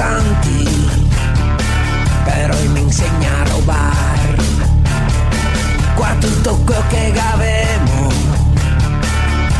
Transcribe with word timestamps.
nome 0.00 0.06
da 0.06 0.10
santi, 0.10 0.64
però 2.24 2.56
mi 2.72 2.80
insegna 2.80 3.30
a 3.40 3.48
rubare. 3.50 4.36
Qua 5.94 6.14
tutto 6.18 6.56
quello 6.64 6.84
che 6.88 7.12
avemo, 7.32 8.10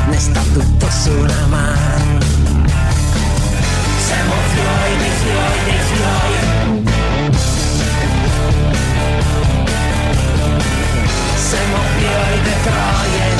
ne 0.06 0.18
sta 0.18 0.40
tutto 0.52 0.88
su 0.88 1.10
una 1.10 1.46
mano. 1.48 2.18
Siamo 4.06 4.34
fiori 4.52 4.96
dei 4.98 5.10
fiori 5.22 5.58
dei 5.64 5.80
fiori. 5.90 6.88
Siamo 11.36 11.78
fiori 11.98 12.42
di 12.42 12.54
Troia 12.62 13.39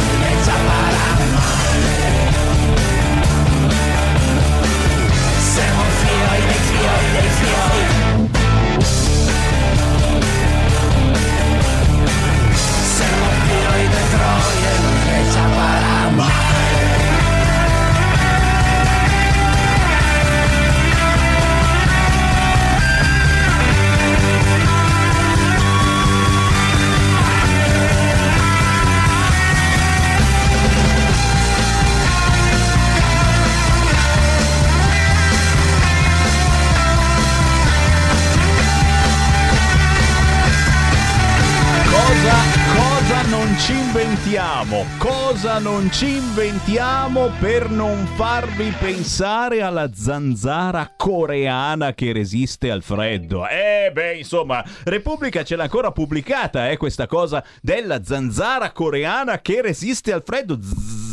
Siamo 15.30 15.79
non 45.60 45.90
ci 45.90 46.16
inventiamo 46.16 47.30
per 47.38 47.68
non 47.68 48.06
farvi 48.16 48.72
pensare 48.78 49.60
alla 49.60 49.90
zanzara 49.92 50.94
coreana 50.96 51.92
che 51.92 52.12
resiste 52.12 52.70
al 52.70 52.82
freddo? 52.82 53.46
Eh 53.46 53.90
beh, 53.92 54.16
insomma, 54.16 54.64
Repubblica 54.84 55.44
ce 55.44 55.56
l'ha 55.56 55.64
ancora 55.64 55.92
pubblicata, 55.92 56.70
eh, 56.70 56.78
questa 56.78 57.06
cosa 57.06 57.44
della 57.60 58.02
zanzara 58.02 58.72
coreana 58.72 59.40
che 59.40 59.60
resiste 59.60 60.12
al 60.12 60.22
freddo. 60.24 60.58
Zzz, 60.58 61.09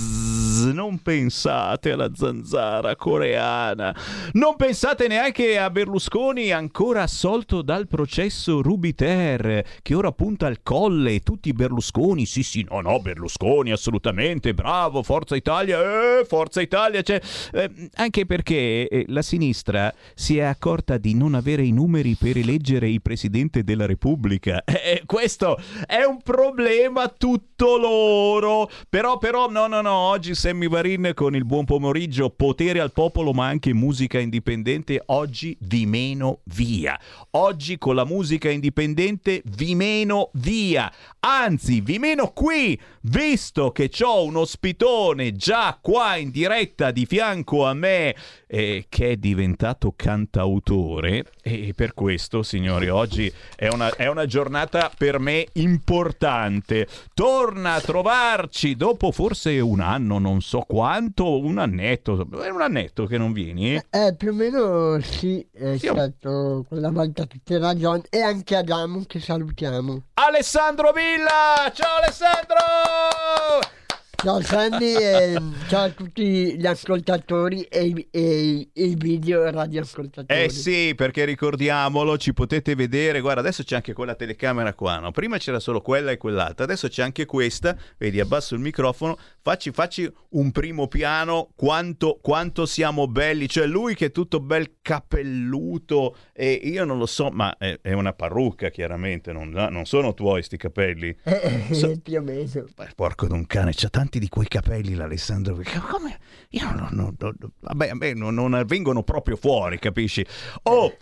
non 0.65 1.01
pensate 1.01 1.91
alla 1.91 2.11
zanzara 2.13 2.95
coreana. 2.95 3.95
Non 4.33 4.55
pensate 4.55 5.07
neanche 5.07 5.57
a 5.57 5.69
Berlusconi 5.69 6.51
ancora 6.51 7.03
assolto 7.03 7.61
dal 7.61 7.87
processo 7.87 8.61
Rubiter, 8.61 9.63
che 9.81 9.93
ora 9.93 10.11
punta 10.11 10.47
al 10.47 10.61
colle. 10.63 11.21
Tutti 11.21 11.53
Berlusconi, 11.53 12.25
sì 12.25 12.43
sì, 12.43 12.65
no 12.69 12.81
no, 12.81 12.99
Berlusconi 12.99 13.71
assolutamente, 13.71 14.53
bravo, 14.53 15.03
Forza 15.03 15.35
Italia, 15.35 16.19
eh, 16.19 16.25
Forza 16.25 16.61
Italia. 16.61 17.01
Cioè, 17.01 17.21
eh, 17.53 17.89
anche 17.95 18.25
perché 18.25 18.87
eh, 18.87 19.05
la 19.09 19.21
sinistra 19.21 19.93
si 20.13 20.37
è 20.37 20.43
accorta 20.43 20.97
di 20.97 21.13
non 21.13 21.35
avere 21.35 21.63
i 21.63 21.71
numeri 21.71 22.15
per 22.15 22.37
eleggere 22.37 22.89
il 22.89 23.01
Presidente 23.01 23.63
della 23.63 23.85
Repubblica. 23.85 24.63
Eh, 24.87 25.03
questo 25.05 25.59
è 25.85 26.03
un 26.03 26.21
problema 26.21 27.09
tutto 27.09 27.77
loro. 27.77 28.69
Però, 28.89 29.17
però, 29.17 29.49
no, 29.49 29.67
no, 29.67 29.81
no, 29.81 29.91
oggi 29.91 30.33
Sammy 30.47 30.69
Varin 30.69 31.11
con 31.13 31.35
il 31.35 31.43
buon 31.43 31.65
pomeriggio, 31.65 32.29
potere 32.29 32.79
al 32.79 32.93
popolo, 32.93 33.33
ma 33.33 33.47
anche 33.47 33.73
musica 33.73 34.17
indipendente. 34.17 35.03
Oggi 35.07 35.57
vi 35.59 35.85
meno 35.85 36.39
via. 36.45 36.97
Oggi 37.31 37.77
con 37.77 37.95
la 37.95 38.05
musica 38.05 38.49
indipendente 38.49 39.41
vi 39.43 39.75
meno 39.75 40.29
via. 40.35 40.89
Anzi, 41.19 41.81
vi 41.81 41.99
meno 41.99 42.31
qui, 42.31 42.79
visto 43.01 43.73
che 43.73 43.91
ho 44.01 44.23
un 44.23 44.37
ospitone 44.37 45.33
già 45.35 45.77
qua 45.81 46.15
in 46.15 46.31
diretta 46.31 46.91
di 46.91 47.05
fianco 47.05 47.65
a 47.65 47.73
me 47.73 48.15
eh, 48.47 48.85
che 48.87 49.11
è 49.11 49.17
diventato 49.17 49.93
cantautore 49.95 51.25
e 51.41 51.73
per 51.75 51.93
questo, 51.93 52.41
signori, 52.43 52.87
oggi 52.87 53.31
è 53.55 53.67
una, 53.67 53.93
è 53.95 54.07
una 54.07 54.25
giornata 54.25 54.89
per 54.97 55.19
me 55.19 55.45
importante. 55.53 56.87
Torna 57.13 57.73
a 57.73 57.81
trovarci 57.81 58.77
dopo 58.77 59.11
forse 59.11 59.59
un 59.59 59.81
anno, 59.81 60.19
non 60.19 60.36
so 60.41 60.61
quanto, 60.61 61.39
un 61.39 61.57
annetto, 61.57 62.27
è 62.41 62.49
un 62.49 62.61
annetto 62.61 63.05
che 63.05 63.17
non 63.17 63.31
vieni? 63.33 63.75
Eh, 63.89 64.15
più 64.17 64.31
o 64.31 64.33
meno 64.33 64.99
sì, 65.01 65.45
è 65.51 65.77
Sì. 65.77 65.87
stato 65.87 66.65
quella 66.67 66.89
volta 66.91 67.25
tutte 67.25 67.57
ragioni 67.57 68.01
e 68.09 68.21
anche 68.21 68.55
Adamo 68.55 69.03
che 69.07 69.19
salutiamo. 69.19 70.03
Alessandro 70.15 70.91
Villa! 70.91 71.71
Ciao 71.73 71.97
Alessandro! 72.01 73.76
Ciao 74.19 74.41
Sandy 74.41 74.95
e 74.95 75.39
ciao 75.69 75.83
a 75.85 75.89
tutti 75.91 76.57
gli 76.57 76.65
ascoltatori 76.65 77.61
e, 77.61 77.85
i- 77.85 78.07
e 78.11 78.67
i- 78.73 78.95
video 78.95 79.49
radioascoltatori. 79.51 80.41
Eh 80.41 80.49
sì, 80.49 80.93
perché 80.95 81.23
ricordiamolo, 81.23 82.17
ci 82.17 82.33
potete 82.33 82.73
vedere, 82.73 83.21
guarda, 83.21 83.41
adesso 83.41 83.61
c'è 83.63 83.75
anche 83.75 83.93
quella 83.93 84.15
telecamera 84.15 84.73
qua, 84.73 84.97
no? 84.97 85.11
Prima 85.11 85.37
c'era 85.37 85.59
solo 85.59 85.81
quella 85.81 86.09
e 86.11 86.17
quell'altra, 86.17 86.63
adesso 86.63 86.87
c'è 86.87 87.03
anche 87.03 87.25
questa, 87.25 87.77
vedi, 87.99 88.19
abbasso 88.19 88.55
il 88.55 88.59
microfono, 88.61 89.17
facci, 89.39 89.71
facci 89.71 90.11
un 90.29 90.51
primo 90.51 90.87
piano, 90.87 91.49
quanto, 91.55 92.17
quanto 92.19 92.65
siamo 92.65 93.07
belli, 93.07 93.47
cioè 93.47 93.67
lui 93.67 93.93
che 93.93 94.07
è 94.07 94.11
tutto 94.11 94.39
bel 94.39 94.77
capelluto, 94.81 96.15
e 96.33 96.53
io 96.53 96.85
non 96.85 96.97
lo 96.97 97.05
so, 97.05 97.29
ma 97.29 97.55
è, 97.57 97.77
è 97.83 97.93
una 97.93 98.13
parrucca 98.13 98.69
chiaramente, 98.69 99.31
non, 99.31 99.49
non 99.49 99.85
sono 99.85 100.15
tuoi 100.15 100.41
sti 100.41 100.57
capelli. 100.57 101.15
Eh, 101.23 101.65
So- 101.71 101.93
più 102.01 102.17
o 102.17 102.21
meno. 102.21 102.65
Porco 102.95 103.27
d'un 103.27 103.45
cane, 103.45 103.71
c'ha 103.75 103.89
tanti 104.07 104.19
di 104.19 104.29
quei 104.29 104.47
capelli 104.47 104.95
l'Alessandro. 104.95 105.59
Come? 105.89 106.17
Io 106.51 106.71
non, 106.71 106.87
non- 106.91 107.15
non- 107.19 107.35
vabbè, 107.59 107.89
a 107.89 107.95
me 107.95 108.13
non, 108.13 108.35
non 108.35 108.63
vengono 108.65 109.03
proprio 109.03 109.35
fuori, 109.35 109.77
capisci? 109.79 110.25
Oh! 110.63 110.95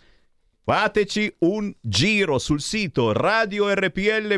Fateci 0.67 1.31
un 1.41 1.71
giro 1.79 2.39
sul 2.39 2.59
sito 2.59 3.11
radiorpl.it 3.13 4.35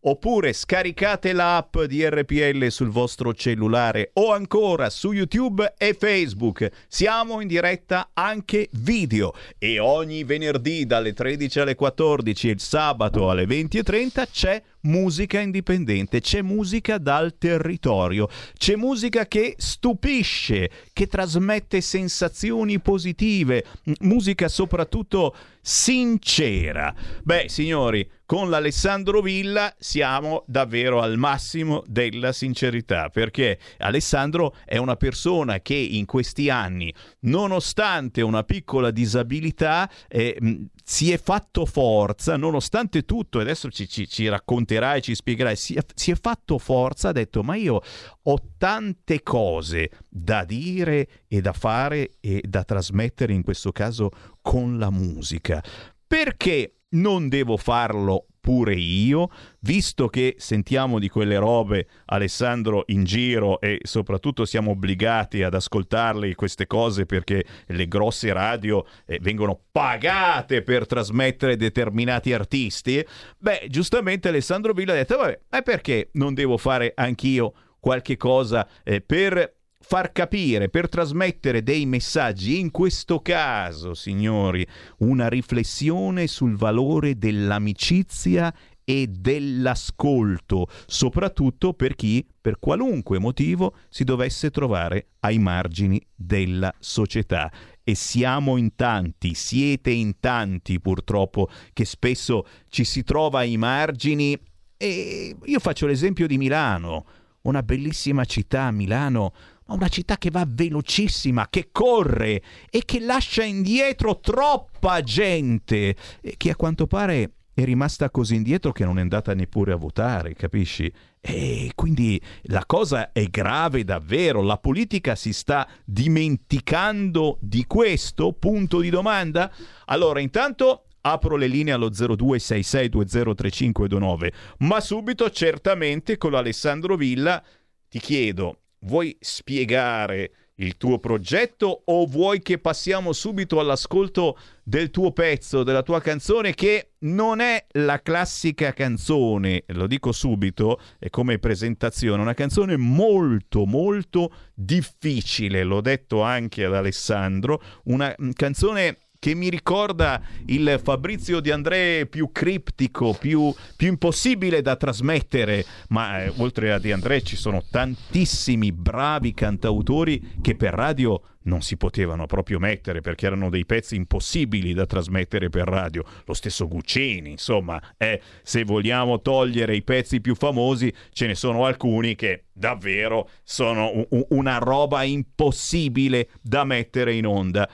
oppure 0.00 0.52
scaricate 0.52 1.32
l'app 1.32 1.78
di 1.82 2.04
RPL 2.04 2.66
sul 2.66 2.88
vostro 2.88 3.32
cellulare 3.32 4.10
o 4.14 4.32
ancora 4.32 4.90
su 4.90 5.12
YouTube 5.12 5.74
e 5.78 5.94
Facebook. 5.94 6.68
Siamo 6.88 7.40
in 7.40 7.46
diretta 7.46 8.10
anche 8.12 8.70
video 8.72 9.32
e 9.56 9.78
ogni 9.78 10.24
venerdì 10.24 10.84
dalle 10.84 11.12
13 11.12 11.60
alle 11.60 11.76
14 11.76 12.48
e 12.48 12.50
il 12.50 12.60
sabato 12.60 13.30
alle 13.30 13.44
20.30 13.44 14.26
c'è 14.32 14.60
musica 14.82 15.40
indipendente, 15.40 16.20
c'è 16.20 16.42
musica 16.42 16.98
dal 16.98 17.36
territorio, 17.36 18.28
c'è 18.56 18.76
musica 18.76 19.26
che 19.26 19.54
stupisce, 19.58 20.70
che 20.92 21.06
trasmette 21.06 21.80
sensazioni 21.80 22.80
positive, 22.80 23.64
musica 24.00 24.48
soprattutto 24.48 25.34
sincera. 25.60 26.94
Beh, 27.22 27.46
signori, 27.48 28.08
con 28.30 28.48
l'Alessandro 28.48 29.22
Villa 29.22 29.74
siamo 29.76 30.44
davvero 30.46 31.00
al 31.00 31.16
massimo 31.16 31.82
della 31.84 32.30
sincerità, 32.30 33.08
perché 33.08 33.58
Alessandro 33.78 34.54
è 34.64 34.76
una 34.76 34.94
persona 34.94 35.58
che 35.58 35.74
in 35.74 36.06
questi 36.06 36.48
anni, 36.48 36.94
nonostante 37.22 38.22
una 38.22 38.44
piccola 38.44 38.92
disabilità, 38.92 39.90
eh, 40.06 40.38
si 40.84 41.10
è 41.10 41.18
fatto 41.18 41.66
forza, 41.66 42.36
nonostante 42.36 43.04
tutto, 43.04 43.40
e 43.40 43.42
adesso 43.42 43.68
ci, 43.68 43.88
ci, 43.88 44.06
ci 44.06 44.28
racconterai, 44.28 45.02
ci 45.02 45.16
spiegherai, 45.16 45.56
si 45.56 45.74
è, 45.74 45.80
si 45.92 46.12
è 46.12 46.14
fatto 46.14 46.58
forza, 46.58 47.08
ha 47.08 47.12
detto 47.12 47.42
ma 47.42 47.56
io 47.56 47.82
ho 48.22 48.38
tante 48.56 49.24
cose 49.24 49.90
da 50.08 50.44
dire 50.44 51.24
e 51.26 51.40
da 51.40 51.52
fare 51.52 52.12
e 52.20 52.44
da 52.46 52.62
trasmettere, 52.62 53.32
in 53.32 53.42
questo 53.42 53.72
caso 53.72 54.10
con 54.40 54.78
la 54.78 54.90
musica. 54.90 55.60
Perché 56.06 56.74
non 56.90 57.28
devo 57.28 57.56
farlo 57.56 58.26
pure 58.40 58.74
io, 58.74 59.28
visto 59.60 60.08
che 60.08 60.34
sentiamo 60.38 60.98
di 60.98 61.08
quelle 61.08 61.36
robe, 61.36 61.86
Alessandro, 62.06 62.84
in 62.86 63.04
giro 63.04 63.60
e 63.60 63.80
soprattutto 63.82 64.44
siamo 64.46 64.70
obbligati 64.70 65.42
ad 65.42 65.54
ascoltarle 65.54 66.34
queste 66.34 66.66
cose 66.66 67.04
perché 67.04 67.44
le 67.66 67.86
grosse 67.86 68.32
radio 68.32 68.84
eh, 69.06 69.18
vengono 69.20 69.60
pagate 69.70 70.62
per 70.62 70.86
trasmettere 70.86 71.56
determinati 71.56 72.32
artisti, 72.32 73.04
beh, 73.38 73.66
giustamente 73.68 74.28
Alessandro 74.28 74.72
Villa 74.72 74.92
ha 74.92 74.96
detto, 74.96 75.18
vabbè, 75.18 75.40
ma 75.50 75.62
perché 75.62 76.08
non 76.12 76.32
devo 76.32 76.56
fare 76.56 76.92
anch'io 76.94 77.52
qualche 77.78 78.16
cosa 78.16 78.66
eh, 78.84 79.00
per 79.00 79.59
far 79.90 80.12
capire, 80.12 80.68
per 80.68 80.88
trasmettere 80.88 81.64
dei 81.64 81.84
messaggi, 81.84 82.60
in 82.60 82.70
questo 82.70 83.18
caso, 83.18 83.92
signori, 83.92 84.64
una 84.98 85.28
riflessione 85.28 86.28
sul 86.28 86.54
valore 86.54 87.18
dell'amicizia 87.18 88.54
e 88.84 89.08
dell'ascolto, 89.08 90.68
soprattutto 90.86 91.74
per 91.74 91.96
chi, 91.96 92.24
per 92.40 92.60
qualunque 92.60 93.18
motivo, 93.18 93.74
si 93.88 94.04
dovesse 94.04 94.52
trovare 94.52 95.08
ai 95.20 95.40
margini 95.40 96.00
della 96.14 96.72
società. 96.78 97.50
E 97.82 97.96
siamo 97.96 98.58
in 98.58 98.76
tanti, 98.76 99.34
siete 99.34 99.90
in 99.90 100.20
tanti 100.20 100.78
purtroppo, 100.78 101.48
che 101.72 101.84
spesso 101.84 102.46
ci 102.68 102.84
si 102.84 103.02
trova 103.02 103.40
ai 103.40 103.56
margini. 103.56 104.38
E 104.76 105.36
io 105.42 105.58
faccio 105.58 105.88
l'esempio 105.88 106.28
di 106.28 106.38
Milano, 106.38 107.06
una 107.42 107.64
bellissima 107.64 108.24
città, 108.24 108.70
Milano, 108.70 109.32
ma 109.70 109.76
una 109.76 109.88
città 109.88 110.18
che 110.18 110.30
va 110.30 110.44
velocissima, 110.46 111.48
che 111.48 111.68
corre 111.70 112.42
e 112.68 112.82
che 112.84 112.98
lascia 112.98 113.44
indietro 113.44 114.18
troppa 114.18 115.00
gente, 115.02 115.94
che 116.36 116.50
a 116.50 116.56
quanto 116.56 116.88
pare 116.88 117.34
è 117.54 117.62
rimasta 117.64 118.10
così 118.10 118.34
indietro 118.34 118.72
che 118.72 118.84
non 118.84 118.98
è 118.98 119.00
andata 119.00 119.32
neppure 119.34 119.72
a 119.72 119.76
votare, 119.76 120.34
capisci? 120.34 120.92
E 121.20 121.70
quindi 121.74 122.20
la 122.44 122.64
cosa 122.66 123.12
è 123.12 123.26
grave 123.26 123.84
davvero, 123.84 124.42
la 124.42 124.58
politica 124.58 125.14
si 125.14 125.32
sta 125.32 125.68
dimenticando 125.84 127.38
di 127.40 127.64
questo 127.66 128.32
punto 128.32 128.80
di 128.80 128.90
domanda? 128.90 129.52
Allora, 129.86 130.18
intanto 130.20 130.86
apro 131.02 131.36
le 131.36 131.46
linee 131.46 131.74
allo 131.74 131.90
0266203529, 131.90 134.32
ma 134.58 134.80
subito 134.80 135.30
certamente 135.30 136.16
con 136.16 136.32
l'Alessandro 136.32 136.96
Villa 136.96 137.40
ti 137.88 138.00
chiedo 138.00 138.56
vuoi 138.80 139.16
spiegare 139.20 140.32
il 140.60 140.76
tuo 140.76 140.98
progetto 140.98 141.82
o 141.86 142.06
vuoi 142.06 142.40
che 142.40 142.58
passiamo 142.58 143.12
subito 143.12 143.60
all'ascolto 143.60 144.38
del 144.62 144.90
tuo 144.90 145.12
pezzo, 145.12 145.62
della 145.62 145.82
tua 145.82 146.00
canzone 146.00 146.54
che 146.54 146.92
non 147.00 147.40
è 147.40 147.64
la 147.72 148.00
classica 148.02 148.72
canzone, 148.72 149.64
lo 149.68 149.86
dico 149.86 150.12
subito, 150.12 150.78
è 150.98 151.08
come 151.08 151.38
presentazione, 151.38 152.20
una 152.20 152.34
canzone 152.34 152.76
molto 152.76 153.64
molto 153.64 154.32
difficile, 154.54 155.64
l'ho 155.64 155.80
detto 155.80 156.22
anche 156.22 156.64
ad 156.64 156.74
Alessandro, 156.74 157.62
una 157.84 158.14
canzone 158.34 158.98
che 159.20 159.34
mi 159.34 159.50
ricorda 159.50 160.20
il 160.46 160.80
Fabrizio 160.82 161.40
Di 161.40 161.50
André 161.50 162.06
più 162.06 162.32
criptico, 162.32 163.12
più, 163.12 163.54
più 163.76 163.88
impossibile 163.88 164.62
da 164.62 164.76
trasmettere, 164.76 165.64
ma 165.88 166.24
eh, 166.24 166.32
oltre 166.38 166.72
a 166.72 166.78
Di 166.78 166.90
André 166.90 167.20
ci 167.22 167.36
sono 167.36 167.62
tantissimi 167.70 168.72
bravi 168.72 169.34
cantautori 169.34 170.38
che 170.40 170.56
per 170.56 170.72
radio 170.72 171.20
non 171.42 171.60
si 171.60 171.76
potevano 171.76 172.26
proprio 172.26 172.58
mettere 172.58 173.00
perché 173.00 173.26
erano 173.26 173.50
dei 173.50 173.66
pezzi 173.66 173.94
impossibili 173.94 174.72
da 174.72 174.86
trasmettere 174.86 175.50
per 175.50 175.68
radio. 175.68 176.02
Lo 176.24 176.32
stesso 176.32 176.66
Guccini, 176.66 177.32
insomma, 177.32 177.78
eh, 177.98 178.22
se 178.42 178.64
vogliamo 178.64 179.20
togliere 179.20 179.76
i 179.76 179.82
pezzi 179.82 180.22
più 180.22 180.34
famosi, 180.34 180.90
ce 181.12 181.26
ne 181.26 181.34
sono 181.34 181.66
alcuni 181.66 182.14
che 182.14 182.44
davvero 182.52 183.28
sono 183.42 184.06
un, 184.08 184.24
una 184.30 184.56
roba 184.56 185.02
impossibile 185.02 186.28
da 186.40 186.64
mettere 186.64 187.12
in 187.12 187.26
onda. 187.26 187.68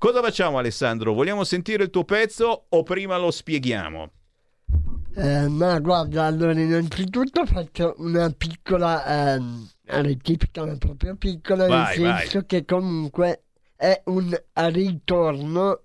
Cosa 0.00 0.22
facciamo 0.22 0.56
Alessandro? 0.56 1.12
Vogliamo 1.12 1.44
sentire 1.44 1.82
il 1.82 1.90
tuo 1.90 2.04
pezzo 2.04 2.64
o 2.70 2.82
prima 2.82 3.18
lo 3.18 3.30
spieghiamo? 3.30 4.10
Eh, 5.14 5.46
ma 5.48 5.78
guarda, 5.78 6.24
allora 6.24 6.52
innanzitutto 6.52 7.44
faccio 7.44 7.96
una 7.98 8.30
piccola 8.30 9.34
eh, 9.34 9.40
rettifica, 9.84 10.64
ma 10.64 10.74
proprio 10.78 11.16
piccola, 11.16 11.66
Vai, 11.66 11.98
nel 11.98 12.16
senso 12.16 12.38
vai. 12.38 12.46
che 12.46 12.64
comunque 12.64 13.42
è 13.76 14.00
un 14.06 14.34
ritorno, 14.54 15.82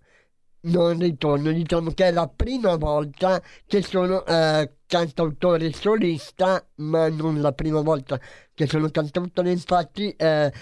non 0.62 0.98
ritorno, 0.98 1.52
diciamo 1.52 1.92
che 1.92 2.06
è 2.06 2.12
la 2.14 2.32
prima 2.34 2.78
volta 2.78 3.42
che 3.68 3.82
sono 3.82 4.26
eh, 4.26 4.78
cantautore 4.86 5.74
solista, 5.74 6.66
ma 6.76 7.10
non 7.10 7.42
la 7.42 7.52
prima 7.52 7.82
volta 7.82 8.18
che 8.54 8.66
sono 8.66 8.90
cantautore, 8.92 9.52
infatti 9.52 10.10
eh, 10.12 10.54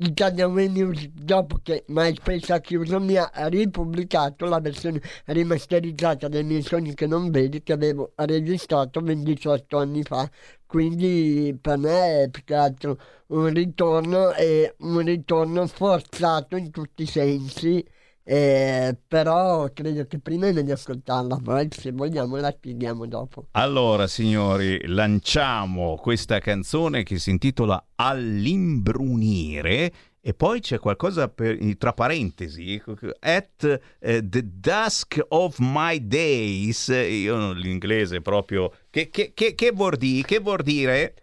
Italia 0.00 0.46
News, 0.46 1.08
dopo 1.08 1.58
che 1.60 1.84
MySpace 1.88 2.52
ha 2.52 2.60
chiuso, 2.60 3.00
mi 3.00 3.16
ha 3.16 3.30
ripubblicato 3.48 4.46
la 4.46 4.60
versione 4.60 5.00
rimasterizzata 5.24 6.28
dei 6.28 6.44
miei 6.44 6.62
sogni 6.62 6.94
che 6.94 7.08
non 7.08 7.30
vedi, 7.30 7.64
che 7.64 7.72
avevo 7.72 8.12
registrato 8.14 9.00
28 9.00 9.76
anni 9.76 10.04
fa. 10.04 10.30
Quindi 10.66 11.56
per 11.60 11.78
me 11.78 12.22
è 12.22 12.28
più 12.30 12.44
che 12.44 12.54
altro 12.54 12.96
un 13.28 13.52
ritorno 13.52 14.32
e 14.34 14.76
un 14.78 14.98
ritorno 15.04 15.66
forzato 15.66 16.56
in 16.56 16.70
tutti 16.70 17.02
i 17.02 17.06
sensi. 17.06 17.84
Eh, 18.30 18.94
però 19.08 19.70
credo 19.72 20.04
che 20.06 20.18
prima 20.18 20.48
è 20.48 20.52
meglio 20.52 20.74
ascoltarla, 20.74 21.40
poi 21.42 21.68
se 21.70 21.92
vogliamo 21.92 22.36
la 22.36 22.50
spieghiamo 22.50 23.06
dopo. 23.06 23.46
Allora, 23.52 24.06
signori, 24.06 24.86
lanciamo 24.86 25.96
questa 25.96 26.38
canzone 26.38 27.04
che 27.04 27.18
si 27.18 27.30
intitola 27.30 27.82
All'imbrunire 27.94 29.92
e 30.20 30.34
poi 30.34 30.60
c'è 30.60 30.78
qualcosa 30.78 31.28
per- 31.28 31.58
tra 31.78 31.94
parentesi, 31.94 32.78
at 33.20 33.80
eh, 33.98 34.28
the 34.28 34.42
dusk 34.44 35.18
of 35.28 35.56
my 35.58 36.06
days, 36.06 36.88
io 36.88 37.52
l'inglese 37.52 38.20
proprio, 38.20 38.70
che, 38.90 39.08
che, 39.08 39.32
che, 39.32 39.54
che 39.54 39.70
vuol 39.72 39.96
dire? 39.96 40.26
Che 40.26 40.38
vuol 40.40 40.60
dire? 40.62 41.14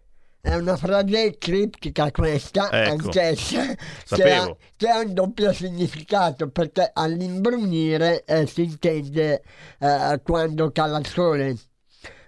È 0.45 0.53
una 0.53 0.77
frase 0.77 1.39
criptica 1.39 2.11
questa, 2.11 2.69
Ecco. 2.71 2.91
anch'essa, 2.91 3.73
che 4.07 4.31
ha, 4.31 4.55
che 4.75 4.87
ha 4.87 4.99
un 4.99 5.11
doppio 5.15 5.51
significato, 5.51 6.51
perché 6.51 6.91
all'imbrunire 6.93 8.23
eh, 8.25 8.45
si 8.45 8.61
intende 8.61 9.41
eh, 9.79 10.21
quando 10.23 10.69
cala 10.71 10.99
il 10.99 11.07
sole, 11.07 11.57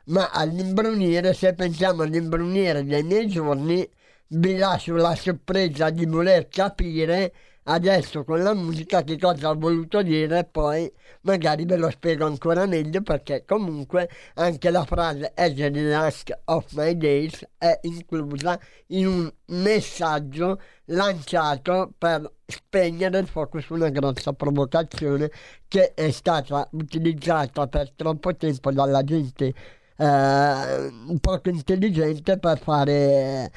ma 0.06 0.32
all'imbrunire, 0.32 1.32
se 1.36 1.54
pensiamo 1.54 2.02
all'imbrunire 2.02 2.84
dei 2.84 3.04
miei 3.04 3.28
giorni, 3.28 3.88
vi 4.30 4.58
lascio 4.58 4.96
la 4.96 5.14
sorpresa 5.16 5.92
di 5.92 6.08
voler 6.08 6.48
capire 6.48 7.32
adesso 7.70 8.24
con 8.24 8.42
la 8.42 8.54
musica 8.54 9.04
che 9.04 9.18
cosa 9.18 9.50
ho 9.50 9.56
voluto 9.56 10.02
dire 10.02 10.46
poi 10.46 10.92
magari 11.22 11.66
ve 11.66 11.76
lo 11.76 11.90
spiego 11.90 12.26
ancora 12.26 12.66
meglio 12.66 13.02
perché 13.02 13.44
comunque 13.46 14.10
anche 14.36 14.70
la 14.70 14.86
frase 14.86 15.32
As 15.36 15.54
the 15.54 15.70
last 15.70 16.40
of 16.46 16.66
my 16.74 16.96
days 16.96 17.46
è 17.58 17.78
inclusa 17.82 18.58
in 18.88 19.08
un 19.08 19.34
messaggio 19.48 20.62
lanciato 20.86 21.92
per 21.98 22.32
spegnere 22.46 23.20
il 23.20 23.28
fuoco 23.28 23.60
su 23.60 23.74
una 23.74 23.90
grossa 23.90 24.32
provocazione 24.32 25.30
che 25.68 25.94
è 25.94 26.10
stata 26.12 26.68
utilizzata 26.72 27.68
per 27.68 27.92
troppo 27.92 28.34
tempo 28.36 28.72
dalla 28.72 29.04
gente 29.04 29.54
eh, 29.98 30.92
poco 31.20 31.50
intelligente 31.50 32.38
per 32.38 32.60
fare 32.60 33.52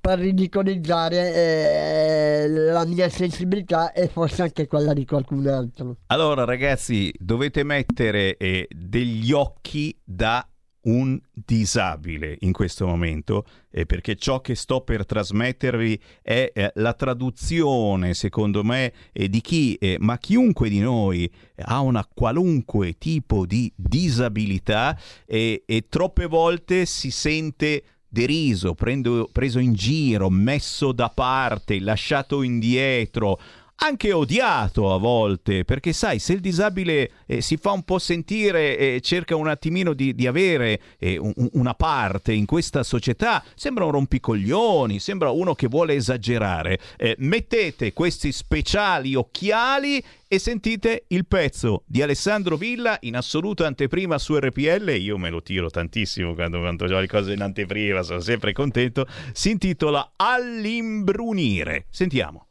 per 0.00 0.18
ridicolizzare 0.18 1.34
eh, 1.34 2.48
la 2.48 2.84
mia 2.84 3.08
sensibilità 3.08 3.92
e 3.92 4.08
forse 4.08 4.42
anche 4.42 4.66
quella 4.66 4.92
di 4.92 5.04
qualcun 5.04 5.46
altro. 5.46 5.98
Allora, 6.06 6.44
ragazzi, 6.44 7.12
dovete 7.16 7.62
mettere 7.62 8.36
eh, 8.36 8.66
degli 8.70 9.30
occhi 9.32 9.96
da 10.02 10.44
un 10.80 11.20
disabile 11.32 12.36
in 12.40 12.52
questo 12.52 12.86
momento, 12.86 13.44
eh, 13.70 13.84
perché 13.84 14.16
ciò 14.16 14.40
che 14.40 14.54
sto 14.54 14.80
per 14.80 15.04
trasmettervi 15.04 16.00
è 16.22 16.50
eh, 16.52 16.72
la 16.76 16.94
traduzione, 16.94 18.14
secondo 18.14 18.64
me, 18.64 18.92
eh, 19.12 19.28
di 19.28 19.40
chi, 19.40 19.74
eh, 19.74 19.96
ma 20.00 20.18
chiunque 20.18 20.68
di 20.68 20.80
noi 20.80 21.30
ha 21.56 21.80
una 21.80 22.08
qualunque 22.12 22.96
tipo 22.96 23.44
di 23.44 23.70
disabilità 23.76 24.98
e 25.26 25.86
troppe 25.88 26.26
volte 26.26 26.86
si 26.86 27.10
sente 27.10 27.82
deriso, 28.08 28.74
prendo, 28.74 29.28
preso 29.32 29.58
in 29.58 29.74
giro, 29.74 30.30
messo 30.30 30.92
da 30.92 31.10
parte, 31.10 31.78
lasciato 31.78 32.42
indietro, 32.42 33.38
anche 33.80 34.12
odiato 34.12 34.92
a 34.92 34.98
volte, 34.98 35.64
perché 35.64 35.92
sai, 35.92 36.18
se 36.18 36.32
il 36.32 36.40
disabile 36.40 37.10
eh, 37.26 37.40
si 37.40 37.56
fa 37.56 37.72
un 37.72 37.82
po' 37.82 37.98
sentire 37.98 38.76
e 38.76 39.00
cerca 39.00 39.36
un 39.36 39.48
attimino 39.48 39.92
di, 39.92 40.14
di 40.14 40.26
avere 40.26 40.80
eh, 40.98 41.16
un, 41.16 41.32
una 41.52 41.74
parte 41.74 42.32
in 42.32 42.46
questa 42.46 42.82
società, 42.82 43.44
sembra 43.54 43.84
un 43.84 43.92
rompicoglioni, 43.92 44.98
sembra 44.98 45.30
uno 45.30 45.54
che 45.54 45.68
vuole 45.68 45.94
esagerare. 45.94 46.78
Eh, 46.96 47.14
mettete 47.18 47.92
questi 47.92 48.32
speciali 48.32 49.14
occhiali 49.14 50.02
e 50.26 50.38
sentite 50.38 51.04
il 51.08 51.26
pezzo 51.26 51.84
di 51.86 52.02
Alessandro 52.02 52.56
Villa 52.56 52.98
in 53.02 53.16
assoluta 53.16 53.66
anteprima 53.66 54.18
su 54.18 54.36
RPL, 54.36 54.90
io 54.98 55.16
me 55.16 55.30
lo 55.30 55.40
tiro 55.40 55.70
tantissimo 55.70 56.34
quando, 56.34 56.58
quando 56.58 56.84
ho 56.84 57.00
le 57.00 57.06
cose 57.06 57.32
in 57.32 57.42
anteprima, 57.42 58.02
sono 58.02 58.20
sempre 58.20 58.52
contento, 58.52 59.06
si 59.32 59.50
intitola 59.50 60.12
All'imbrunire. 60.16 61.86
Sentiamo. 61.90 62.47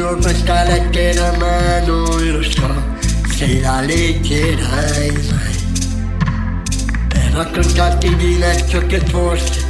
Scrivo 0.00 0.16
questa 0.16 0.64
lettera 0.64 1.36
ma 1.36 1.80
non 1.80 2.32
lo 2.32 2.42
so 2.42 2.84
se 3.34 3.60
la 3.60 3.82
leggerai 3.82 5.12
mai 5.12 5.58
per 7.08 7.32
raccontarti 7.32 8.16
di 8.16 8.36
me 8.36 8.64
che 8.86 9.00
forse 9.00 9.62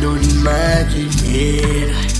non 0.00 0.20
immaginerai 0.20 2.18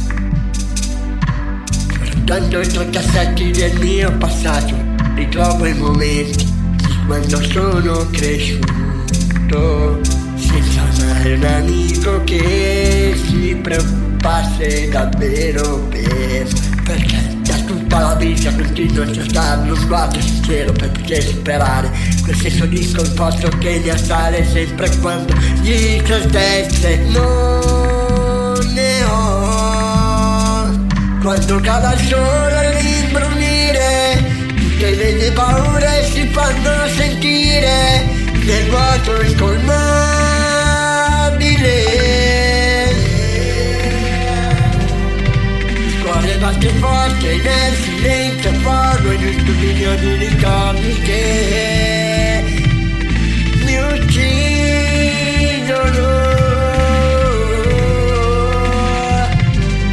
Guardando 1.99 2.61
i 2.61 2.69
tuoi 2.69 2.90
cassetti 2.90 3.50
del 3.50 3.79
mio 3.79 4.11
passato 4.17 4.75
ritrovo 5.14 5.67
i 5.67 5.75
momenti 5.75 6.45
di 6.45 6.99
quando 7.07 7.43
sono 7.43 8.09
cresciuto. 8.11 10.00
Senza 10.37 10.83
mai 11.05 11.33
un 11.33 11.45
amico 11.45 12.23
che 12.25 13.14
si 13.26 13.55
preoccupasse 13.57 14.88
davvero 14.88 15.88
per 15.88 16.47
perché 16.85 17.38
da 17.39 17.39
tutta 17.71 18.00
la 18.00 18.15
vita 18.17 18.53
continuo 18.53 19.05
a 19.05 19.12
cercare 19.12 19.69
lo 19.69 19.77
sguardo 19.77 20.21
sincero 20.21 20.73
per 20.73 20.91
poter 20.91 21.23
superare. 21.23 21.91
Quel 22.23 22.37
senso 22.37 22.67
di 22.67 22.83
sconforto 22.83 23.49
che 23.59 23.81
mi 23.83 23.89
assale 23.91 24.45
sempre 24.45 24.91
quando 24.99 25.33
di 25.61 26.03
certezze 26.05 26.97
non 27.11 28.59
ne 28.73 29.05
ho. 29.05 30.89
Quando 31.23 31.61
cade 31.61 31.95
il 31.95 32.09
sole 32.09 32.67
all'imbrunire 32.67 34.25
tutte 34.57 34.91
le 34.91 35.12
mie 35.12 35.31
paure 35.31 36.05
si 36.12 36.27
fanno 36.33 36.89
sentire. 36.97 38.19
Nel 38.33 38.69
vuoto 38.69 39.23
incolmabile 39.23 40.20
batte 46.39 46.69
forte 46.75 47.37
nel 47.43 47.75
silenzio 47.75 48.53
fogo 48.61 49.11
in 49.13 49.25
un 49.25 49.45
dominio 49.45 49.95
di 49.97 50.15
ricordi 50.17 50.93
che 51.03 52.43
mi 53.65 53.77
uccidono 53.79 54.49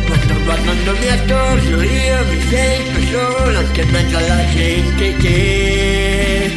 quando 0.05 0.33
guardandomi 0.43 1.07
attorno 1.09 1.81
io 1.81 2.25
mi 2.29 2.41
sento 2.49 2.99
solo 3.11 3.57
anche 3.57 3.81
in 3.81 3.89
mezzo 3.89 4.17
alla 4.17 4.45
gente 4.53 5.15
che 5.17 6.51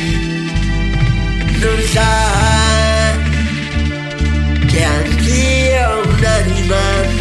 non 1.61 1.81
sa 1.93 3.19
che 4.67 4.83
anch'io 4.85 6.03
un'anima 6.07 7.20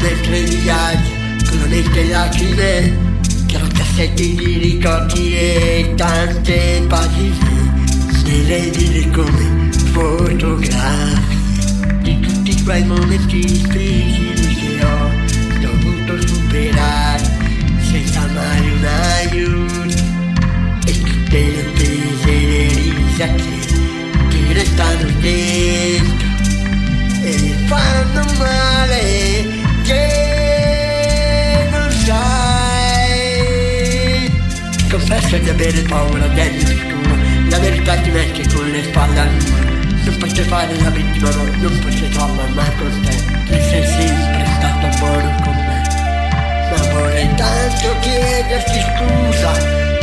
mentre 0.00 0.42
viaggio 0.42 1.10
con 1.48 1.58
la 1.60 1.66
mente 1.66 2.04
lacrime 2.08 3.12
Chiaro 3.46 3.68
cassetti 3.72 4.34
di 4.34 4.58
ricordi 4.58 5.36
e 5.36 5.92
tante 5.94 6.84
pagine. 6.88 7.72
Nelle 8.24 8.70
dire 8.70 9.08
come 9.10 9.70
fotografie 9.92 11.22
di 12.02 12.18
tutti 12.18 12.62
quei 12.64 12.84
momenti 12.84 13.38
difficili 13.38 14.54
che 14.56 14.84
ho 14.84 15.10
dovuto 15.60 16.26
superare 16.26 17.22
senza 17.78 18.26
mai 18.34 18.70
un 18.72 18.84
aiuto. 18.84 20.02
E 20.86 21.00
tutte 21.00 21.38
le 21.38 21.64
pese 21.74 22.30
e 22.30 22.46
le 22.48 22.68
risate 22.68 23.42
che 24.30 24.52
restano 24.52 25.10
dentro 25.20 26.26
e 27.22 27.54
fanno 27.68 28.24
male 28.38 29.53
che 29.84 31.68
non 31.70 31.90
sai. 31.90 32.22
Confesso 34.90 35.36
di 35.38 35.48
avere 35.50 35.82
paura 35.82 36.26
del 36.28 36.54
futuro, 36.66 37.16
la 37.50 37.58
verità 37.58 37.94
ti 37.96 38.10
mette 38.10 38.46
con 38.52 38.66
le 38.70 38.82
spalle 38.84 39.20
al 39.20 39.30
muro. 39.30 39.72
Non 40.04 40.16
posso 40.18 40.42
fare 40.44 40.74
la 40.80 40.90
vittima, 40.90 41.30
no, 41.30 41.44
non 41.44 41.78
posso 41.78 42.08
trovare 42.08 42.48
mai 42.50 42.76
con 42.76 43.00
te, 43.02 43.14
che 43.46 43.60
sei 43.62 43.86
sempre 43.86 44.46
stato 44.56 44.88
buono 44.98 45.34
con 45.42 45.54
me. 45.54 45.82
Ma 46.70 46.76
vorrei 46.92 47.34
tanto 47.34 47.96
chiederti 48.00 48.80
scusa 48.80 49.52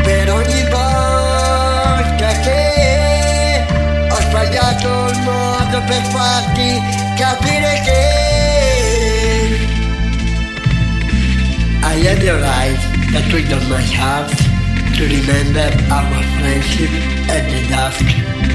per 0.03 0.31
ogni 0.31 0.63
volta 0.69 2.31
che 2.41 3.65
ho 4.09 4.19
sbagliato 4.21 5.07
il 5.09 5.19
modo 5.21 5.81
per 5.85 6.01
farti 6.03 6.81
capire 7.15 7.81
che 7.83 8.20
I 11.83 11.95
have 12.05 12.23
your 12.23 12.43
eyes 12.43 12.81
that 13.11 13.25
on 13.53 13.69
my 13.69 13.81
heart 13.81 14.29
to 14.95 15.03
remember 15.03 15.67
our 15.89 16.23
friendship 16.37 16.91
at 17.27 17.43
the 17.49 17.61
dusk 17.73 18.05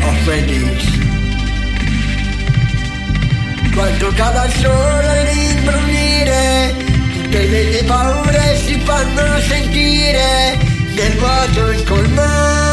of 0.07 0.15
my 0.27 0.41
days. 0.47 0.87
Quando 3.75 4.09
cade 4.15 4.47
il 4.47 4.53
sole 4.61 5.09
all'imbrunire, 5.09 6.75
tutte 7.13 7.47
le 7.47 7.85
paure 7.85 8.57
si 8.65 8.79
fanno 8.85 9.41
sentire 9.41 10.57
nel 10.95 11.13
vuoto 11.19 11.71
incolmabile. 11.73 12.66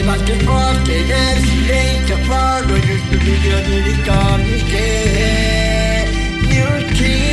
Cuore 0.00 0.16
batte 0.16 0.32
forte 0.44 1.04
nel 1.04 1.44
silenzio 1.44 2.16
fuoco 2.18 2.74
in 2.74 2.88
un 2.88 2.98
stupido 3.06 3.60
di 3.60 3.80
ricordi 3.80 4.62
che 4.64 6.04
mi 6.40 6.60
uccidono 6.60 7.28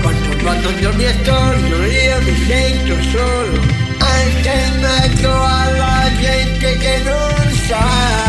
quando 0.00 0.36
guardo 0.42 0.68
il 0.68 0.96
mio 0.96 1.08
attorno 1.08 1.84
io 1.84 2.20
mi 2.22 2.46
sento 2.46 3.02
solo 3.10 3.60
anche 3.98 4.50
in 4.50 4.80
mezzo 4.80 5.32
alla 5.32 6.10
gente 6.20 6.76
che 6.78 7.02
non 7.02 7.52
sa 7.66 8.25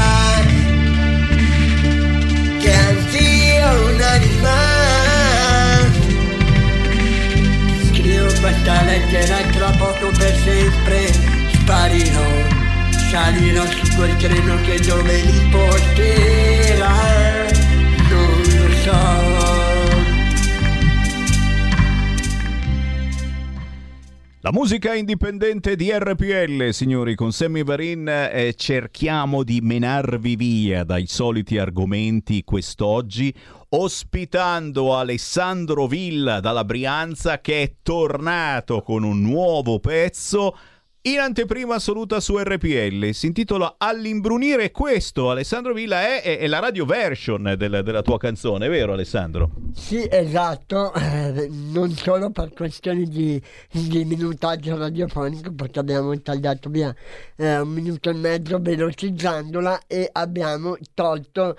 questa 8.48 8.82
lettera 8.84 9.36
tra 9.52 9.72
poco 9.72 10.10
per 10.18 10.34
sempre 10.38 11.12
sparirò 11.52 12.26
salirò 13.10 13.66
su 13.66 13.96
quel 13.98 14.16
treno 14.16 14.56
che 14.62 14.80
dove 14.80 15.22
mi 15.24 15.50
porterà 15.52 16.96
non 18.10 18.42
lo 18.56 18.76
so 18.84 19.27
La 24.48 24.54
musica 24.54 24.96
indipendente 24.96 25.76
di 25.76 25.92
RPL, 25.92 26.70
signori, 26.70 27.16
con 27.16 27.34
Sammy 27.34 27.66
Varin 27.66 28.08
eh, 28.08 28.54
cerchiamo 28.56 29.44
di 29.44 29.60
menarvi 29.60 30.38
via 30.38 30.86
dai 30.86 31.06
soliti 31.06 31.58
argomenti 31.58 32.46
quest'oggi, 32.46 33.36
ospitando 33.68 34.96
Alessandro 34.96 35.86
Villa 35.86 36.40
dalla 36.40 36.64
Brianza 36.64 37.42
che 37.42 37.62
è 37.62 37.74
tornato 37.84 38.82
con 38.84 39.04
un 39.04 39.20
nuovo 39.20 39.82
pezzo 39.82 40.56
in 41.12 41.20
anteprima 41.20 41.76
assoluta 41.76 42.20
su 42.20 42.38
RPL. 42.38 43.12
Si 43.12 43.28
intitola 43.28 43.76
All'imbrunire 43.78 44.72
questo, 44.72 45.30
Alessandro 45.30 45.74
Villa, 45.74 46.02
è, 46.02 46.22
è, 46.22 46.40
è 46.40 46.48
la 46.48 46.60
radio 46.60 46.86
version 46.86 47.56
del, 47.58 47.82
della 47.84 48.02
tua 48.02 48.18
canzone, 48.18 48.68
vero 48.68 48.94
Alessandro? 48.94 49.52
Sì, 49.74 50.06
esatto, 50.10 50.94
eh, 50.94 51.48
non 51.50 51.92
solo 51.92 52.30
per 52.32 52.52
questioni 52.54 53.06
di, 53.06 53.42
di, 53.72 54.04
minutaggio 54.04 54.78
radiofonico, 54.78 55.54
perché 55.54 55.80
abbiamo 55.80 56.20
tagliato 56.22 56.70
via 56.70 56.94
eh, 57.38 57.60
un 57.60 57.70
minuto 57.70 58.10
e 58.10 58.14
mezzo 58.14 58.60
velocizzandola 58.60 59.84
e 59.88 60.10
abbiamo 60.12 60.78
tolto 60.94 61.56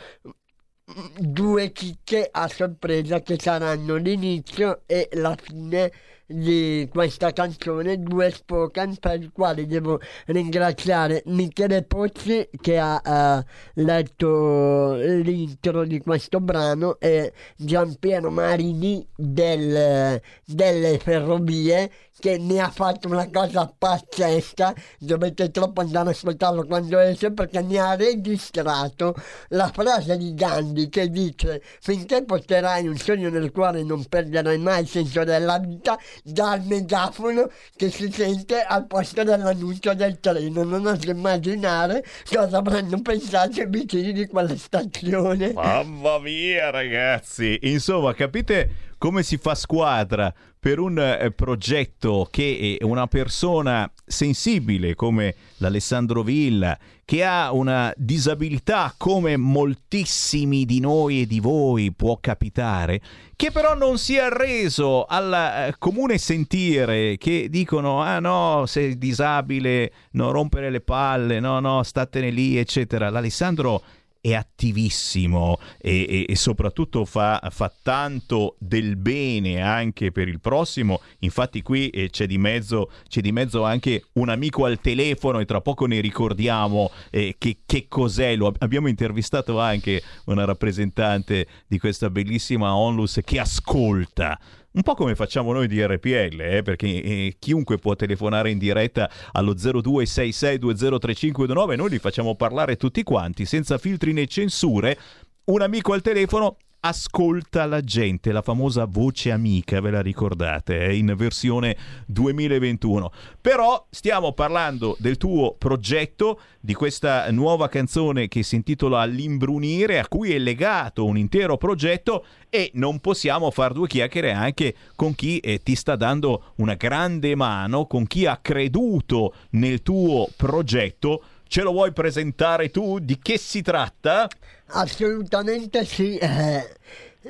due 1.19 1.71
chicche 1.73 2.29
a 2.31 2.49
sorpresa 2.49 3.21
che 3.21 3.37
saranno 3.39 3.97
l'inizio 3.97 4.83
e 4.87 5.09
la 5.13 5.37
fine 5.41 5.93
di 6.31 6.87
questa 6.93 7.33
canzone, 7.33 7.99
due 7.99 8.31
spoken, 8.31 8.97
per 8.97 9.23
i 9.23 9.31
quali 9.33 9.67
devo 9.67 9.99
ringraziare 10.27 11.23
Michele 11.27 11.85
Pozzi 11.85 12.47
che 12.61 12.79
ha 12.79 13.01
uh, 13.03 13.83
letto 13.83 14.95
l'intro 14.95 15.87
di 15.87 16.01
questo 16.01 16.41
brano 16.41 16.99
e 17.01 17.33
Giampiero 17.57 18.31
Marini 18.31 19.07
del, 19.17 20.21
delle 20.45 20.99
ferrovie 20.99 21.91
che 22.19 22.37
ne 22.37 22.61
ha 22.61 22.71
fatto 22.71 23.09
una 23.09 23.31
cosa 23.31 23.73
pazzesca, 23.77 24.75
dovete 24.99 25.51
troppo 25.51 25.81
andare 25.81 26.11
ad 26.11 26.15
ascoltarlo 26.15 26.67
quando 26.67 26.99
esce 26.99 27.33
perché 27.33 27.63
ne 27.63 27.79
ha 27.79 27.95
registrato 27.95 29.15
la 29.51 29.71
frase 29.73 30.17
di 30.17 30.35
Gandhi 30.35 30.89
che 30.89 31.09
dice 31.09 31.63
finché 31.81 32.25
porterai 32.25 32.87
un 32.89 32.97
sogno 32.97 33.31
nel 33.31 33.53
cuore 33.53 33.83
non 33.83 34.05
perderai 34.05 34.59
mai 34.59 34.83
il 34.83 34.89
senso 34.89 35.23
della 35.25 35.59
vita 35.59 35.97
dal 36.23 36.63
megafono 36.65 37.51
che 37.77 37.91
si 37.91 38.11
sente 38.11 38.63
al 38.63 38.87
posto 38.87 39.23
dell'annuncio 39.23 39.95
del 39.95 40.21
treno. 40.21 40.65
Non 40.65 40.87
oso 40.87 41.11
immaginare 41.11 42.05
cosa 42.29 42.59
avranno 42.59 43.01
pensato 43.03 43.61
i 43.61 43.67
vicini 43.69 44.13
di 44.13 44.27
quella 44.27 44.57
stazione. 44.57 45.53
Mamma 45.53 46.19
mia, 46.19 46.71
ragazzi! 46.71 47.59
Insomma, 47.63 48.15
capite 48.15 48.87
come 48.99 49.23
si 49.23 49.37
fa 49.37 49.55
squadra 49.55 50.33
per 50.61 50.79
un 50.79 50.99
eh, 50.99 51.31
progetto 51.31 52.27
che 52.31 52.79
una 52.81 53.07
persona 53.07 53.91
sensibile 54.05 54.95
come 54.95 55.35
l'Alessandro 55.59 56.23
Villa, 56.23 56.77
che 57.05 57.25
ha 57.25 57.53
una 57.53 57.93
disabilità 57.97 58.93
come 58.97 59.37
moltissimi 59.37 60.65
di 60.65 60.81
noi 60.81 61.23
e 61.23 61.27
di 61.27 61.41
voi 61.41 61.93
può 61.93 62.19
capitare, 62.21 63.01
che 63.37 63.51
però 63.51 63.75
non 63.75 63.99
si 63.99 64.17
è 64.17 64.21
arreso 64.21 65.05
al 65.05 65.33
eh, 65.33 65.75
comune 65.79 66.19
sentire 66.19 67.17
che 67.17 67.49
dicono 67.49 68.03
ah 68.03 68.19
no, 68.19 68.65
sei 68.67 68.99
disabile, 68.99 69.93
non 70.13 70.33
rompere 70.33 70.71
le 70.71 70.81
palle, 70.81 71.41
no 71.41 71.61
no, 71.61 71.83
statene 71.83 72.31
lì, 72.31 72.59
eccetera. 72.59 73.11
L'Alessandro 73.11 73.83
è 74.21 74.35
attivissimo 74.35 75.59
e, 75.79 76.07
e, 76.09 76.27
e 76.29 76.37
soprattutto 76.37 77.05
fa, 77.05 77.41
fa, 77.51 77.73
tanto 77.83 78.57
del 78.59 78.97
bene 78.97 79.61
anche 79.61 80.11
per 80.11 80.29
il 80.29 80.41
prossimo. 80.41 81.01
Infatti 81.21 81.63
qui 81.63 81.89
eh, 81.91 82.11
c'è, 82.11 82.27
di 82.27 82.39
mezzo, 82.39 82.91
c'è, 83.09 83.21
di 83.21 83.33
mezzo, 83.33 83.65
anche 83.65 84.05
un 84.15 84.29
amico 84.29 84.65
al 84.65 84.81
telefono 84.81 85.41
e 85.41 85.45
tra 85.45 85.61
poco 85.61 85.87
ne 85.87 86.01
ricordiamo 86.01 86.91
eh, 87.11 87.37
che, 87.39 87.59
che, 87.65 87.87
cos'è. 87.89 88.35
Lo, 88.37 88.53
abbiamo 88.59 88.89
intervistato 88.89 89.61
anche 89.61 90.03
una 90.27 90.45
rappresentante 90.45 91.47
di 91.67 91.79
questa 91.79 92.11
bellissima 92.11 92.75
onlus 92.75 93.21
che 93.25 93.39
ascolta 93.39 94.39
un 94.71 94.83
po' 94.83 94.95
come 94.95 95.15
facciamo 95.15 95.51
noi 95.53 95.67
di 95.67 95.83
RPL, 95.85 96.41
eh, 96.41 96.63
perché 96.63 96.87
eh, 96.87 97.37
chiunque 97.39 97.77
può 97.79 97.95
telefonare 97.95 98.51
in 98.51 98.59
diretta 98.59 99.11
allo 99.33 99.55
0266203529, 99.55 101.77
noi 101.77 101.91
li 101.91 101.99
facciamo 101.99 102.37
parlare 102.37 102.77
tutti 102.77 103.03
quanti, 103.03 103.47
senza 103.47 103.79
filtri 103.79 104.13
né 104.13 104.27
censure. 104.27 104.99
Un 105.45 105.63
amico 105.63 105.95
al 105.95 106.03
telefono 106.03 106.59
Ascolta 106.81 107.67
la 107.67 107.81
gente, 107.81 108.31
la 108.31 108.41
famosa 108.41 108.85
voce 108.85 109.33
amica, 109.33 109.81
ve 109.81 109.91
la 109.91 110.01
ricordate, 110.01 110.79
è 110.79 110.91
in 110.91 111.13
versione 111.17 111.77
2021. 112.07 113.11
Però 113.41 113.85
stiamo 113.91 114.33
parlando 114.33 114.97
del 115.01 115.17
tuo 115.17 115.57
progetto, 115.59 116.41
di 116.61 116.75
questa 116.75 117.29
nuova 117.33 117.69
canzone 117.69 118.29
che 118.29 118.45
si 118.45 118.55
intitola 118.55 119.05
L'imbrunire, 119.07 119.99
a 119.99 120.07
cui 120.07 120.33
è 120.33 120.39
legato 120.39 121.05
un 121.05 121.19
intero 121.19 121.57
progetto 121.57 122.25
e 122.49 122.71
non 122.75 123.01
possiamo 123.01 123.51
far 123.51 123.73
due 123.73 123.89
chiacchiere 123.89 124.31
anche 124.31 124.73
con 124.95 125.17
chi 125.17 125.41
eh, 125.41 125.61
ti 125.61 125.75
sta 125.75 125.97
dando 125.97 126.53
una 126.59 126.75
grande 126.75 127.35
mano, 127.35 127.87
con 127.87 128.07
chi 128.07 128.25
ha 128.25 128.37
creduto 128.37 129.35
nel 129.51 129.83
tuo 129.83 130.29
progetto. 130.37 131.25
Ce 131.49 131.63
lo 131.63 131.73
vuoi 131.73 131.93
presentare 131.93 132.71
tu? 132.71 133.01
Di 133.01 133.19
che 133.19 133.37
si 133.37 133.63
tratta? 133.63 134.29
Assolutamente 134.71 135.85
sì. 135.85 136.17
Eh, 136.17 136.77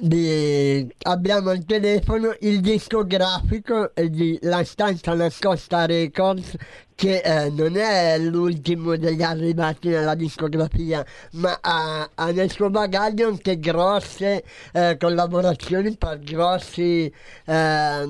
di, 0.00 0.86
abbiamo 1.02 1.50
al 1.50 1.64
telefono 1.64 2.34
il 2.40 2.60
discografico 2.60 3.92
di 3.94 4.38
La 4.42 4.62
Stanza 4.64 5.14
Nascosta 5.14 5.86
Records 5.86 6.54
che 6.94 7.18
eh, 7.18 7.50
non 7.50 7.76
è 7.76 8.18
l'ultimo 8.18 8.96
degli 8.96 9.22
arrivati 9.22 9.88
nella 9.88 10.14
discografia, 10.14 11.04
ma 11.32 11.56
ha, 11.60 12.10
ha 12.12 12.30
nel 12.32 12.50
suo 12.50 12.70
bagaglio 12.70 13.28
anche 13.28 13.58
grosse 13.58 14.42
eh, 14.72 14.96
collaborazioni 14.98 15.96
per 15.96 16.18
grossi 16.18 17.12
eh, 17.44 18.08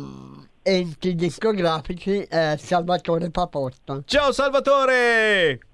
enti 0.63 1.15
discografici. 1.15 2.23
Eh, 2.23 2.57
Salvatore 2.59 3.31
Papotto. 3.31 4.03
Ciao 4.07 4.33
Salvatore! 4.33 5.68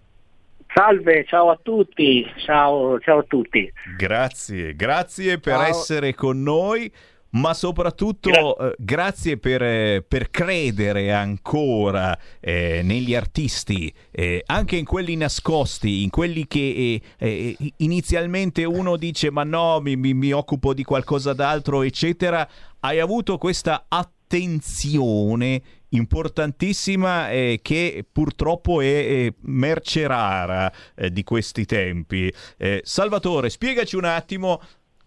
Salve, 0.74 1.24
ciao 1.24 1.50
a 1.50 1.58
tutti, 1.62 2.26
ciao, 2.44 2.98
ciao 2.98 3.18
a 3.18 3.22
tutti. 3.22 3.72
Grazie, 3.96 4.74
grazie 4.74 5.38
per 5.38 5.54
ciao. 5.54 5.62
essere 5.62 6.14
con 6.14 6.42
noi 6.42 6.92
ma 7.34 7.54
soprattutto 7.54 8.30
Gra- 8.30 8.70
eh, 8.70 8.74
grazie 8.78 9.38
per, 9.38 9.62
eh, 9.62 10.04
per, 10.06 10.30
credere 10.30 11.12
ancora 11.12 12.16
eh, 12.40 12.80
negli 12.82 13.14
artisti, 13.14 13.92
eh, 14.10 14.42
anche 14.46 14.76
in 14.76 14.84
quelli 14.84 15.16
nascosti, 15.16 16.02
in 16.02 16.10
quelli 16.10 16.46
che 16.46 17.00
eh, 17.18 17.56
inizialmente 17.78 18.64
uno 18.64 18.96
dice 18.96 19.30
ma 19.30 19.44
no, 19.44 19.80
mi, 19.80 19.96
mi 19.96 20.32
occupo 20.32 20.74
di 20.74 20.82
qualcosa 20.82 21.32
d'altro, 21.32 21.82
eccetera. 21.82 22.48
Hai 22.80 23.00
avuto 23.00 23.38
questa 23.38 23.86
attenzione 23.88 25.62
importantissima 25.94 27.30
eh, 27.30 27.60
che 27.62 28.04
purtroppo 28.10 28.80
è, 28.80 29.26
è 29.26 29.34
merce 29.42 30.06
rara 30.06 30.72
eh, 30.94 31.10
di 31.10 31.22
questi 31.24 31.64
tempi. 31.64 32.32
Eh, 32.56 32.80
Salvatore, 32.84 33.50
spiegaci 33.50 33.96
un 33.96 34.04
attimo 34.04 34.60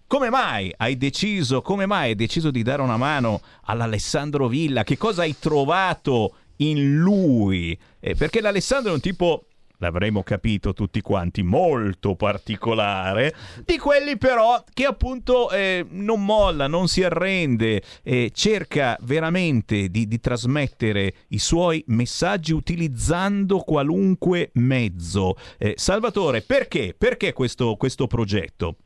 come 0.08 0.30
mai 0.30 0.74
hai 0.78 0.96
deciso, 0.98 1.62
come 1.62 1.86
mai 1.86 2.10
hai 2.10 2.16
deciso 2.16 2.50
di 2.50 2.64
dare 2.64 2.82
una 2.82 2.98
mano 2.98 3.42
all'Alessandro 3.64 4.48
Villa? 4.48 4.84
Che 4.84 4.98
cosa 4.98 5.24
hai 5.24 5.36
trovato 5.38 6.36
in 6.58 6.96
lui? 6.96 7.78
Eh, 8.00 8.16
perché 8.16 8.40
l'Alessandro 8.40 8.92
è 8.92 8.94
un 8.94 9.02
tipo 9.02 9.48
l'avremo 9.78 10.24
capito 10.24 10.74
tutti 10.74 11.02
quanti, 11.02 11.44
molto 11.44 12.16
particolare, 12.16 13.34
di 13.66 13.78
quelli 13.78 14.18
però 14.18 14.64
che 14.74 14.86
appunto 14.86 15.50
eh, 15.52 15.86
non 15.90 16.24
molla, 16.24 16.68
non 16.68 16.88
si 16.88 17.04
arrende, 17.04 17.82
eh, 18.04 18.32
cerca 18.34 18.98
veramente 19.02 19.90
di, 19.90 20.08
di, 20.08 20.20
trasmettere 20.20 21.14
i 21.30 21.40
suoi 21.40 21.84
messaggi 21.88 22.54
utilizzando 22.54 23.60
qualunque 23.60 24.52
mezzo. 24.54 25.36
Eh, 25.58 25.74
Salvatore, 25.78 26.42
perché? 26.42 26.96
Perché 26.98 27.34
questo, 27.34 27.76
questo 27.76 28.08
progetto? 28.08 28.78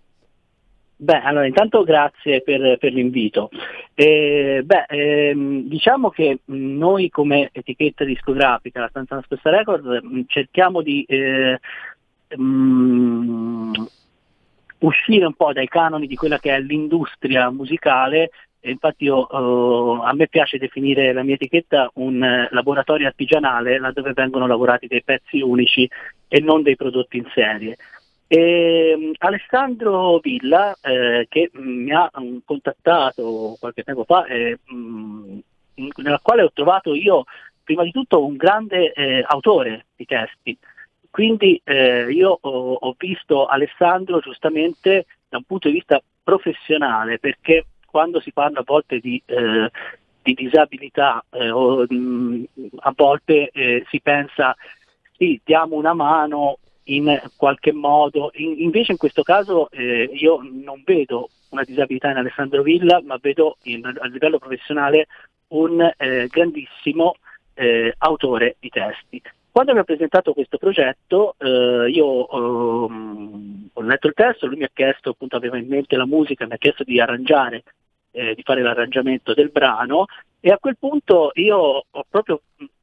Beh, 1.03 1.19
allora 1.19 1.47
intanto 1.47 1.83
grazie 1.83 2.43
per, 2.43 2.77
per 2.77 2.93
l'invito. 2.93 3.49
Eh, 3.95 4.61
beh, 4.63 4.85
ehm, 4.87 5.63
diciamo 5.63 6.11
che 6.11 6.41
noi 6.45 7.09
come 7.09 7.49
etichetta 7.51 8.03
discografica, 8.03 8.81
la 8.81 8.87
Stanza 8.89 9.15
Nascosta 9.15 9.49
Records, 9.49 10.27
cerchiamo 10.27 10.83
di 10.83 11.03
eh, 11.07 11.59
um, 12.37 13.73
uscire 14.77 15.25
un 15.25 15.33
po' 15.33 15.51
dai 15.53 15.67
canoni 15.67 16.05
di 16.05 16.15
quella 16.15 16.37
che 16.37 16.53
è 16.55 16.59
l'industria 16.59 17.49
musicale 17.49 18.29
infatti 18.63 19.05
io, 19.05 19.25
uh, 19.27 20.01
a 20.03 20.13
me 20.13 20.27
piace 20.27 20.59
definire 20.59 21.13
la 21.13 21.23
mia 21.23 21.33
etichetta 21.33 21.89
un 21.95 22.21
uh, 22.21 22.53
laboratorio 22.53 23.07
artigianale 23.07 23.79
laddove 23.79 24.13
vengono 24.13 24.45
lavorati 24.45 24.85
dei 24.85 25.01
pezzi 25.01 25.41
unici 25.41 25.89
e 26.27 26.39
non 26.41 26.61
dei 26.61 26.75
prodotti 26.75 27.17
in 27.17 27.25
serie. 27.33 27.75
E, 28.33 28.91
ehm, 28.91 29.11
Alessandro 29.17 30.19
Villa, 30.19 30.73
eh, 30.81 31.25
che 31.27 31.49
mi 31.53 31.91
ha 31.91 32.09
mm, 32.17 32.37
contattato 32.45 33.57
qualche 33.59 33.83
tempo 33.83 34.05
fa, 34.05 34.23
eh, 34.25 34.57
mh, 34.63 35.39
nella 35.97 36.19
quale 36.23 36.43
ho 36.43 36.51
trovato 36.53 36.95
io 36.95 37.25
prima 37.61 37.83
di 37.83 37.91
tutto 37.91 38.25
un 38.25 38.37
grande 38.37 38.93
eh, 38.93 39.21
autore 39.27 39.87
di 39.97 40.05
testi. 40.05 40.57
Quindi 41.09 41.59
eh, 41.65 42.09
io 42.09 42.37
ho, 42.39 42.73
ho, 42.75 42.95
visto 42.97 43.47
Alessandro 43.47 44.19
giustamente 44.19 45.07
da 45.27 45.35
un 45.37 45.43
punto 45.43 45.67
di 45.67 45.73
vista 45.73 46.01
professionale, 46.23 47.19
perché 47.19 47.65
quando 47.85 48.21
si 48.21 48.31
parla 48.31 48.59
a 48.59 48.63
volte 48.65 48.99
di, 48.99 49.21
eh, 49.25 49.69
di 50.21 50.33
disabilità 50.35 51.21
eh, 51.31 51.49
o, 51.49 51.85
mh, 51.85 51.95
mm, 51.95 52.43
a 52.79 52.93
volte 52.95 53.49
eh, 53.49 53.85
si 53.89 53.99
pensa 53.99 54.55
sì, 55.17 55.39
diamo 55.43 55.75
una 55.75 55.93
mano 55.93 56.59
in 56.85 57.21
qualche 57.35 57.71
modo, 57.71 58.31
in, 58.35 58.59
invece 58.59 58.93
in 58.93 58.97
questo 58.97 59.23
caso 59.23 59.69
eh, 59.71 60.09
io 60.13 60.39
non 60.41 60.81
vedo 60.83 61.29
una 61.49 61.63
disabilità 61.63 62.09
in 62.09 62.17
Alessandro 62.17 62.61
Villa, 62.61 63.01
ma 63.03 63.17
vedo 63.21 63.57
in, 63.63 63.85
a 63.85 64.07
livello 64.07 64.39
professionale 64.39 65.07
un 65.49 65.81
eh, 65.97 66.27
grandissimo 66.27 67.15
eh, 67.53 67.93
autore 67.97 68.55
di 68.59 68.69
testi. 68.69 69.21
Quando 69.51 69.73
mi 69.73 69.79
ha 69.79 69.83
presentato 69.83 70.31
questo 70.33 70.57
progetto, 70.57 71.35
eh, 71.37 71.89
io 71.89 72.33
um, 72.33 73.67
ho 73.73 73.81
letto 73.81 74.07
il 74.07 74.13
testo, 74.13 74.47
lui 74.47 74.57
mi 74.57 74.63
ha 74.63 74.71
chiesto, 74.73 75.09
appunto 75.09 75.35
aveva 75.35 75.57
in 75.57 75.67
mente 75.67 75.97
la 75.97 76.05
musica, 76.05 76.45
mi 76.45 76.53
ha 76.53 76.57
chiesto 76.57 76.85
di 76.85 77.01
arrangiare, 77.01 77.63
eh, 78.11 78.35
di 78.35 78.41
fare 78.43 78.61
l'arrangiamento 78.61 79.33
del 79.33 79.51
brano 79.51 80.05
e 80.39 80.51
a 80.51 80.57
quel 80.57 80.77
punto 80.77 81.31
io 81.35 81.57
ho 81.57 82.05
proprio 82.09 82.41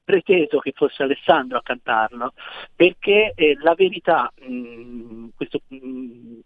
preteso 0.08 0.58
che 0.58 0.72
fosse 0.74 1.02
Alessandro 1.02 1.58
a 1.58 1.62
cantarlo, 1.62 2.32
perché 2.74 3.32
eh, 3.34 3.58
la 3.60 3.74
verità 3.74 4.32
mh, 4.40 4.52
mm, 4.52 5.28
questo, 5.36 5.60
mh, 5.68 5.76
mm, 5.76 6.38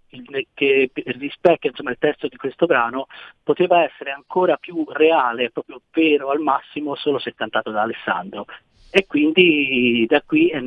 che 0.52 0.90
rispecchia 0.92 1.70
insomma, 1.70 1.90
il 1.92 1.98
testo 2.00 2.26
di 2.26 2.36
questo 2.36 2.66
brano 2.66 3.06
poteva 3.40 3.84
essere 3.84 4.10
ancora 4.10 4.56
più 4.56 4.84
reale, 4.88 5.50
proprio 5.50 5.80
vero 5.92 6.30
al 6.30 6.40
massimo, 6.40 6.96
solo 6.96 7.20
se 7.20 7.34
cantato 7.34 7.70
da 7.70 7.82
Alessandro. 7.82 8.46
E 8.94 9.06
quindi 9.06 10.04
da 10.06 10.20
qui 10.20 10.48
è, 10.48 10.60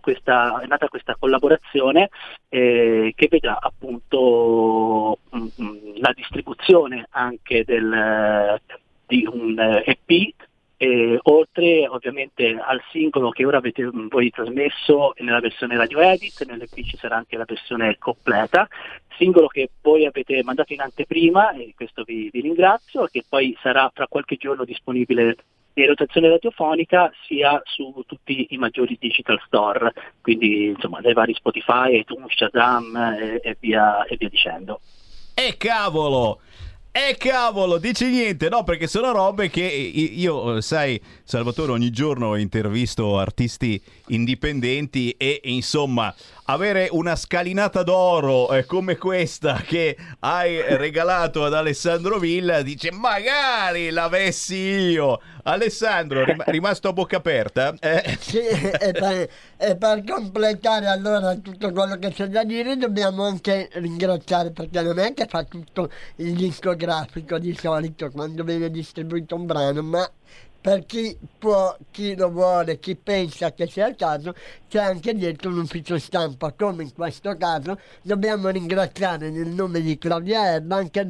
questa, 0.00 0.60
è 0.60 0.66
nata 0.66 0.88
questa 0.88 1.14
collaborazione 1.16 2.10
eh, 2.48 3.12
che 3.14 3.28
vedrà 3.30 3.58
appunto 3.60 5.18
mh, 5.30 5.46
mm, 5.62 5.76
la 5.98 6.12
distribuzione 6.12 7.06
anche 7.10 7.62
del, 7.64 8.60
di 9.06 9.24
un 9.30 9.82
EP 9.84 10.34
eh, 10.80 11.18
oltre 11.24 11.88
ovviamente 11.88 12.56
al 12.56 12.80
singolo 12.92 13.30
che 13.30 13.44
ora 13.44 13.58
avete 13.58 13.90
voi 14.08 14.30
trasmesso 14.30 15.12
nella 15.18 15.40
versione 15.40 15.76
radio 15.76 15.98
edit, 15.98 16.46
nell'EP 16.46 16.82
ci 16.84 16.96
sarà 16.96 17.16
anche 17.16 17.36
la 17.36 17.44
versione 17.44 17.96
completa, 17.98 18.68
singolo 19.16 19.48
che 19.48 19.70
voi 19.82 20.06
avete 20.06 20.40
mandato 20.44 20.72
in 20.72 20.80
anteprima 20.80 21.50
e 21.50 21.72
questo 21.74 22.04
vi, 22.04 22.30
vi 22.32 22.40
ringrazio, 22.40 23.06
che 23.06 23.24
poi 23.28 23.56
sarà 23.60 23.90
tra 23.92 24.06
qualche 24.06 24.36
giorno 24.36 24.64
disponibile 24.64 25.36
in 25.82 25.88
rotazione 25.88 26.28
radiofonica 26.28 27.10
sia 27.26 27.60
su 27.64 28.02
tutti 28.06 28.48
i 28.50 28.56
maggiori 28.56 28.96
digital 28.98 29.40
store, 29.46 29.92
quindi 30.20 30.66
insomma 30.66 31.00
dai 31.00 31.12
vari 31.12 31.34
Spotify, 31.34 31.98
iTunes, 31.98 32.34
Shazam 32.34 32.96
e, 32.96 33.40
e, 33.42 33.56
via, 33.60 34.04
e 34.04 34.16
via 34.16 34.28
dicendo. 34.28 34.80
E 35.34 35.56
cavolo! 35.56 36.40
E 36.90 37.16
cavolo, 37.16 37.78
dici 37.78 38.06
niente, 38.06 38.48
no? 38.48 38.64
Perché 38.64 38.88
sono 38.88 39.12
robe 39.12 39.50
che 39.50 39.62
io, 39.62 40.60
sai, 40.60 41.00
Salvatore, 41.22 41.70
ogni 41.70 41.90
giorno 41.90 42.34
intervisto 42.34 43.18
artisti 43.18 43.80
indipendenti 44.08 45.10
e 45.10 45.40
insomma 45.44 46.12
avere 46.50 46.88
una 46.90 47.14
scalinata 47.14 47.82
d'oro 47.82 48.50
eh, 48.52 48.64
come 48.64 48.96
questa 48.96 49.62
che 49.66 49.96
hai 50.20 50.76
regalato 50.76 51.44
ad 51.44 51.52
Alessandro 51.52 52.18
Villa 52.18 52.62
dice 52.62 52.90
magari 52.90 53.90
l'avessi 53.90 54.56
io 54.56 55.20
Alessandro 55.42 56.24
rim- 56.24 56.44
rimasto 56.48 56.88
a 56.88 56.92
bocca 56.94 57.18
aperta 57.18 57.74
eh. 57.78 58.16
sì, 58.18 58.38
e, 58.38 58.92
per, 58.92 59.28
e 59.58 59.76
per 59.76 60.04
completare 60.04 60.86
allora 60.86 61.34
tutto 61.34 61.70
quello 61.70 61.98
che 61.98 62.12
c'è 62.12 62.28
da 62.28 62.44
dire 62.44 62.78
dobbiamo 62.78 63.24
anche 63.24 63.68
ringraziare 63.74 64.50
perché 64.50 64.80
non 64.80 64.98
è 64.98 65.12
che 65.12 65.26
fa 65.28 65.44
tutto 65.44 65.90
il 66.16 66.32
discografico 66.32 67.38
di 67.38 67.54
solito 67.54 68.10
quando 68.10 68.42
viene 68.42 68.70
distribuito 68.70 69.34
un 69.34 69.44
brano 69.44 69.82
ma 69.82 70.10
per 70.68 70.84
chi 70.84 71.16
può, 71.38 71.74
chi 71.90 72.14
lo 72.14 72.28
vuole, 72.28 72.78
chi 72.78 72.94
pensa 72.94 73.54
che 73.54 73.66
sia 73.68 73.88
il 73.88 73.96
caso, 73.96 74.34
c'è 74.68 74.80
anche 74.80 75.14
dietro 75.14 75.48
un 75.48 75.60
ufficio 75.60 75.98
stampa, 75.98 76.52
come 76.52 76.82
in 76.82 76.92
questo 76.92 77.34
caso 77.38 77.80
dobbiamo 78.02 78.50
ringraziare 78.50 79.30
nel 79.30 79.48
nome 79.48 79.80
di 79.80 79.96
Claudia 79.96 80.56
Ebba 80.56 80.76
anche 80.76 81.00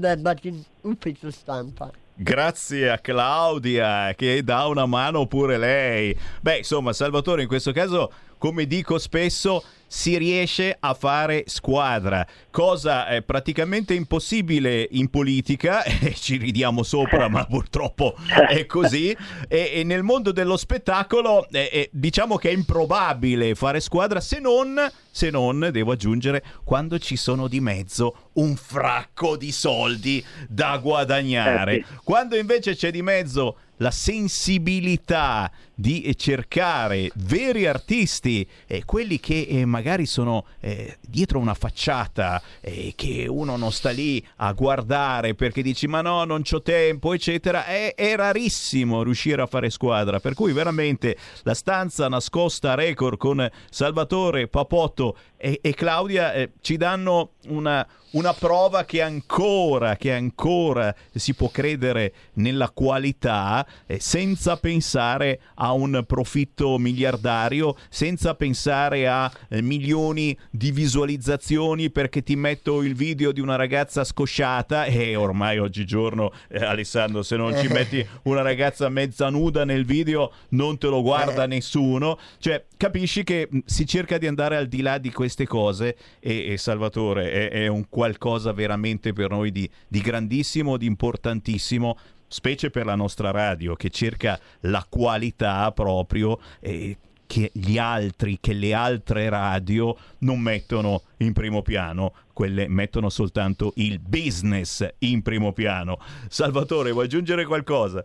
il 0.43 0.65
ufficio 0.83 1.33
stampa. 1.33 1.91
Grazie 2.15 2.89
a 2.89 2.99
Claudia 2.99 4.15
che 4.15 4.45
dà 4.45 4.67
una 4.67 4.87
mano 4.87 5.27
pure 5.27 5.59
lei. 5.59 6.17
Beh, 6.41 6.59
insomma, 6.59 6.93
Salvatore 6.93 7.43
in 7.43 7.49
questo 7.49 7.73
caso, 7.73 8.13
come 8.39 8.67
dico 8.67 8.99
spesso, 8.99 9.63
si 9.91 10.19
riesce 10.19 10.77
a 10.79 10.93
fare 10.93 11.45
squadra, 11.47 12.25
cosa 12.51 13.07
è 13.07 13.23
praticamente 13.23 13.95
impossibile 13.95 14.87
in 14.93 15.09
politica, 15.09 15.83
e 15.83 16.15
ci 16.15 16.37
ridiamo 16.37 16.83
sopra, 16.83 17.29
ma 17.29 17.45
purtroppo 17.47 18.15
è 18.49 18.67
così, 18.67 19.17
e, 19.49 19.71
e 19.75 19.85
nel 19.85 20.03
mondo 20.03 20.31
dello 20.31 20.57
spettacolo 20.57 21.49
eh, 21.49 21.71
eh, 21.73 21.91
diciamo 21.93 22.37
che 22.37 22.51
è 22.51 22.53
improbabile 22.53 23.55
fare 23.55 23.81
squadra 23.81 24.21
se 24.21 24.39
non, 24.39 24.79
se 25.11 25.31
non, 25.31 25.71
devo 25.73 25.93
aggiungere, 25.93 26.45
quando 26.65 26.99
ci 26.99 27.17
sono 27.17 27.49
di 27.49 27.61
mezzo 27.61 28.31
un 28.35 28.55
fracco 28.57 29.37
di 29.37 29.51
soldi 29.51 30.25
da 30.49 30.77
guadagnare. 30.77 31.77
Eh 31.77 31.85
quando 32.05 32.37
invece 32.37 32.75
c'è 32.75 32.91
di 32.91 33.03
mezzo 33.03 33.57
la 33.79 33.91
sensibilità 33.91 35.51
di 35.75 36.13
cercare 36.17 37.11
veri 37.15 37.67
artisti, 37.67 38.47
eh, 38.67 38.85
quelli 38.85 39.21
che 39.21 39.47
eh, 39.49 39.65
magari 39.65 40.07
sono 40.07 40.45
eh, 40.61 40.99
dietro 41.01 41.39
una 41.39 41.55
facciata, 41.55 42.43
eh, 42.61 42.93
che 42.97 43.27
uno 43.29 43.57
non 43.57 43.71
sta 43.71 43.91
lì 43.91 44.25
a 44.37 44.53
guardare 44.53 45.35
perché 45.35 45.63
dici 45.63 45.87
ma 45.87 46.01
no, 46.01 46.25
non 46.25 46.43
c'ho 46.43 46.63
tempo, 46.63 47.13
eccetera, 47.13 47.65
è, 47.65 47.95
è 47.95 48.17
rarissimo 48.17 49.03
riuscire 49.03 49.41
a 49.41 49.47
fare 49.47 49.71
squadra. 49.71 50.19
Per 50.19 50.35
cui 50.35 50.53
veramente 50.53 51.17
la 51.43 51.55
stanza 51.55 52.09
nascosta 52.09 52.75
record 52.75 53.17
con 53.17 53.49
Salvatore, 53.71 54.49
Papotto 54.49 55.17
e, 55.37 55.61
e 55.63 55.75
Claudia 55.75 56.33
eh, 56.33 56.53
ci 56.61 56.77
danno 56.77 57.35
una, 57.49 57.87
una 58.13 58.33
prova 58.33 58.85
che 58.85 59.03
ancora, 59.03 59.97
che 59.97 60.13
ancora 60.13 60.95
si 61.15 61.35
può 61.35 61.49
credere 61.51 62.13
nella 62.35 62.71
qualità 62.71 63.67
eh, 63.87 64.01
senza 64.01 64.57
pensare 64.57 65.41
a 65.57 65.73
un 65.73 66.05
profitto 66.07 66.79
miliardario, 66.79 67.77
senza 67.91 68.35
pensare 68.35 69.07
a 69.09 69.31
eh, 69.49 69.61
milioni 69.61 70.37
di 70.51 70.71
visualizzazioni 70.71 71.91
perché 71.91 72.23
ti 72.23 72.37
metto 72.37 72.83
il 72.83 72.95
video 72.95 73.33
di 73.33 73.41
una 73.41 73.57
ragazza 73.57 74.05
scosciata 74.05 74.85
e 74.85 75.17
ormai 75.17 75.59
oggigiorno 75.59 76.33
eh, 76.49 76.65
Alessandro 76.65 77.23
se 77.23 77.37
non 77.37 77.57
ci 77.59 77.69
metti 77.69 78.07
una 78.25 78.43
ragazza 78.43 78.89
mezza 78.89 79.29
nuda 79.29 79.65
nel 79.65 79.85
video 79.85 80.33
non 80.51 80.79
te 80.79 80.87
lo 80.87 81.03
guarda 81.03 81.45
eh. 81.45 81.47
nessuno, 81.47 82.19
cioè 82.39 82.65
capisci 82.77 83.25
che 83.25 83.49
si 83.65 83.87
cerca 83.87 84.19
di 84.19 84.27
andare 84.27 84.57
al 84.57 84.67
di 84.67 84.81
là 84.81 84.99
di 84.99 85.11
queste 85.13 85.47
cose 85.47 85.97
e, 86.21 86.53
e 86.53 86.57
Salvatore 86.57 87.33
è, 87.47 87.51
è 87.51 87.67
un 87.67 87.89
qualcosa 87.89 88.53
veramente 88.53 89.13
per 89.13 89.31
noi 89.31 89.53
di, 89.53 89.69
di 89.87 90.01
grandissimo, 90.01 90.77
di 90.77 90.87
importantissimo 90.87 91.97
specie 92.29 92.71
per 92.71 92.85
la 92.85 92.95
nostra 92.95 93.31
radio 93.31 93.75
che 93.75 93.89
cerca 93.89 94.39
la 94.61 94.85
qualità 94.89 95.73
proprio 95.73 96.39
eh, 96.61 96.97
che 97.27 97.51
gli 97.53 97.77
altri, 97.77 98.39
che 98.41 98.55
le 98.55 98.73
altre 98.73 99.29
radio 99.29 99.95
non 100.21 100.41
mettono 100.41 101.03
in 101.19 101.35
primo 101.35 101.61
piano, 101.61 102.15
quelle 102.33 102.69
mettono 102.69 103.11
soltanto 103.11 103.73
il 103.77 103.99
business 103.99 104.87
in 105.01 105.21
primo 105.23 105.53
piano. 105.53 105.99
Salvatore, 106.29 106.91
vuoi 106.91 107.05
aggiungere 107.05 107.45
qualcosa? 107.45 108.05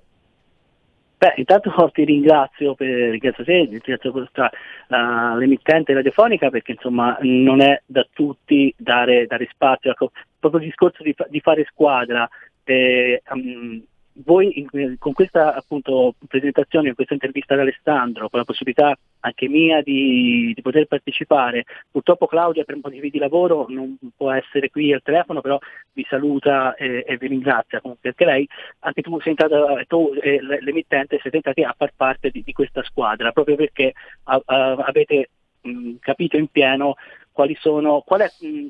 Beh, 1.23 1.35
intanto 1.37 1.71
ti 1.93 2.03
ringrazio 2.03 2.75
per 2.75 3.11
ringrazio 3.11 3.45
te, 3.45 3.65
ringrazio 3.69 4.11
questa, 4.11 4.51
uh, 4.89 5.37
l'emittente 5.37 5.93
radiofonica 5.93 6.49
perché 6.49 6.73
insomma 6.73 7.17
non 7.21 7.61
è 7.61 7.81
da 7.85 8.05
tutti 8.11 8.73
dare, 8.77 9.25
dare 9.25 9.47
spazio. 9.49 9.91
Ecco, 9.91 10.11
proprio 10.37 10.59
il 10.59 10.67
discorso 10.67 11.01
di, 11.01 11.15
di 11.29 11.39
fare 11.39 11.65
squadra, 11.69 12.27
eh, 12.65 13.21
um, 13.29 13.81
voi 14.25 14.59
in, 14.59 14.95
con 14.99 15.13
questa 15.13 15.55
appunto, 15.55 16.15
presentazione, 16.27 16.87
con 16.87 16.95
questa 16.95 17.13
intervista 17.13 17.53
ad 17.53 17.61
Alessandro, 17.61 18.29
con 18.29 18.39
la 18.39 18.45
possibilità 18.45 18.97
anche 19.21 19.47
mia 19.47 19.81
di, 19.81 20.51
di, 20.53 20.61
poter 20.61 20.85
partecipare, 20.85 21.65
purtroppo 21.89 22.27
Claudia 22.27 22.63
per 22.63 22.77
motivi 22.81 23.09
di 23.09 23.17
lavoro 23.17 23.65
non 23.69 23.97
può 24.15 24.31
essere 24.31 24.69
qui 24.69 24.93
al 24.93 25.01
telefono, 25.01 25.41
però 25.41 25.57
vi 25.93 26.05
saluta 26.07 26.75
e, 26.75 27.03
e 27.07 27.17
vi 27.17 27.27
ringrazia 27.27 27.81
comunque 27.81 28.09
anche 28.09 28.25
lei, 28.25 28.47
anche 28.79 29.01
tu 29.01 29.19
sei 29.19 29.31
entrata, 29.31 29.83
tu 29.87 30.11
e 30.21 30.39
l'emittente 30.41 31.19
siete 31.21 31.37
entrati 31.37 31.63
a 31.63 31.73
far 31.75 31.93
parte 31.95 32.29
di, 32.29 32.43
di 32.43 32.53
questa 32.53 32.83
squadra, 32.83 33.31
proprio 33.31 33.55
perché 33.55 33.93
a, 34.23 34.41
a, 34.45 34.71
avete 34.73 35.29
mh, 35.61 35.93
capito 35.99 36.37
in 36.37 36.47
pieno 36.47 36.95
quali 37.31 37.55
sono, 37.59 38.01
qual 38.01 38.21
è 38.21 38.29
mh, 38.39 38.67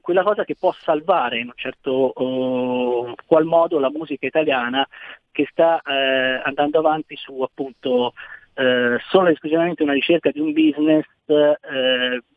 quella 0.00 0.22
cosa 0.22 0.44
che 0.44 0.56
può 0.58 0.72
salvare 0.72 1.38
in 1.38 1.46
un 1.46 1.52
certo 1.54 2.12
uh, 2.14 3.14
qual 3.26 3.44
modo 3.44 3.78
la 3.78 3.90
musica 3.90 4.26
italiana 4.26 4.86
che 5.30 5.46
sta 5.50 5.80
uh, 5.84 6.40
andando 6.44 6.78
avanti 6.78 7.16
su 7.16 7.40
appunto 7.40 8.12
eh, 8.58 8.98
solo 9.10 9.28
e 9.28 9.32
esclusivamente 9.32 9.82
una 9.82 9.92
ricerca 9.92 10.30
di 10.30 10.40
un 10.40 10.54
business 10.54 11.04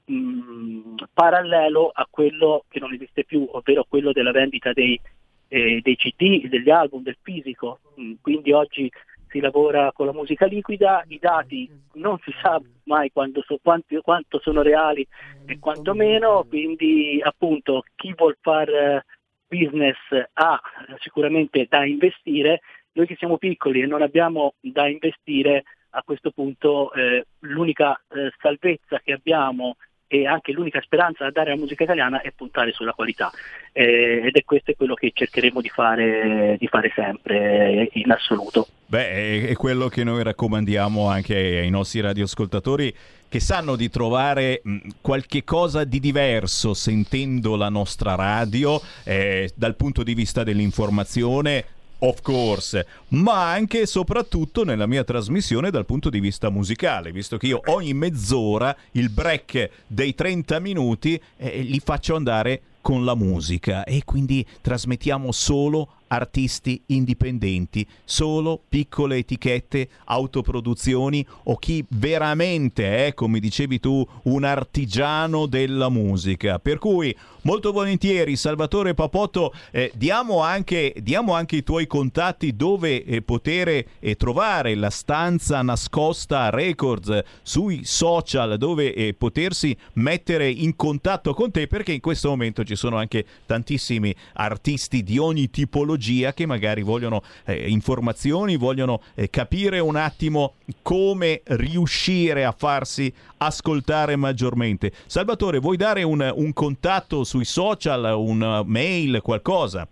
mh, 0.09 0.95
parallelo 1.13 1.91
a 1.93 2.07
quello 2.09 2.65
che 2.67 2.79
non 2.79 2.93
esiste 2.93 3.23
più, 3.23 3.47
ovvero 3.51 3.85
quello 3.87 4.11
della 4.11 4.31
vendita 4.31 4.73
dei, 4.73 4.99
eh, 5.47 5.79
dei 5.81 5.95
CD, 5.95 6.47
degli 6.47 6.69
album, 6.69 7.03
del 7.03 7.17
fisico. 7.21 7.79
Mm, 7.99 8.13
quindi 8.21 8.51
oggi 8.51 8.91
si 9.29 9.39
lavora 9.39 9.91
con 9.93 10.05
la 10.05 10.13
musica 10.13 10.45
liquida, 10.45 11.03
i 11.07 11.19
dati 11.19 11.69
non 11.93 12.17
si 12.19 12.33
sa 12.41 12.59
mai 12.85 13.11
so, 13.13 13.59
quanti, 13.61 13.99
quanto 14.01 14.39
sono 14.39 14.61
reali 14.61 15.07
e 15.45 15.59
quanto 15.59 15.93
meno, 15.93 16.45
quindi 16.47 17.19
appunto 17.23 17.83
chi 17.95 18.13
vuol 18.15 18.37
fare 18.41 19.05
business 19.47 19.97
ha 20.33 20.59
sicuramente 20.99 21.65
da 21.69 21.85
investire, 21.85 22.61
noi 22.93 23.07
che 23.07 23.15
siamo 23.15 23.37
piccoli 23.37 23.81
e 23.81 23.85
non 23.85 24.01
abbiamo 24.01 24.53
da 24.59 24.87
investire 24.87 25.63
a 25.91 26.03
questo 26.03 26.31
punto 26.31 26.91
eh, 26.93 27.25
l'unica 27.39 27.99
eh, 28.09 28.31
salvezza 28.39 28.99
che 28.99 29.13
abbiamo 29.13 29.77
e 30.11 30.25
anche 30.25 30.51
l'unica 30.51 30.81
speranza 30.81 31.23
da 31.25 31.29
dare 31.29 31.51
alla 31.51 31.59
musica 31.59 31.83
italiana 31.83 32.21
è 32.21 32.31
puntare 32.35 32.71
sulla 32.71 32.93
qualità 32.93 33.31
eh, 33.71 34.23
ed 34.25 34.35
è 34.35 34.43
questo 34.43 34.73
quello 34.75 34.95
che 34.95 35.11
cercheremo 35.13 35.61
di 35.61 35.69
fare, 35.69 36.55
di 36.57 36.67
fare 36.67 36.91
sempre 36.95 37.89
in 37.93 38.11
assoluto. 38.11 38.67
Beh, 38.87 39.47
è 39.47 39.53
quello 39.53 39.87
che 39.87 40.03
noi 40.03 40.23
raccomandiamo 40.23 41.07
anche 41.07 41.35
ai 41.35 41.69
nostri 41.69 42.01
radioascoltatori 42.01 42.91
che 43.29 43.39
sanno 43.39 43.75
di 43.75 43.87
trovare 43.91 44.61
mh, 44.63 44.77
qualche 45.01 45.43
cosa 45.43 45.83
di 45.83 45.99
diverso 45.99 46.73
sentendo 46.73 47.55
la 47.55 47.69
nostra 47.69 48.15
radio 48.15 48.81
eh, 49.03 49.51
dal 49.55 49.75
punto 49.75 50.01
di 50.01 50.15
vista 50.15 50.43
dell'informazione 50.43 51.77
of 51.99 52.21
course, 52.21 52.85
ma 53.09 53.51
anche 53.51 53.81
e 53.81 53.85
soprattutto 53.85 54.63
nella 54.63 54.87
mia 54.87 55.03
trasmissione 55.03 55.71
dal 55.71 55.85
punto 55.85 56.09
di 56.09 56.19
vista 56.19 56.49
musicale, 56.49 57.11
visto 57.11 57.37
che 57.37 57.47
io 57.47 57.61
ogni 57.65 57.93
mezz'ora 57.93 58.75
il 58.91 59.09
break 59.09 59.69
dei 59.87 60.15
30 60.15 60.59
minuti 60.59 61.19
eh, 61.37 61.61
li 61.61 61.79
faccio 61.79 62.15
andare 62.15 62.61
con 62.81 63.03
la 63.03 63.15
musica 63.15 63.83
e 63.83 64.03
quindi 64.05 64.45
trasmettiamo 64.61 65.31
solo 65.31 65.89
artisti 66.07 66.81
indipendenti, 66.87 67.85
solo 68.03 68.59
piccole 68.67 69.17
etichette, 69.17 69.87
autoproduzioni 70.05 71.25
o 71.43 71.57
chi 71.57 71.85
veramente 71.89 73.07
è, 73.07 73.13
come 73.13 73.39
dicevi 73.39 73.79
tu, 73.79 74.05
un 74.23 74.43
artigiano 74.43 75.45
della 75.45 75.89
musica. 75.89 76.57
Per 76.57 76.79
cui 76.79 77.15
molto 77.41 77.71
volentieri 77.71 78.35
Salvatore 78.35 78.93
Papotto 78.93 79.53
eh, 79.71 79.91
diamo, 79.95 80.41
anche, 80.41 80.93
diamo, 81.01 81.33
anche, 81.33 81.57
i 81.57 81.63
tuoi 81.63 81.87
contatti 81.87 82.55
dove 82.55 83.03
eh, 83.03 83.21
poter 83.21 83.85
eh, 83.99 84.15
trovare 84.15 84.75
la 84.75 84.89
stanza 84.89 85.61
nascosta 85.61 86.49
Records 86.49 87.21
sui 87.41 87.85
social 87.85 88.57
dove 88.57 88.93
eh, 88.93 89.13
potersi 89.13 89.75
mettere 89.93 90.49
in 90.49 90.75
contatto 90.75 91.33
con 91.33 91.51
te 91.51 91.67
perché 91.67 91.93
in 91.93 92.01
questo 92.01 92.29
momento 92.29 92.63
ci 92.63 92.75
sono 92.75 92.97
anche 92.97 93.25
tantissimi 93.45 94.13
artisti 94.33 95.03
di 95.03 95.17
ogni 95.17 95.49
tipologia 95.49 96.33
che 96.33 96.45
magari 96.45 96.81
vogliono 96.81 97.21
eh, 97.45 97.69
informazioni, 97.69 98.57
vogliono 98.57 99.01
eh, 99.15 99.29
capire 99.29 99.79
un 99.79 99.95
attimo 99.95 100.55
come 100.81 101.41
riuscire 101.45 102.45
a 102.45 102.53
farsi 102.55 103.11
ascoltare 103.37 104.15
maggiormente. 104.15 104.91
Salvatore, 105.05 105.59
vuoi 105.59 105.77
dare 105.77 106.03
un, 106.03 106.31
un 106.35 106.53
contatto 106.53 107.23
sui 107.29 107.45
social, 107.45 108.11
un 108.17 108.63
mail, 108.65 109.21
qualcosa? 109.21 109.87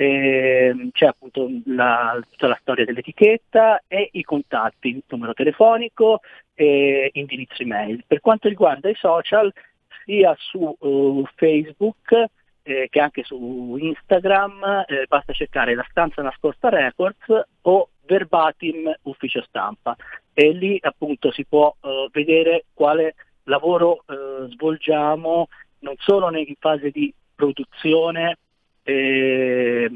eh, 0.00 0.90
c'è 0.92 1.06
appunto 1.06 1.50
la, 1.64 2.16
tutta 2.30 2.46
la 2.46 2.58
storia 2.60 2.84
dell'etichetta 2.84 3.82
e 3.88 4.10
i 4.12 4.22
contatti, 4.22 5.02
numero 5.08 5.34
telefonico 5.34 6.20
e 6.54 7.10
indirizzo 7.14 7.62
email. 7.62 8.04
Per 8.06 8.20
quanto 8.20 8.46
riguarda 8.46 8.88
i 8.88 8.94
social, 8.94 9.52
sia 10.04 10.36
su 10.38 10.76
uh, 10.78 11.24
Facebook 11.34 12.26
eh, 12.62 12.86
che 12.88 13.00
anche 13.00 13.24
su 13.24 13.76
Instagram, 13.76 14.84
eh, 14.86 15.06
basta 15.08 15.32
cercare 15.32 15.74
la 15.74 15.86
stanza 15.90 16.22
nascosta 16.22 16.68
records 16.68 17.26
o 17.62 17.88
verbatim 18.06 18.94
ufficio 19.02 19.42
stampa 19.42 19.96
e 20.32 20.52
lì 20.52 20.78
appunto 20.80 21.32
si 21.32 21.44
può 21.44 21.74
uh, 21.80 22.08
vedere 22.12 22.66
quale 22.72 23.16
lavoro 23.44 24.04
eh, 24.06 24.46
svolgiamo 24.50 25.48
non 25.80 25.94
solo 25.98 26.30
in 26.36 26.54
fase 26.60 26.90
di 26.90 27.12
produzione, 27.34 28.38
eh, 28.88 29.90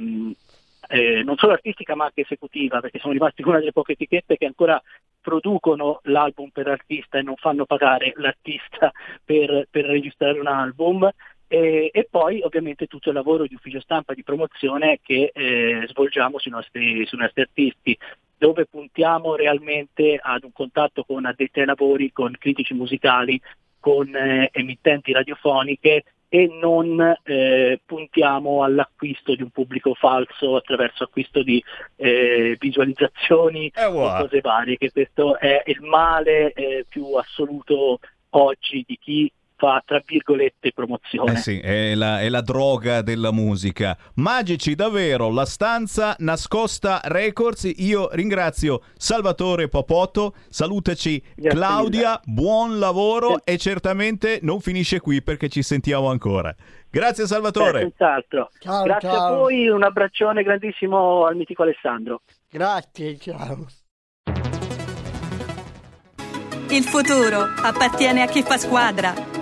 eh, 0.89 1.23
non 1.23 1.37
solo 1.37 1.53
artistica 1.53 1.95
ma 1.95 2.05
anche 2.05 2.21
esecutiva, 2.21 2.81
perché 2.81 2.99
siamo 2.99 3.15
rimasti 3.15 3.43
una 3.43 3.59
delle 3.59 3.73
poche 3.73 3.93
etichette 3.93 4.37
che 4.37 4.45
ancora 4.45 4.81
producono 5.21 6.01
l'album 6.05 6.51
per 6.51 6.67
l'artista 6.67 7.19
e 7.19 7.23
non 7.23 7.37
fanno 7.37 7.65
pagare 7.65 8.13
l'artista 8.17 8.93
per, 9.25 9.67
per 9.71 9.87
registrare 9.87 10.39
un 10.39 10.47
album. 10.47 11.09
E, 11.49 11.91
e, 11.93 12.09
poi 12.11 12.41
ovviamente 12.43 12.87
tutto 12.87 13.11
il 13.11 13.15
lavoro 13.15 13.47
di 13.47 13.55
ufficio 13.55 13.81
stampa 13.81 14.15
di 14.15 14.23
promozione 14.23 15.01
che 15.03 15.33
eh, 15.35 15.85
svolgiamo 15.89 16.39
sui 16.39 16.51
nostri, 16.51 17.05
sui 17.07 17.19
nostri 17.19 17.43
artisti 17.43 17.99
dove 18.39 18.67
puntiamo 18.67 19.37
realmente 19.37 20.19
ad 20.21 20.45
un 20.45 20.53
contatto 20.53 21.05
con 21.05 21.27
addetti 21.27 21.61
ai 21.61 21.67
lavori, 21.67 22.11
con 22.11 22.35
critici 22.39 22.75
musicali, 22.75 23.41
con 23.79 24.15
eh, 24.17 24.49
emittenti 24.53 25.13
radiofoniche 25.13 26.05
e 26.35 26.47
non 26.47 26.99
eh, 27.25 27.79
puntiamo 27.85 28.65
all'acquisto 28.65 29.35
di 29.35 29.43
un 29.43 29.51
pubblico 29.51 29.93
falso 29.93 30.57
attraverso 30.57 31.05
acquisto 31.05 31.43
di 31.43 31.63
eh, 31.97 32.57
visualizzazioni 32.59 33.71
eh, 33.75 33.85
wow. 33.85 34.07
o 34.07 34.21
cose 34.23 34.41
varie, 34.41 34.79
che 34.79 34.91
questo 34.91 35.39
è 35.39 35.63
il 35.67 35.83
male 35.83 36.55
eh, 36.55 36.87
più 36.89 37.05
assoluto 37.17 37.99
oggi 38.31 38.83
di 38.87 38.99
chi 38.99 39.33
fa 39.63 39.81
tra 39.87 40.03
virgolette 40.05 40.73
promozione. 40.73 41.35
Eh 41.35 41.37
sì, 41.37 41.61
è 41.61 41.95
la, 41.95 42.21
è 42.21 42.29
la, 42.29 42.41
droga 42.41 43.01
della 43.01 43.31
musica. 43.31 43.97
Magici 44.15 44.75
davvero, 44.75 45.31
la 45.31 45.45
stanza 45.45 46.17
nascosta 46.19 47.01
Records. 47.05 47.71
Io 47.77 48.09
ringrazio 48.11 48.81
Salvatore 48.97 49.69
Popotto, 49.69 50.35
salutaci 50.49 51.23
Grazie 51.37 51.51
Claudia, 51.51 52.21
mille. 52.25 52.41
buon 52.41 52.79
lavoro 52.81 53.37
sì. 53.37 53.53
e 53.53 53.59
certamente 53.59 54.41
non 54.43 54.61
finisce 54.61 54.99
qui 54.99 55.23
perché 55.23 55.49
ci 55.49 55.63
sentiamo 55.63 56.11
ancora. 56.11 56.53
Grazie 56.91 57.27
Salvatore. 57.27 57.79
Eh, 57.79 57.83
senz'altro. 57.83 58.51
Ciao, 58.59 58.83
Grazie 58.83 59.09
ciao. 59.11 59.27
a 59.27 59.37
voi, 59.37 59.69
un 59.69 59.85
abbraccione 59.85 60.43
grandissimo 60.43 61.25
al 61.25 61.37
mitico 61.37 61.63
Alessandro. 61.63 62.23
Grazie, 62.51 63.17
ciao. 63.17 63.67
Il 66.69 66.83
futuro 66.83 67.47
appartiene 67.63 68.23
a 68.23 68.27
chi 68.27 68.43
fa 68.43 68.57
squadra. 68.57 69.42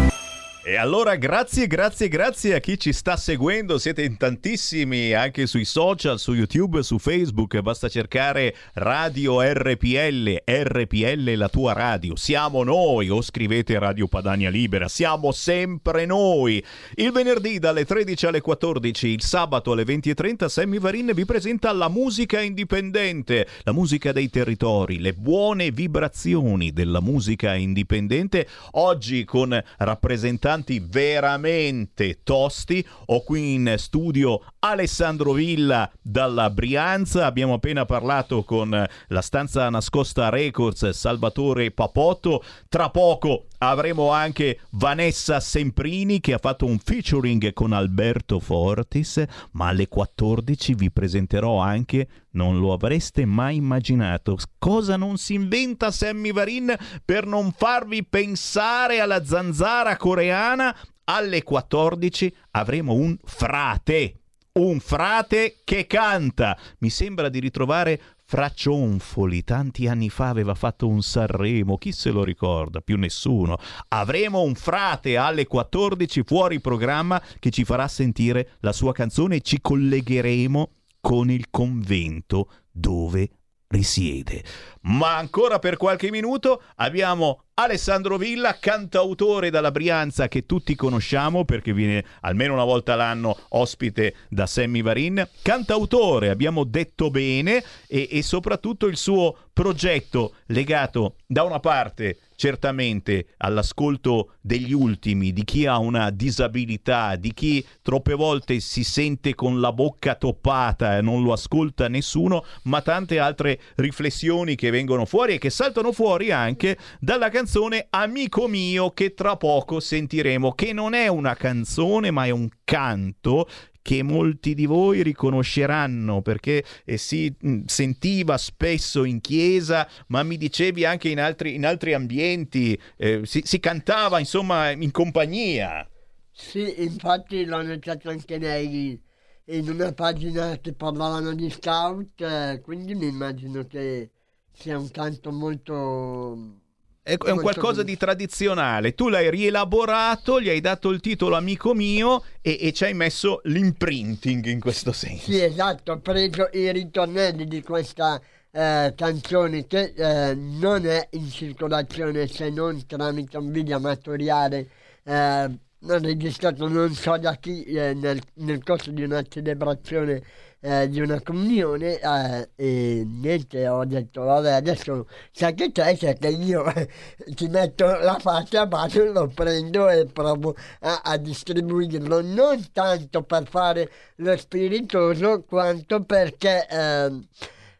E 0.71 0.77
allora 0.77 1.17
grazie, 1.17 1.67
grazie, 1.67 2.07
grazie 2.07 2.55
a 2.55 2.61
chi 2.61 2.79
ci 2.79 2.93
sta 2.93 3.17
seguendo, 3.17 3.77
siete 3.77 4.03
in 4.03 4.15
tantissimi 4.15 5.11
anche 5.11 5.45
sui 5.45 5.65
social, 5.65 6.17
su 6.17 6.33
YouTube, 6.33 6.81
su 6.81 6.97
Facebook, 6.97 7.59
basta 7.59 7.89
cercare 7.89 8.55
Radio 8.75 9.41
RPL, 9.41 10.43
RPL 10.45 11.33
la 11.35 11.49
tua 11.49 11.73
radio, 11.73 12.15
siamo 12.15 12.63
noi 12.63 13.09
o 13.09 13.21
scrivete 13.21 13.77
Radio 13.79 14.07
Padania 14.07 14.49
Libera, 14.49 14.87
siamo 14.87 15.33
sempre 15.33 16.05
noi. 16.05 16.63
Il 16.95 17.11
venerdì 17.11 17.59
dalle 17.59 17.83
13 17.83 18.27
alle 18.27 18.39
14, 18.39 19.09
il 19.09 19.23
sabato 19.23 19.73
alle 19.73 19.83
20.30 19.83 20.45
Sammy 20.45 20.79
Varin 20.79 21.11
vi 21.13 21.25
presenta 21.25 21.73
la 21.73 21.89
musica 21.89 22.39
indipendente, 22.39 23.45
la 23.63 23.73
musica 23.73 24.13
dei 24.13 24.29
territori, 24.29 25.01
le 25.01 25.11
buone 25.11 25.69
vibrazioni 25.71 26.71
della 26.71 27.01
musica 27.01 27.55
indipendente, 27.55 28.47
oggi 28.71 29.25
con 29.25 29.61
rappresentanti 29.79 30.59
veramente 30.63 32.19
tosti. 32.23 32.85
Ho 33.07 33.23
qui 33.23 33.53
in 33.53 33.75
studio 33.77 34.43
Alessandro 34.59 35.33
Villa 35.33 35.91
dalla 36.01 36.49
Brianza, 36.49 37.25
abbiamo 37.25 37.53
appena 37.53 37.85
parlato 37.85 38.43
con 38.43 38.69
la 39.07 39.21
stanza 39.21 39.69
nascosta 39.69 40.29
Records 40.29 40.89
Salvatore 40.89 41.71
Papotto, 41.71 42.43
tra 42.69 42.89
poco 42.89 43.45
avremo 43.59 44.11
anche 44.11 44.59
Vanessa 44.71 45.39
Semprini 45.39 46.19
che 46.19 46.33
ha 46.33 46.37
fatto 46.37 46.65
un 46.65 46.79
featuring 46.79 47.53
con 47.53 47.73
Alberto 47.73 48.39
Fortis, 48.39 49.23
ma 49.51 49.67
alle 49.67 49.87
14 49.87 50.73
vi 50.75 50.91
presenterò 50.91 51.59
anche, 51.59 52.07
non 52.31 52.59
lo 52.59 52.73
avreste 52.73 53.25
mai 53.25 53.57
immaginato, 53.57 54.37
cosa 54.57 54.95
non 54.95 55.17
si 55.17 55.33
inventa 55.33 55.91
Sammy 55.91 56.31
Varin 56.31 56.75
per 57.03 57.25
non 57.25 57.51
farvi 57.51 58.05
pensare 58.05 58.99
alla 58.99 59.25
zanzara 59.25 59.97
coreana. 59.97 60.75
Alle 61.05 61.43
14 61.43 62.33
avremo 62.51 62.93
un 62.93 63.17
frate, 63.23 64.21
un 64.53 64.79
frate 64.79 65.57
che 65.65 65.85
canta. 65.85 66.57
Mi 66.79 66.89
sembra 66.89 67.27
di 67.27 67.39
ritrovare 67.39 67.99
Fraccionfoli, 68.31 69.43
tanti 69.43 69.89
anni 69.89 70.09
fa 70.09 70.29
aveva 70.29 70.55
fatto 70.55 70.87
un 70.87 71.01
Sanremo, 71.01 71.77
chi 71.77 71.91
se 71.91 72.11
lo 72.11 72.23
ricorda? 72.23 72.79
Più 72.79 72.97
nessuno. 72.97 73.57
Avremo 73.89 74.41
un 74.43 74.55
frate 74.55 75.17
alle 75.17 75.45
14 75.45 76.23
fuori 76.23 76.61
programma 76.61 77.21
che 77.39 77.49
ci 77.49 77.65
farà 77.65 77.89
sentire 77.89 78.51
la 78.61 78.71
sua 78.71 78.93
canzone 78.93 79.35
e 79.35 79.41
ci 79.41 79.59
collegheremo 79.59 80.69
con 81.01 81.29
il 81.29 81.49
convento 81.49 82.49
dove 82.71 83.29
risiede. 83.67 84.43
Ma 84.81 85.17
ancora 85.17 85.59
per 85.59 85.77
qualche 85.77 86.11
minuto 86.11 86.63
abbiamo 86.75 87.45
Alessandro 87.63 88.17
Villa, 88.17 88.57
cantautore 88.57 89.51
dalla 89.51 89.69
Brianza 89.69 90.27
che 90.27 90.47
tutti 90.47 90.75
conosciamo 90.75 91.45
perché 91.45 91.73
viene 91.73 92.03
almeno 92.21 92.53
una 92.53 92.63
volta 92.63 92.95
l'anno 92.95 93.37
ospite 93.49 94.15
da 94.29 94.47
Sammy 94.47 94.81
Varin. 94.81 95.27
Cantautore, 95.43 96.29
abbiamo 96.29 96.63
detto 96.63 97.11
bene, 97.11 97.63
e, 97.85 98.07
e 98.09 98.23
soprattutto 98.23 98.87
il 98.87 98.97
suo 98.97 99.37
progetto 99.53 100.37
legato 100.47 101.17
da 101.27 101.43
una 101.43 101.59
parte 101.59 102.17
certamente 102.41 103.27
all'ascolto 103.37 104.31
degli 104.41 104.73
ultimi, 104.73 105.31
di 105.31 105.43
chi 105.43 105.67
ha 105.67 105.77
una 105.77 106.09
disabilità, 106.09 107.15
di 107.15 107.35
chi 107.35 107.63
troppe 107.83 108.15
volte 108.15 108.59
si 108.59 108.83
sente 108.83 109.35
con 109.35 109.59
la 109.59 109.71
bocca 109.71 110.15
toppata 110.15 110.97
e 110.97 111.01
non 111.01 111.21
lo 111.21 111.33
ascolta 111.33 111.87
nessuno, 111.87 112.43
ma 112.63 112.81
tante 112.81 113.19
altre 113.19 113.59
riflessioni 113.75 114.55
che 114.55 114.71
vengono 114.71 115.05
fuori 115.05 115.35
e 115.35 115.37
che 115.37 115.51
saltano 115.51 115.91
fuori 115.91 116.31
anche 116.31 116.79
dalla 116.99 117.29
canzone 117.29 117.50
Amico 117.89 118.47
mio 118.47 118.91
che 118.91 119.13
tra 119.13 119.35
poco 119.35 119.81
sentiremo, 119.81 120.53
che 120.53 120.71
non 120.71 120.93
è 120.93 121.07
una 121.07 121.35
canzone 121.35 122.09
ma 122.09 122.25
è 122.25 122.29
un 122.29 122.47
canto 122.63 123.45
che 123.81 124.03
molti 124.03 124.53
di 124.53 124.65
voi 124.65 125.03
riconosceranno 125.03 126.21
perché 126.21 126.63
eh, 126.85 126.95
si 126.97 127.35
mh, 127.37 127.63
sentiva 127.65 128.37
spesso 128.37 129.03
in 129.03 129.19
chiesa, 129.19 129.85
ma 130.07 130.23
mi 130.23 130.37
dicevi 130.37 130.85
anche 130.85 131.09
in 131.09 131.19
altri, 131.19 131.55
in 131.55 131.65
altri 131.65 131.93
ambienti, 131.93 132.79
eh, 132.95 133.21
si, 133.25 133.41
si, 133.43 133.59
cantava 133.59 134.19
insomma 134.19 134.69
in 134.69 134.91
compagnia. 134.91 135.85
Sì, 136.31 136.81
infatti 136.81 137.43
l'ho 137.43 137.61
notato 137.61 138.09
anche 138.09 138.37
lei 138.37 138.97
in 139.45 139.69
una 139.69 139.91
pagina 139.91 140.57
che 140.59 140.73
parlavano 140.73 141.33
di 141.33 141.49
scout, 141.49 142.21
eh, 142.21 142.61
quindi 142.63 142.95
mi 142.95 143.07
immagino 143.07 143.65
che 143.65 144.11
sia 144.53 144.77
un 144.77 144.89
canto 144.89 145.31
molto 145.31 146.60
è, 147.03 147.17
un 147.31 147.39
qualcosa 147.39 147.83
di 147.83 147.97
tradizionale. 147.97 148.93
Tu 148.93 149.09
l'hai 149.09 149.29
rielaborato, 149.29 150.39
gli 150.39 150.49
hai 150.49 150.61
dato 150.61 150.89
il 150.89 150.99
titolo 150.99 151.35
amico 151.35 151.73
mio 151.73 152.23
e, 152.41 152.57
e 152.61 152.73
ci 152.73 152.83
hai 152.83 152.93
messo 152.93 153.41
l'imprinting 153.43 154.45
in 154.45 154.59
questo 154.59 154.91
senso. 154.91 155.31
Sì, 155.31 155.41
esatto. 155.41 155.93
Ho 155.93 155.99
preso 155.99 156.49
i 156.51 156.71
ritornelli 156.71 157.45
di 157.45 157.61
questa 157.63 158.21
eh, 158.51 158.93
canzone 158.95 159.65
che 159.65 159.93
eh, 159.95 160.35
non 160.35 160.85
è 160.85 161.07
in 161.11 161.29
circolazione 161.29 162.27
se 162.27 162.49
non 162.49 162.85
tramite 162.85 163.37
un 163.37 163.51
video 163.51 163.77
amatoriale. 163.77 164.67
Eh, 165.03 165.49
registrato 165.83 166.67
non 166.67 166.93
so 166.93 167.17
da 167.17 167.35
chi 167.37 167.63
eh, 167.63 167.95
nel, 167.95 168.21
nel 168.35 168.63
corso 168.63 168.91
di 168.91 169.01
una 169.01 169.23
celebrazione 169.23 170.21
eh, 170.61 170.87
di 170.89 171.01
una 171.01 171.19
comunione 171.21 171.99
eh, 171.99 172.49
e 172.55 173.03
niente 173.05 173.67
ho 173.67 173.83
detto 173.85 174.23
vabbè 174.23 174.51
adesso 174.51 175.07
sai 175.31 175.53
che 175.55 175.71
c'è 175.71 175.95
che 175.95 176.27
io 176.27 176.63
ti 177.35 177.47
metto 177.47 177.85
la 177.85 178.17
faccia 178.19 178.67
base 178.67 179.07
lo 179.11 179.27
prendo 179.27 179.89
e 179.89 180.05
provo 180.05 180.55
a, 180.81 181.01
a, 181.03 181.17
distribuirlo 181.17 182.21
non 182.21 182.71
tanto 182.71 183.23
per 183.23 183.47
fare 183.47 183.89
lo 184.17 184.37
spiritoso 184.37 185.43
quanto 185.43 186.03
perché 186.03 186.67
eh, 186.69 187.21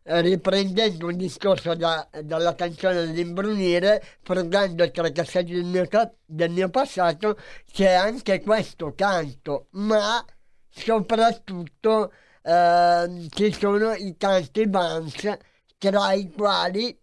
riprendendo 0.03 1.07
un 1.07 1.17
discorso 1.17 1.75
da, 1.75 2.07
dalla 2.23 2.55
canzone 2.55 3.05
dell'imbrunire, 3.05 4.03
frugando 4.23 4.89
tre 4.89 5.11
cassetti 5.11 5.53
del 5.53 5.63
mio, 5.63 5.87
del 6.25 6.49
mio 6.49 6.69
passato, 6.69 7.37
c'è 7.71 7.93
anche 7.93 8.41
questo 8.41 8.93
canto, 8.95 9.67
ma 9.71 10.25
soprattutto 10.69 12.11
eh, 12.43 13.27
ci 13.29 13.51
sono 13.53 13.93
i 13.93 14.15
tanti 14.17 14.67
bands 14.67 15.37
tra 15.77 16.13
i 16.13 16.31
quali 16.31 16.97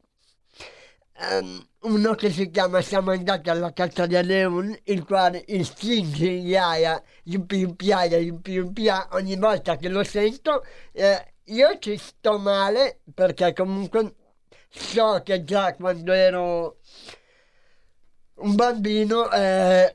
um, 1.19 1.67
uno 1.81 2.15
che 2.15 2.31
si 2.31 2.51
chiama 2.51 2.81
Siamo 2.81 3.13
andati 3.13 3.51
alla 3.51 3.73
caccia 3.73 4.07
del 4.07 4.27
leone, 4.27 4.81
il 4.85 5.05
quale 5.05 5.45
il 5.49 5.65
Stingy 5.65 6.43
Iaia, 6.47 7.03
Yupia, 7.25 9.09
ogni 9.13 9.37
volta 9.37 9.77
che 9.77 9.89
lo 9.89 10.03
sento 10.03 10.65
eh, 10.93 11.35
io 11.45 11.79
ci 11.79 11.97
sto 11.97 12.39
male 12.39 13.01
perché 13.15 13.53
comunque 13.53 14.15
so 14.69 15.23
che 15.25 15.45
già 15.45 15.75
quando 15.75 16.13
ero 16.13 16.78
un 18.41 18.55
bambino 18.55 19.31
eh, 19.31 19.95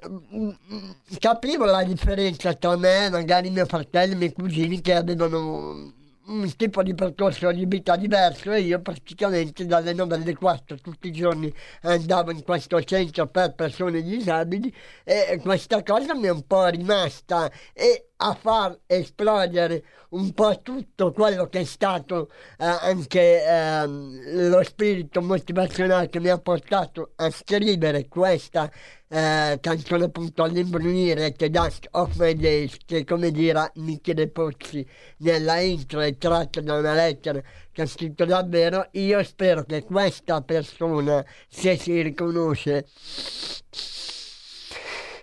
capivo 1.20 1.66
la 1.66 1.84
differenza 1.84 2.54
tra 2.54 2.76
me, 2.78 3.10
magari 3.10 3.50
mio 3.50 3.66
fratello 3.66 4.14
e 4.14 4.16
i 4.16 4.18
miei 4.18 4.34
cugini 4.34 4.82
che 4.82 4.96
avevano 4.96 5.94
un 6.26 6.56
tipo 6.56 6.82
di 6.84 6.94
percorso 6.96 7.52
di 7.52 7.66
vita 7.66 7.96
diverso 7.98 8.52
e 8.54 8.62
io 8.62 8.82
praticamente 8.82 9.66
dalle 9.66 9.94
9 9.94 10.16
alle 10.16 10.36
4 10.36 10.78
tutti 10.80 11.08
i 11.08 11.12
giorni 11.12 11.54
andavo 11.82 12.32
in 12.32 12.44
questo 12.44 12.82
centro 12.84 13.28
per 13.28 13.54
persone 13.56 14.02
disabili 14.02 14.74
e 15.04 15.40
questa 15.42 15.84
cosa 15.84 16.16
mi 16.16 16.28
è 16.28 16.32
un 16.32 16.48
po' 16.48 16.66
rimasta 16.68 17.52
e 17.74 18.13
a 18.26 18.34
far 18.36 18.80
esplodere 18.86 19.84
un 20.10 20.32
po' 20.34 20.62
tutto 20.62 21.12
quello 21.12 21.48
che 21.48 21.62
è 21.62 21.64
stato 21.66 22.30
eh, 22.58 22.66
anche 22.66 23.44
eh, 23.44 23.86
lo 23.86 24.64
spirito 24.64 25.22
motivazionale 25.22 26.08
che 26.08 26.22
mi 26.22 26.30
ha 26.30 26.38
portato 26.38 27.12
a 27.16 27.30
scrivere 27.30 28.08
questa 28.08 28.72
eh, 29.10 29.58
canzone 29.60 30.06
appunto 30.06 30.44
all'imbrunire 30.44 31.34
The 31.34 31.50
Dust 31.50 31.88
of 31.92 32.16
My 32.16 32.34
Days 32.34 32.78
che 32.86 33.04
come 33.04 33.30
dirà 33.32 33.70
Michele 33.76 34.30
Pozzi 34.30 34.88
nella 35.18 35.60
intro 35.60 36.00
è 36.00 36.16
tratto 36.18 36.62
da 36.62 36.78
una 36.78 36.94
lettera 36.94 37.42
che 37.72 37.82
ha 37.82 37.88
scritto 37.88 38.24
davvero. 38.24 38.88
Io 38.92 39.22
spero 39.24 39.64
che 39.64 39.84
questa 39.84 40.42
persona 40.42 41.26
se 41.50 41.76
si 41.76 42.02
riconosce 42.02 42.88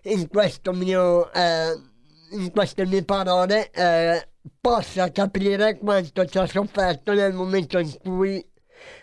in 0.02 0.28
questo 0.28 0.72
mio 0.72 1.32
eh, 1.32 1.89
in 2.30 2.50
queste 2.50 2.86
mie 2.86 3.04
parole 3.04 3.70
eh, 3.70 4.28
possa 4.60 5.10
capire 5.10 5.78
quanto 5.78 6.24
ci 6.26 6.38
ha 6.38 6.46
sofferto 6.46 7.12
nel 7.12 7.32
momento 7.32 7.78
in 7.78 7.92
cui 7.98 8.44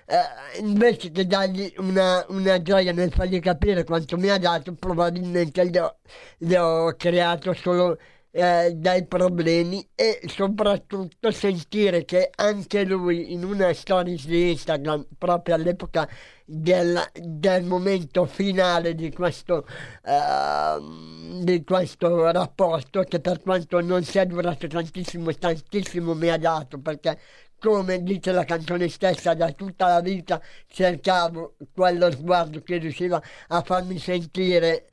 eh, 0.06 0.60
invece 0.60 1.12
che 1.12 1.28
dargli 1.28 1.72
una, 1.78 2.26
una, 2.30 2.62
gioia 2.62 2.92
nel 2.94 3.12
fargli 3.12 3.40
capire 3.40 3.84
quanto 3.84 4.18
mi 4.18 4.30
ha 4.30 4.38
dato 4.38 4.74
probabilmente 4.74 5.68
gli 5.68 5.78
ho, 5.78 5.98
gli 6.38 6.56
ho 6.56 6.94
creato 6.96 7.54
solo 7.54 7.98
eh, 8.38 8.76
dai 8.76 9.04
problemi 9.08 9.90
e 9.96 10.22
soprattutto 10.28 11.32
sentire 11.32 12.06
che 12.06 12.30
anche 12.36 12.84
lui 12.84 13.34
in 13.34 13.44
una 13.44 13.74
storia 13.74 14.16
di 14.16 14.52
Instagram 14.52 15.08
proprio 15.18 15.56
all'epoca 15.56 16.08
del, 16.46 17.04
del 17.16 17.64
momento 17.64 18.26
finale 18.26 18.94
di 18.94 19.12
questo, 19.12 19.66
uh, 20.04 21.44
di 21.44 21.64
questo 21.64 22.32
rapporto 22.32 23.02
che 23.02 23.20
per 23.20 23.42
quanto 23.42 23.82
non 23.82 24.04
sia 24.04 24.24
durato 24.24 24.68
tantissimo 24.68 25.34
tantissimo 25.34 26.14
mi 26.14 26.30
ha 26.30 26.38
dato 26.38 26.78
perché 26.80 27.18
come 27.60 28.04
dice 28.04 28.32
la 28.34 28.46
canzone 28.46 28.88
stessa, 28.88 29.34
da 29.34 29.52
tutta 29.52 29.88
la 29.88 30.02
vita 30.02 30.40
cercavo 30.68 31.56
quello 31.74 32.12
sguardo 32.12 32.62
che 32.62 32.78
riusciva 32.78 33.20
a 33.48 33.62
farmi 33.64 33.98
sentire 33.98 34.90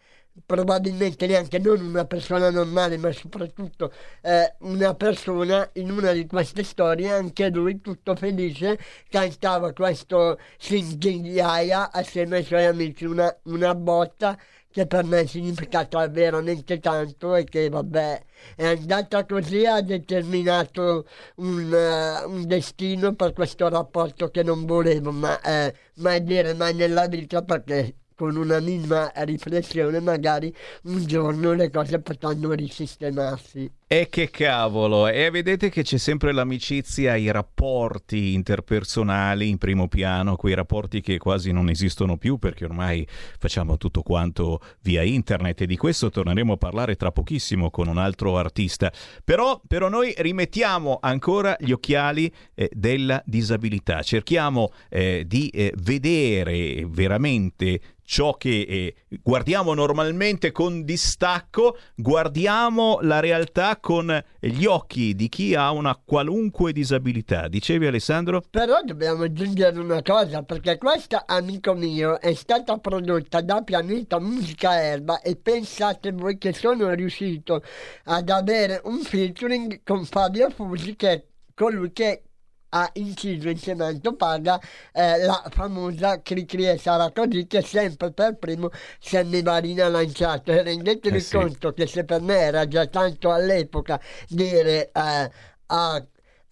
probabilmente 0.47 1.27
neanche 1.27 1.59
non 1.59 1.81
una 1.81 2.05
persona 2.05 2.51
normale, 2.51 2.97
ma 2.97 3.13
soprattutto 3.13 3.93
eh, 4.23 4.55
una 4.61 4.95
persona 4.95 5.69
in 5.75 5.91
una 5.91 6.13
di 6.13 6.27
queste 6.27 6.63
storie, 6.65 7.11
anche 7.11 7.49
lui 7.51 7.81
tutto 7.81 8.15
felice, 8.17 8.79
cantava 9.09 9.73
questo 9.73 10.39
Singhiaia 10.59 11.93
assieme 11.93 12.39
ai 12.39 12.45
suoi 12.45 12.65
amici, 12.67 13.05
una, 13.05 13.35
una 13.45 13.75
botta 13.75 14.37
che 14.75 14.87
per 14.89 15.05
me 15.05 15.21
ha 15.21 15.27
significato 15.27 15.99
veramente 16.11 16.81
tanto 16.81 17.37
e 17.37 17.45
che 17.45 17.69
vabbè 17.69 18.25
è 18.57 18.67
andata 18.67 19.25
così 19.25 19.65
ha 19.65 19.81
determinato 19.81 21.07
un, 21.37 21.71
uh, 21.73 22.29
un 22.29 22.45
destino 22.49 23.15
per 23.15 23.33
questo 23.35 23.69
rapporto 23.69 24.31
che 24.31 24.43
non 24.43 24.65
volevo 24.67 25.13
ma 25.13 25.41
eh, 25.43 25.73
mai 25.99 26.25
dire 26.25 26.55
mai 26.55 26.75
nella 26.75 27.07
vita 27.07 27.43
perché 27.43 27.95
con 28.15 28.37
una 28.37 28.61
minima 28.61 29.11
riflessione 29.15 30.01
magari 30.01 30.55
un 30.85 31.05
giorno 31.05 31.53
le 31.53 31.71
cose 31.71 32.01
potranno 32.01 32.53
risistemarsi. 32.53 33.71
E 33.87 34.09
che 34.09 34.31
cavolo, 34.31 35.07
e 35.09 35.31
vedete 35.31 35.69
che 35.69 35.83
c'è 35.83 35.99
sempre 35.99 36.33
l'amicizia, 36.33 37.17
i 37.17 37.31
rapporti 37.31 38.33
interpersonali 38.33 39.47
in 39.47 39.59
primo 39.59 39.89
piano, 39.89 40.37
quei 40.37 40.55
rapporti 40.55 41.03
che 41.03 41.19
quasi 41.19 41.53
non 41.53 41.69
esistono 41.69 42.17
più 42.17 42.39
perché 42.39 42.65
ormai 42.65 43.07
facciamo 43.39 43.77
tutto 43.77 44.01
quanto 44.01 44.61
via 44.81 45.03
internet 45.03 45.61
e 45.61 45.67
di 45.67 45.77
questo 45.77 46.09
torneremo 46.09 46.55
a 46.55 46.57
parlare 46.57 46.97
tra 46.97 47.13
pochissimo 47.13 47.71
con 47.71 47.89
un 47.89 47.99
altro 47.99 48.39
artista. 48.39 48.91
Però, 49.23 49.61
però 49.69 49.91
noi 49.91 50.15
rimettiamo 50.17 50.99
ancora 51.03 51.55
gli 51.61 51.71
occhiali 51.71 52.33
eh, 52.55 52.71
della 52.73 53.23
disabilità, 53.27 54.01
cerchiamo 54.01 54.73
eh, 54.89 55.25
di 55.27 55.51
eh, 55.51 55.75
vedere 55.77 56.87
veramente 56.89 57.81
ciò 58.05 58.37
che 58.37 58.61
eh, 58.69 58.95
guardiamo 59.23 59.75
normalmente 59.75 60.53
con 60.53 60.85
distacco, 60.85 61.79
guardiamo 61.95 62.99
la 63.01 63.21
realtà 63.21 63.79
con 63.85 64.25
gli 64.41 64.65
occhi 64.65 65.15
di 65.15 65.29
chi 65.29 65.55
ha 65.55 65.71
una 65.71 65.95
qualunque 66.03 66.73
disabilità. 66.73 67.49
Dicevi 67.49 67.87
Alessandro? 67.87 68.43
Però 68.49 68.81
dobbiamo 68.83 69.25
aggiungere 69.25 69.79
una 69.79 70.01
cosa, 70.01 70.43
perché 70.43 70.79
questa, 70.79 71.25
amico 71.27 71.75
mio, 71.75 72.19
è 72.19 72.33
stata 72.33 72.79
prodotta 72.79 73.43
da 73.43 73.61
Pianeta 73.61 74.19
Musica 74.19 74.81
Erba 74.81 75.21
e 75.21 75.37
pensate 75.37 76.13
voi 76.13 76.39
che 76.39 76.55
sono 76.55 76.95
riuscito 76.95 77.63
ad 78.05 78.31
avere 78.31 78.81
un 78.85 79.01
featuring 79.01 79.83
con 79.85 80.07
Fabio 80.07 80.49
Fusi, 80.49 80.97
che 80.97 81.27
colui 81.53 81.93
che 81.93 82.23
ha 82.77 82.91
inciso 82.95 83.49
insieme 83.49 83.85
a 83.85 83.87
Antopaga 83.89 84.61
eh, 84.93 85.25
la 85.25 85.45
famosa 85.51 86.21
Cricri 86.23 86.69
e 86.69 86.77
sarà 86.79 87.11
così 87.13 87.47
che 87.47 87.63
sempre 87.63 88.11
per 88.13 88.37
primo 88.37 88.71
Sammy 88.99 89.43
Marina 89.43 89.87
ha 89.87 89.89
lanciato 89.89 90.51
e 90.51 90.63
rendetevi 90.63 91.17
Eh 91.17 91.21
sì. 91.21 91.37
conto 91.37 91.73
che 91.73 91.87
se 91.87 92.05
per 92.05 92.21
me 92.21 92.37
era 92.37 92.67
già 92.67 92.87
tanto 92.87 93.31
all'epoca 93.33 94.01
dire 94.29 94.91
eh, 94.93 95.31
a 95.67 96.05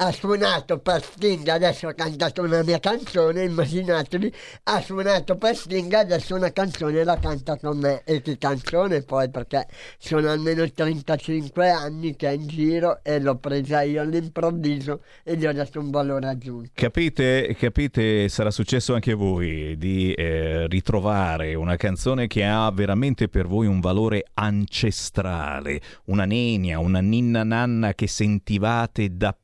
ha 0.05 0.11
suonato 0.11 0.79
per 0.79 1.01
Sting, 1.01 1.47
adesso 1.47 1.87
ha 1.87 1.95
cantato 1.95 2.43
una 2.43 2.63
mia 2.65 2.81
canzone, 2.81 3.45
immaginatevi, 3.45 4.33
ha 4.65 4.81
suonato 4.81 5.37
per 5.37 5.55
Sting, 5.55 5.93
adesso 5.93 6.35
una 6.35 6.51
canzone 6.51 7.05
la 7.05 7.17
canta 7.19 7.57
con 7.57 7.79
me. 7.79 8.03
E 8.05 8.21
che 8.21 8.37
canzone 8.37 9.03
poi, 9.03 9.31
perché 9.31 9.69
sono 9.99 10.29
almeno 10.29 10.69
35 10.69 11.71
anni 11.71 12.17
che 12.17 12.29
è 12.29 12.33
in 12.33 12.49
giro 12.49 12.99
e 13.05 13.21
l'ho 13.21 13.37
presa 13.37 13.83
io 13.83 14.01
all'improvviso 14.01 15.03
e 15.23 15.37
gli 15.37 15.47
ho 15.47 15.53
dato 15.53 15.79
un 15.79 15.91
valore 15.91 16.27
aggiunto. 16.27 16.71
Capite, 16.75 17.55
capite, 17.57 18.29
sarà 18.29 18.51
successo 18.51 18.95
anche 18.95 19.13
a 19.13 19.17
voi 19.17 19.77
di 19.79 20.13
eh, 20.15 20.67
ritrovare 20.67 21.55
una 21.55 21.77
canzone 21.77 22.27
che 22.27 22.45
ha 22.45 22.69
veramente 22.73 23.29
per 23.29 23.47
voi 23.47 23.69
un 23.69 23.79
valore 23.79 24.25
ancestrale, 24.35 25.81
una 26.07 26.25
nenia, 26.25 26.81
una 26.81 27.01
ninna 27.01 27.45
nanna 27.45 27.95
che 27.95 28.09
sentivate 28.09 29.17
da 29.17 29.37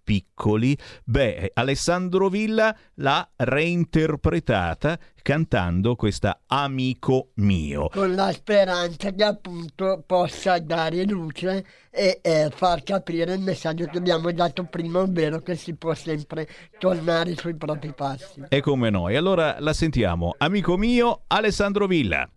piccoli. 0.49 0.76
Beh, 1.05 1.51
Alessandro 1.55 2.28
Villa 2.28 2.74
l'ha 2.94 3.28
reinterpretata 3.36 4.99
cantando 5.22 5.94
questa 5.94 6.40
Amico 6.46 7.30
mio. 7.34 7.88
Con 7.88 8.14
la 8.14 8.32
speranza 8.32 9.11
che 9.12 9.24
appunto 9.24 10.03
possa 10.07 10.59
dare 10.59 11.05
luce 11.05 11.64
e 11.90 12.20
eh, 12.22 12.51
far 12.55 12.82
capire 12.82 13.34
il 13.34 13.40
messaggio 13.40 13.84
che 13.86 13.99
abbiamo 13.99 14.32
dato 14.32 14.64
prima, 14.64 15.01
ovvero 15.01 15.40
che 15.40 15.55
si 15.55 15.74
può 15.74 15.92
sempre 15.94 16.49
tornare 16.78 17.36
sui 17.36 17.55
propri 17.55 17.92
passi. 17.92 18.44
È 18.49 18.61
come 18.61 18.88
noi. 18.88 19.16
Allora 19.16 19.57
la 19.61 19.74
sentiamo. 19.74 20.34
Amico 20.38 20.76
mio, 20.76 21.22
Alessandro 21.26 21.86
Villa. 21.86 22.28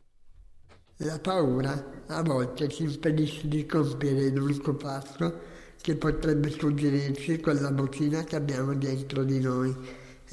La 1.03 1.17
paura 1.19 2.03
a 2.07 2.21
volte 2.21 2.67
ci 2.67 2.83
impedisce 2.83 3.47
di 3.47 3.65
compiere 3.65 4.29
l'unico 4.29 4.75
passo 4.75 5.49
che 5.81 5.95
potrebbe 5.95 6.49
suggerirci 6.49 7.39
quella 7.39 7.71
vocina 7.71 8.23
che 8.23 8.35
abbiamo 8.35 8.73
dentro 8.75 9.23
di 9.23 9.39
noi 9.39 9.75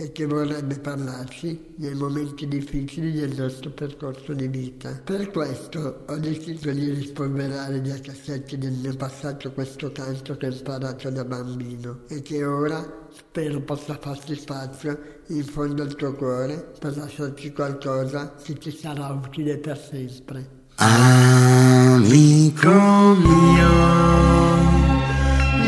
e 0.00 0.12
che 0.12 0.26
vorrebbe 0.26 0.78
parlarci 0.78 1.74
nei 1.78 1.94
momenti 1.94 2.46
difficili 2.46 3.10
del 3.10 3.34
nostro 3.36 3.70
percorso 3.70 4.32
di 4.32 4.46
vita. 4.46 5.00
Per 5.02 5.28
questo 5.32 6.04
ho 6.06 6.16
deciso 6.18 6.70
di 6.70 6.90
rispolverare 6.90 7.80
dai 7.80 8.00
cassetti 8.00 8.56
del 8.58 8.74
mio 8.74 8.94
passato 8.94 9.50
questo 9.50 9.90
canto 9.90 10.36
che 10.36 10.46
ho 10.46 10.52
imparato 10.52 11.10
da 11.10 11.24
bambino 11.24 12.02
e 12.08 12.22
che 12.22 12.44
ora 12.44 13.08
spero 13.10 13.60
possa 13.62 13.98
farsi 14.00 14.36
spazio 14.36 15.22
in 15.28 15.42
fondo 15.42 15.82
al 15.82 15.96
tuo 15.96 16.12
cuore 16.12 16.74
per 16.78 16.96
lasciarci 16.96 17.52
qualcosa 17.52 18.34
che 18.40 18.54
ti 18.54 18.70
sarà 18.70 19.08
utile 19.08 19.58
per 19.58 19.76
sempre. 19.78 20.66
Amico 20.76 22.70
mio, 23.16 24.37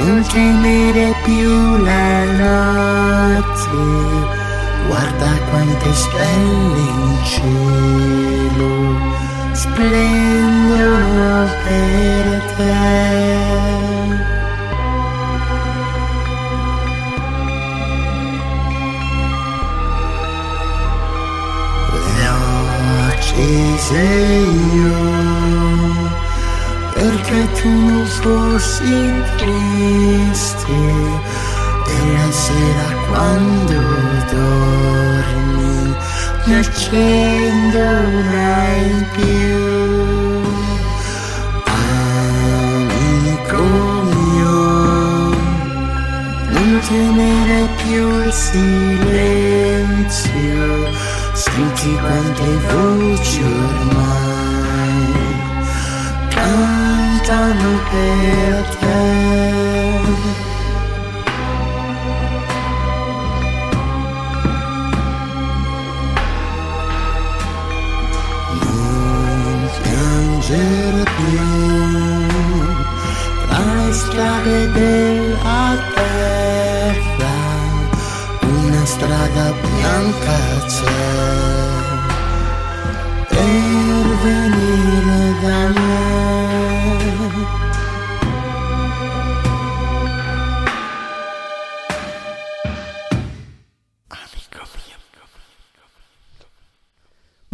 non 0.05 0.23
temere 0.33 1.15
più 1.25 1.77
la 1.85 2.25
notte, 2.43 3.69
guarda 4.87 5.31
quante 5.51 5.93
stelle 5.93 6.81
in 6.81 7.17
cielo 7.25 8.73
splendono 9.53 11.49
per 11.65 12.43
te. 12.57 13.09
Accese 23.11 24.03
io 24.75 25.20
perché 27.11 27.43
tu 27.61 27.69
non 27.69 28.07
fossi 28.07 29.13
triste 29.37 30.79
e 31.87 31.97
la 32.15 32.31
sera 32.31 32.89
quando 33.09 33.79
dormi 34.31 35.97
ne 36.45 36.55
accendo 36.59 37.81
una 38.19 38.53
in 38.77 39.01
più. 39.15 39.59
Amico 42.79 43.65
mio 44.15 44.59
non 46.55 46.71
temere 46.87 47.59
più 47.83 48.05
il 48.25 48.33
silenzio. 48.33 49.39
Senti 51.33 51.91
quante 52.01 52.49
voci 52.69 53.43
ormai 53.43 54.30
cantano 57.31 57.73
per 57.91 58.77
te. 58.81 58.99
Non 68.61 69.71
piangere 69.83 71.05
più 71.17 71.39
tra 73.47 73.75
le 73.75 73.93
strade 73.93 74.73
della 74.73 75.79
terra, 75.95 77.37
una 78.41 78.85
strada 78.85 79.53
bianca 79.63 80.39
c'è 80.67 80.99
per 83.29 84.07
venire 84.23 84.60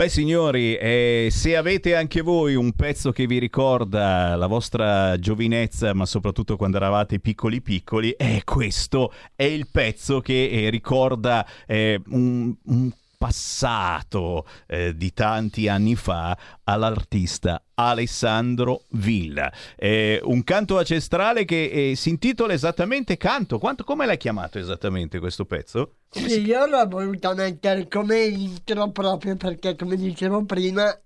Beh 0.06 0.12
signori, 0.12 0.76
eh, 0.76 1.30
se 1.32 1.56
avete 1.56 1.96
anche 1.96 2.20
voi 2.20 2.54
un 2.54 2.70
pezzo 2.74 3.10
che 3.10 3.26
vi 3.26 3.40
ricorda 3.40 4.36
la 4.36 4.46
vostra 4.46 5.18
giovinezza, 5.18 5.94
ma 5.94 6.06
soprattutto 6.06 6.56
quando 6.56 6.76
eravate 6.76 7.18
piccoli 7.18 7.60
piccoli, 7.60 8.12
eh, 8.12 8.42
questo 8.44 9.12
è 9.34 9.42
il 9.42 9.66
pezzo 9.68 10.20
che 10.20 10.48
eh, 10.48 10.70
ricorda 10.70 11.44
eh, 11.66 12.00
un, 12.10 12.54
un 12.66 12.92
passato 13.16 14.46
eh, 14.66 14.96
di 14.96 15.12
tanti 15.12 15.68
anni 15.68 15.94
fa 15.96 16.36
all'artista 16.64 17.62
Alessandro 17.74 18.82
Villa. 18.90 19.52
Eh, 19.76 20.20
un 20.24 20.42
canto 20.44 20.78
ancestrale 20.78 21.44
che 21.44 21.90
eh, 21.90 21.96
si 21.96 22.10
intitola 22.10 22.52
esattamente 22.52 23.16
Canto. 23.16 23.58
Quanto, 23.58 23.84
come 23.84 24.06
l'hai 24.06 24.16
chiamato 24.16 24.58
esattamente 24.58 25.18
questo 25.18 25.44
pezzo? 25.44 25.96
Sì, 26.10 26.40
io 26.42 26.66
l'ho 26.66 26.86
voluto 26.88 27.34
mettere 27.34 27.88
come 27.88 28.24
intro 28.24 28.90
proprio 28.90 29.36
perché, 29.36 29.76
come 29.76 29.96
dicevo 29.96 30.44
prima, 30.44 30.96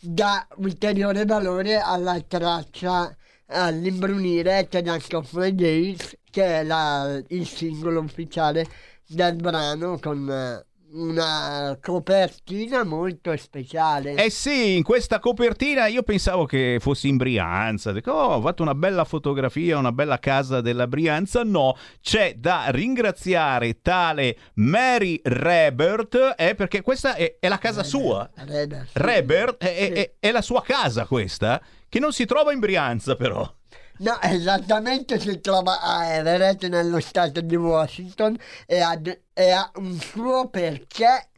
dà 0.00 0.46
ulteriore 0.56 1.24
valore 1.24 1.78
alla 1.78 2.20
traccia 2.20 3.16
all'imbrunire 3.46 4.66
Tedesco 4.68 5.24
the 5.30 5.54
Days, 5.54 6.16
che 6.30 6.60
è 6.60 6.62
la, 6.64 7.22
il 7.28 7.46
singolo 7.46 8.00
ufficiale 8.00 8.66
del 9.06 9.36
brano 9.36 9.98
con 9.98 10.28
eh, 10.28 10.66
una 10.92 11.78
copertina 11.80 12.84
molto 12.84 13.36
speciale. 13.36 14.14
Eh 14.14 14.30
sì, 14.30 14.76
in 14.76 14.82
questa 14.82 15.18
copertina 15.20 15.86
io 15.86 16.02
pensavo 16.02 16.44
che 16.46 16.78
fossi 16.80 17.08
in 17.08 17.16
Brianza. 17.16 17.92
Dico, 17.92 18.12
oh, 18.12 18.34
ho 18.34 18.40
fatto 18.40 18.62
una 18.62 18.74
bella 18.74 19.04
fotografia, 19.04 19.78
una 19.78 19.92
bella 19.92 20.18
casa 20.18 20.60
della 20.60 20.86
Brianza. 20.86 21.42
No, 21.44 21.76
c'è 22.00 22.34
da 22.36 22.66
ringraziare 22.68 23.80
tale 23.80 24.36
Mary 24.54 25.20
Rebert, 25.22 26.34
eh, 26.36 26.54
perché 26.54 26.82
questa 26.82 27.14
è, 27.14 27.36
è 27.40 27.48
la 27.48 27.58
casa 27.58 27.82
Rebert, 27.82 27.88
sua. 27.88 28.30
Rebert, 28.34 28.84
sì. 28.86 28.90
Rebert, 28.94 29.56
è, 29.64 29.74
Sì. 29.74 29.92
è- 30.00 30.12
è 30.18 30.30
la 30.30 30.42
sua 30.42 30.62
casa 30.62 31.06
questa, 31.06 31.60
che 31.88 31.98
non 31.98 32.12
si 32.12 32.24
trova 32.26 32.52
in 32.52 32.58
Brianza 32.58 33.16
però. 33.16 33.50
No, 33.98 34.18
esattamente 34.20 35.18
si 35.20 35.40
trova 35.40 35.80
a 35.80 36.06
Everett 36.14 36.66
nello 36.66 36.98
stato 37.00 37.40
di 37.40 37.54
Washington 37.56 38.36
e 38.66 38.80
ha, 38.80 39.00
e 39.32 39.50
ha 39.50 39.70
un 39.76 39.98
suo 40.00 40.48
perché 40.48 41.28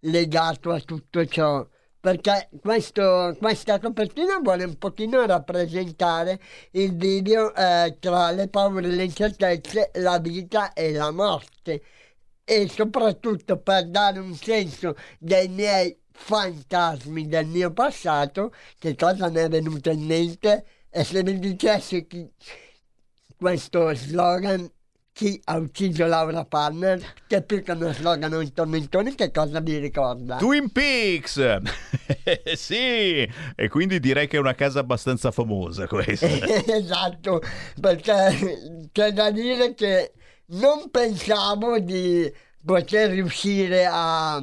legato 0.00 0.70
a 0.72 0.80
tutto 0.80 1.24
ciò. 1.26 1.66
Perché 2.00 2.48
questo- 2.60 3.36
questa 3.38 3.78
copertina 3.78 4.38
vuole 4.40 4.64
un 4.64 4.76
pochino 4.78 5.24
rappresentare 5.26 6.40
il 6.72 6.96
video 6.96 7.54
eh, 7.54 7.96
tra 8.00 8.30
le 8.30 8.48
paure 8.48 8.86
e 8.88 8.90
le 8.90 9.04
incertezze, 9.04 9.90
la 9.94 10.18
vita 10.18 10.72
e 10.72 10.92
la 10.92 11.10
morte. 11.10 11.82
E 12.44 12.68
soprattutto 12.68 13.58
per 13.58 13.88
dare 13.90 14.18
un 14.18 14.34
senso 14.34 14.96
dei 15.18 15.48
miei 15.48 15.96
fantasmi 16.10 17.26
del 17.28 17.46
mio 17.46 17.72
passato, 17.72 18.52
che 18.78 18.94
cosa 18.96 19.28
mi 19.30 19.36
è 19.40 19.48
venuto 19.48 19.90
in 19.90 20.04
mente? 20.06 20.64
E 20.90 21.04
se 21.04 21.22
mi 21.22 21.38
dicessi 21.38 22.06
chi, 22.06 22.30
questo 23.36 23.94
slogan, 23.94 24.70
chi 25.12 25.40
ha 25.44 25.56
ucciso 25.56 26.06
Laura 26.06 26.44
Palmer, 26.44 27.14
che 27.26 27.42
più 27.42 27.62
che 27.62 27.72
uno 27.72 27.92
slogan 27.92 28.32
o 28.32 28.38
un 28.38 28.52
tormentone, 28.52 29.14
che 29.14 29.30
cosa 29.30 29.60
vi 29.60 29.78
ricorda? 29.78 30.36
Twin 30.36 30.70
Peaks! 30.70 31.58
sì, 32.54 33.28
e 33.56 33.68
quindi 33.68 34.00
direi 34.00 34.26
che 34.28 34.36
è 34.36 34.40
una 34.40 34.54
casa 34.54 34.80
abbastanza 34.80 35.30
famosa 35.30 35.86
questa. 35.86 36.26
esatto, 36.72 37.42
perché 37.80 38.88
c'è 38.92 39.12
da 39.12 39.30
dire 39.30 39.74
che 39.74 40.12
non 40.46 40.90
pensavo 40.90 41.78
di 41.78 42.32
poter 42.64 43.10
riuscire 43.10 43.86
a 43.90 44.40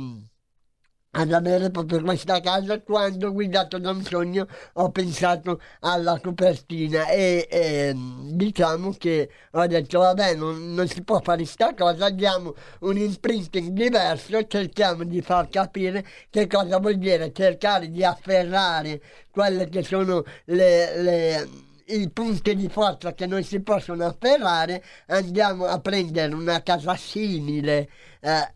ad 1.18 1.32
avere 1.32 1.70
proprio 1.70 2.01
questa 2.01 2.39
casa 2.41 2.82
quando 2.82 3.32
guidato 3.32 3.78
da 3.78 3.91
un 3.91 4.03
sogno 4.03 4.47
ho 4.74 4.91
pensato 4.91 5.61
alla 5.82 6.20
copertina 6.20 7.07
e, 7.07 7.47
e, 7.49 7.95
diciamo 7.95 8.93
che 8.97 9.30
ho 9.51 9.66
detto 9.66 9.99
vabbè 9.99 10.36
non, 10.36 10.74
non 10.74 10.88
si 10.88 11.03
può 11.03 11.22
fare 11.22 11.45
sta 11.45 11.74
cosa 11.74 12.09
diamo 12.09 12.53
un 12.80 12.97
imprinting 12.97 13.70
diverso 13.70 14.45
cerchiamo 14.45 15.03
di 15.05 15.22
far 15.22 15.47
capire 15.47 16.05
che 16.30 16.47
cosa 16.47 16.80
vuol 16.80 16.97
dire 16.97 17.32
cercare 17.32 17.89
di 17.89 18.03
afferrare 18.03 19.01
quelle 19.32 19.70
che 19.70 19.84
sono 19.84 20.24
le, 20.45 21.01
le 21.01 21.49
i 21.88 22.09
punti 22.09 22.55
di 22.55 22.68
forza 22.68 23.13
che 23.13 23.28
non 23.28 23.43
si 23.43 23.61
possono 23.61 24.05
afferrare 24.05 24.84
andiamo 25.07 25.66
a 25.66 25.80
prendere 25.80 26.34
una 26.34 26.61
casa 26.63 26.95
simile 26.95 27.88
eh, 28.22 28.55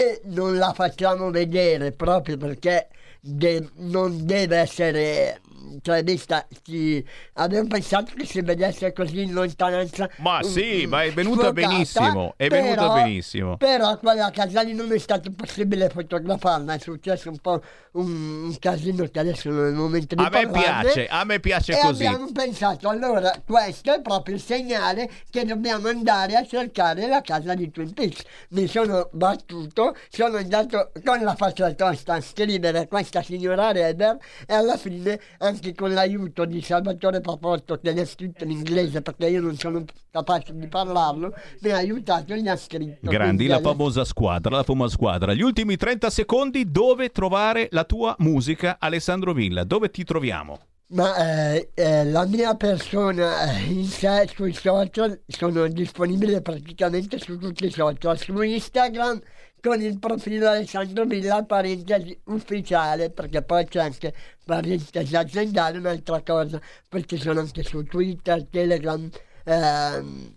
e 0.00 0.22
non 0.24 0.56
la 0.56 0.72
facciamo 0.72 1.30
vedere 1.30 1.92
proprio 1.92 2.38
perché 2.38 2.88
de- 3.20 3.68
non 3.76 4.24
deve 4.24 4.56
essere 4.56 5.40
cioè 5.82 6.02
vista 6.02 6.46
ci 6.62 7.04
avevo 7.34 7.66
pensato 7.66 8.12
che 8.16 8.24
si 8.24 8.40
vedesse 8.40 8.92
così 8.92 9.22
in 9.22 9.32
lontananza 9.32 10.08
Ma 10.18 10.42
sì, 10.42 10.84
mm, 10.86 10.88
ma 10.90 11.02
è 11.04 11.12
venuta 11.12 11.42
sfocata, 11.46 11.66
benissimo, 11.68 12.34
è 12.36 12.48
venuta 12.48 12.74
però- 12.74 12.94
benissimo. 12.94 13.56
però 13.56 13.98
quella 13.98 14.30
casa 14.30 14.62
lì 14.62 14.74
non 14.74 14.92
è 14.92 14.98
stato 14.98 15.30
possibile 15.32 15.88
fotografarla 15.88 16.74
è 16.74 16.78
successo 16.78 17.28
un 17.30 17.38
po' 17.38 17.62
un, 17.92 18.44
un 18.44 18.58
casino 18.58 19.04
che 19.06 19.18
adesso 19.18 19.48
non 19.50 19.66
è 19.66 19.68
il 19.68 19.74
momento 19.74 20.14
di 20.14 20.22
A 20.22 20.28
me 20.30 20.48
parlarne. 20.48 20.82
piace, 20.92 21.06
a 21.08 21.24
me 21.24 21.40
piace 21.40 21.72
E 21.72 21.80
così. 21.80 22.04
abbiamo 22.06 22.30
pensato, 22.32 22.88
allora 22.88 23.32
questo 23.44 23.92
è 23.94 24.00
proprio 24.00 24.34
il 24.36 24.40
segnale 24.40 25.10
che 25.30 25.44
dobbiamo 25.44 25.88
andare 25.88 26.36
a 26.36 26.46
cercare 26.46 27.06
la 27.06 27.20
casa 27.20 27.54
di 27.54 27.70
Twin 27.70 27.92
Peaks. 27.92 28.22
Mi 28.50 28.66
sono 28.66 29.08
battuto, 29.12 29.96
sono 30.08 30.36
andato 30.36 30.92
con 31.04 31.20
la 31.22 31.34
faccia 31.34 31.72
tosta 31.72 32.14
a 32.14 32.20
scrivere 32.20 32.86
questa 32.88 33.22
signora 33.22 33.72
Reber 33.72 34.16
e 34.46 34.54
alla 34.54 34.76
fine 34.76 35.18
anche 35.50 35.74
con 35.74 35.92
l'aiuto 35.92 36.44
di 36.44 36.62
Salvatore 36.62 37.20
Paporto 37.20 37.78
che 37.78 37.92
l'ha 37.92 38.04
scritto 38.04 38.44
in 38.44 38.52
inglese 38.52 39.02
perché 39.02 39.28
io 39.28 39.40
non 39.40 39.56
sono 39.56 39.84
capace 40.10 40.54
di 40.54 40.66
parlarlo, 40.66 41.34
mi 41.60 41.70
ha 41.70 41.76
aiutato 41.76 42.32
e 42.32 42.40
gli 42.40 42.48
ha 42.48 42.56
scritto. 42.56 43.10
Grandi, 43.10 43.46
la 43.46 43.60
famosa 43.60 44.04
squadra, 44.04 44.56
la 44.56 44.62
famosa 44.62 44.94
squadra. 44.94 45.34
Gli 45.34 45.42
ultimi 45.42 45.76
30 45.76 46.10
secondi, 46.10 46.70
dove 46.70 47.10
trovare 47.10 47.68
la 47.72 47.84
tua 47.84 48.14
musica, 48.18 48.76
Alessandro 48.78 49.32
Villa? 49.32 49.64
Dove 49.64 49.90
ti 49.90 50.04
troviamo? 50.04 50.58
Ma 50.92 51.54
eh, 51.54 51.70
eh, 51.74 52.04
la 52.04 52.26
mia 52.26 52.56
persona 52.56 53.52
eh, 53.52 53.62
in 53.62 53.84
sé 53.84 54.28
sui 54.34 54.52
social 54.52 55.20
sono 55.26 55.68
disponibile 55.68 56.40
praticamente 56.42 57.18
su 57.20 57.38
tutti 57.38 57.66
i 57.66 57.70
social, 57.70 58.18
su 58.18 58.40
Instagram 58.40 59.20
con 59.60 59.80
il 59.80 59.98
profilo 59.98 60.48
Alessandro 60.48 61.04
Villa 61.04 61.44
parentesi 61.44 62.18
ufficiale 62.24 63.10
perché 63.10 63.42
poi 63.42 63.66
c'è 63.66 63.80
anche 63.80 64.14
parentesi 64.44 65.14
aziendale 65.16 65.78
un'altra 65.78 66.22
cosa 66.22 66.60
ci 67.06 67.16
sono 67.18 67.40
anche 67.40 67.62
su 67.62 67.82
Twitter, 67.84 68.44
Telegram 68.46 69.08
ehm, 69.44 70.34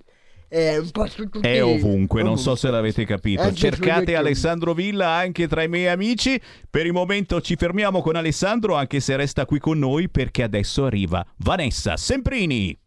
e 0.55 0.77
un 0.77 0.91
po' 0.91 1.07
su 1.07 1.27
tutti 1.29 1.47
È 1.47 1.63
ovunque, 1.63 2.21
non 2.21 2.37
so 2.37 2.51
ovunque. 2.51 2.57
se 2.57 2.69
l'avete 2.69 3.05
capito. 3.05 3.41
Anche 3.41 3.55
Cercate. 3.55 4.15
Alessandro 4.15 4.75
Villa 4.75 5.09
anche 5.09 5.47
tra 5.47 5.63
i 5.63 5.67
miei 5.67 5.87
amici. 5.87 6.39
Per 6.69 6.85
il 6.85 6.93
momento 6.93 7.41
ci 7.41 7.55
fermiamo 7.55 8.03
con 8.03 8.15
Alessandro, 8.15 8.75
anche 8.75 8.99
se 8.99 9.15
resta 9.15 9.47
qui 9.47 9.57
con 9.57 9.79
noi, 9.79 10.09
perché 10.09 10.43
adesso 10.43 10.85
arriva 10.85 11.25
Vanessa 11.37 11.97
Semprini. 11.97 12.82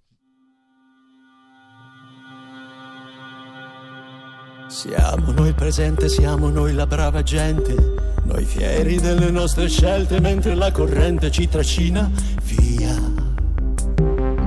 Siamo 4.76 5.32
noi 5.32 5.48
il 5.48 5.54
presente, 5.54 6.06
siamo 6.10 6.50
noi 6.50 6.74
la 6.74 6.86
brava 6.86 7.22
gente, 7.22 7.94
noi 8.24 8.44
fieri 8.44 9.00
delle 9.00 9.30
nostre 9.30 9.68
scelte 9.68 10.20
mentre 10.20 10.54
la 10.54 10.70
corrente 10.70 11.30
ci 11.30 11.48
trascina 11.48 12.10
via. 12.42 12.94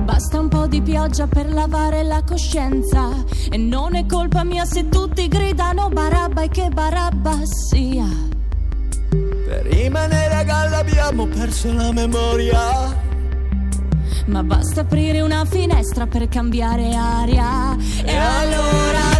Basta 0.04 0.38
un 0.38 0.46
po' 0.46 0.68
di 0.68 0.82
pioggia 0.82 1.26
per 1.26 1.52
lavare 1.52 2.04
la 2.04 2.22
coscienza 2.22 3.10
e 3.50 3.56
non 3.56 3.96
è 3.96 4.06
colpa 4.06 4.44
mia 4.44 4.64
se 4.64 4.88
tutti 4.88 5.26
gridano 5.26 5.88
barabba 5.88 6.42
e 6.42 6.48
che 6.48 6.68
barabba 6.68 7.36
sia. 7.42 8.06
Per 9.10 9.66
rimanere 9.66 10.34
a 10.34 10.44
galla 10.44 10.78
abbiamo 10.78 11.26
perso 11.26 11.72
la 11.72 11.90
memoria. 11.90 13.08
Ma 14.26 14.44
basta 14.44 14.82
aprire 14.82 15.22
una 15.22 15.44
finestra 15.44 16.06
per 16.06 16.28
cambiare 16.28 16.94
aria. 16.94 17.76
E 18.04 18.14
allora 18.14 19.19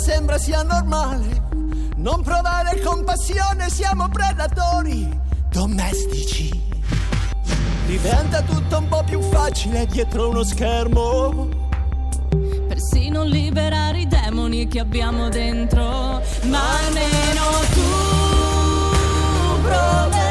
sembra 0.00 0.38
sia 0.38 0.62
normale. 0.62 1.48
Non 1.96 2.22
provare 2.22 2.80
compassione, 2.80 3.68
siamo 3.68 4.08
predatori 4.08 5.08
domestici. 5.50 6.48
Diventa 7.86 8.40
tutto 8.42 8.78
un 8.78 8.88
po' 8.88 9.02
più 9.04 9.20
facile 9.20 9.86
dietro 9.86 10.30
uno 10.30 10.42
schermo. 10.42 11.48
Persino 12.66 13.24
liberare 13.24 14.00
i 14.00 14.06
demoni 14.06 14.66
che 14.68 14.80
abbiamo 14.80 15.28
dentro. 15.28 16.22
Ma 16.44 16.78
almeno 16.78 17.42
tu 17.74 17.88
promettimi 19.62 20.29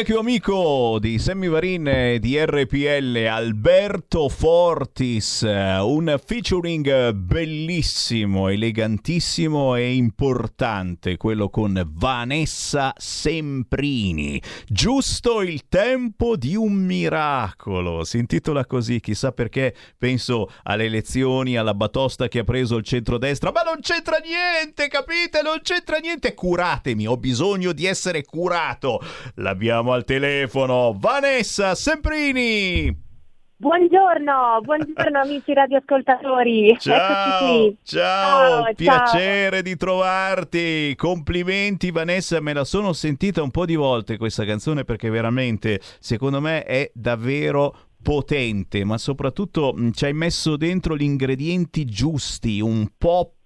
vecchio 0.00 0.20
amico 0.20 0.96
di 0.98 1.18
Sammy 1.18 1.48
Varin 1.48 2.16
di 2.20 2.42
RPL, 2.42 3.26
Alberto 3.28 4.30
Fortis, 4.30 5.42
un 5.42 6.18
featuring 6.24 7.12
bellissimo, 7.12 8.48
elegantissimo 8.48 9.74
e 9.74 9.92
importante, 9.92 11.18
quello 11.18 11.50
con 11.50 11.86
Vanessa 11.86 12.94
Semprini. 12.96 14.40
Giusto 14.66 15.42
il 15.42 15.68
tempo 15.68 16.34
di 16.36 16.56
un 16.56 16.72
miracolo. 16.72 18.02
Si 18.04 18.16
intitola 18.16 18.64
così, 18.64 19.00
chissà 19.00 19.32
perché 19.32 19.74
penso 19.98 20.50
alle 20.62 20.84
elezioni, 20.84 21.58
alla 21.58 21.74
batosta 21.74 22.26
che 22.28 22.38
ha 22.38 22.44
preso 22.44 22.76
il 22.76 22.84
centrodestra, 22.84 23.52
ma 23.52 23.60
non 23.60 23.80
c'entra 23.82 24.16
niente, 24.16 24.88
capite? 24.88 25.42
Non 25.42 25.58
c'entra 25.60 25.98
niente. 25.98 26.32
Curatemi, 26.32 27.06
ho 27.06 27.18
bisogno 27.18 27.72
di 27.72 27.84
essere 27.84 28.24
curato. 28.24 28.98
L'abbiamo 29.34 29.88
al 29.92 30.04
telefono 30.04 30.96
Vanessa 30.98 31.74
Semprini. 31.74 33.08
Buongiorno, 33.60 34.60
buongiorno 34.62 35.18
amici 35.20 35.52
radioascoltatori. 35.52 36.76
Ciao, 36.78 37.74
ciao, 37.82 38.62
ciao. 38.62 38.72
piacere 38.74 39.60
di 39.60 39.76
trovarti. 39.76 40.94
Complimenti 40.96 41.90
Vanessa, 41.90 42.40
me 42.40 42.54
la 42.54 42.64
sono 42.64 42.94
sentita 42.94 43.42
un 43.42 43.50
po' 43.50 43.66
di 43.66 43.74
volte 43.74 44.16
questa 44.16 44.46
canzone 44.46 44.84
perché 44.84 45.10
veramente 45.10 45.78
secondo 45.98 46.40
me 46.40 46.64
è 46.64 46.90
davvero 46.94 47.76
potente, 48.02 48.82
ma 48.84 48.96
soprattutto 48.96 49.74
mh, 49.76 49.90
ci 49.90 50.06
hai 50.06 50.14
messo 50.14 50.56
dentro 50.56 50.96
gli 50.96 51.02
ingredienti 51.02 51.84
giusti, 51.84 52.60
un 52.60 52.88
pop 52.96 53.39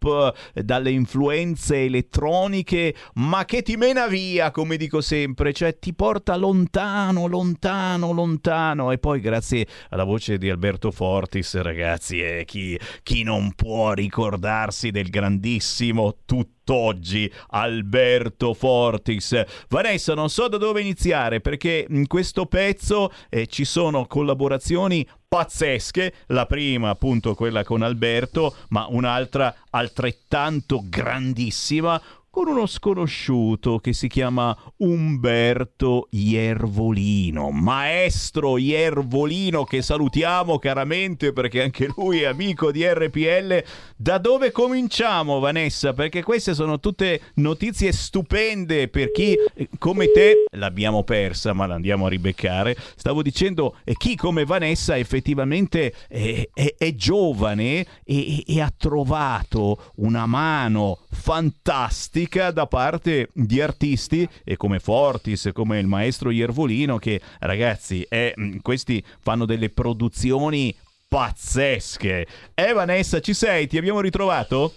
dalle 0.52 0.90
influenze 0.90 1.84
elettroniche, 1.84 2.94
ma 3.14 3.44
che 3.44 3.62
ti 3.62 3.76
mena 3.76 4.06
via, 4.06 4.50
come 4.50 4.76
dico 4.76 5.00
sempre, 5.00 5.52
cioè 5.52 5.78
ti 5.78 5.94
porta 5.94 6.36
lontano, 6.36 7.26
lontano, 7.26 8.12
lontano. 8.12 8.90
E 8.90 8.98
poi 8.98 9.20
grazie 9.20 9.66
alla 9.90 10.04
voce 10.04 10.38
di 10.38 10.50
Alberto 10.50 10.90
Fortis, 10.90 11.60
ragazzi, 11.60 12.20
eh, 12.20 12.44
chi, 12.44 12.78
chi 13.02 13.22
non 13.22 13.52
può 13.54 13.92
ricordarsi 13.92 14.90
del 14.90 15.10
grandissimo 15.10 16.18
tutt'oggi 16.64 17.30
Alberto 17.50 18.54
Fortis. 18.54 19.44
Vanessa, 19.68 20.14
non 20.14 20.30
so 20.30 20.48
da 20.48 20.56
dove 20.56 20.80
iniziare 20.80 21.40
perché 21.40 21.86
in 21.88 22.06
questo 22.06 22.46
pezzo 22.46 23.12
eh, 23.28 23.46
ci 23.46 23.64
sono 23.64 24.06
collaborazioni 24.06 25.06
pazzesche, 25.28 26.14
la 26.28 26.46
prima 26.46 26.90
appunto 26.90 27.34
quella 27.34 27.64
con 27.64 27.82
Alberto, 27.82 28.54
ma 28.68 28.86
un'altra 28.88 29.54
altrettanto 29.70 30.82
grandissima 30.84 32.00
con 32.34 32.48
uno 32.48 32.66
sconosciuto 32.66 33.78
che 33.78 33.92
si 33.92 34.08
chiama 34.08 34.58
Umberto 34.78 36.08
Iervolino, 36.10 37.50
maestro 37.52 38.58
Iervolino 38.58 39.62
che 39.62 39.82
salutiamo 39.82 40.58
caramente 40.58 41.32
perché 41.32 41.62
anche 41.62 41.86
lui 41.96 42.22
è 42.22 42.24
amico 42.24 42.72
di 42.72 42.84
RPL. 42.84 43.62
Da 43.96 44.18
dove 44.18 44.50
cominciamo 44.50 45.38
Vanessa? 45.38 45.92
Perché 45.92 46.24
queste 46.24 46.54
sono 46.54 46.80
tutte 46.80 47.20
notizie 47.34 47.92
stupende 47.92 48.88
per 48.88 49.12
chi 49.12 49.36
eh, 49.54 49.68
come 49.78 50.10
te 50.10 50.46
l'abbiamo 50.50 51.04
persa 51.04 51.52
ma 51.52 51.66
l'andiamo 51.66 52.06
a 52.06 52.08
ribeccare. 52.08 52.76
Stavo 52.96 53.22
dicendo 53.22 53.76
eh, 53.84 53.94
chi 53.96 54.16
come 54.16 54.44
Vanessa 54.44 54.98
effettivamente 54.98 55.94
è, 56.08 56.48
è- 56.52 56.74
è 56.76 56.94
giovane 56.96 57.86
e, 58.02 58.42
e 58.44 58.60
ha 58.60 58.72
trovato 58.76 59.92
una 59.98 60.26
mano 60.26 60.98
fantastica 61.12 62.22
da 62.50 62.66
parte 62.66 63.28
di 63.32 63.60
artisti 63.60 64.28
e 64.44 64.56
come 64.56 64.78
Fortis, 64.78 65.50
come 65.52 65.78
il 65.78 65.86
maestro 65.86 66.30
Iervolino 66.30 66.98
che 66.98 67.20
ragazzi 67.40 68.06
mh, 68.34 68.58
questi 68.62 69.04
fanno 69.20 69.44
delle 69.44 69.70
produzioni 69.70 70.74
pazzesche. 71.08 72.26
Eh 72.54 72.72
Vanessa, 72.72 73.20
ci 73.20 73.34
sei? 73.34 73.66
Ti 73.66 73.78
abbiamo 73.78 74.00
ritrovato? 74.00 74.74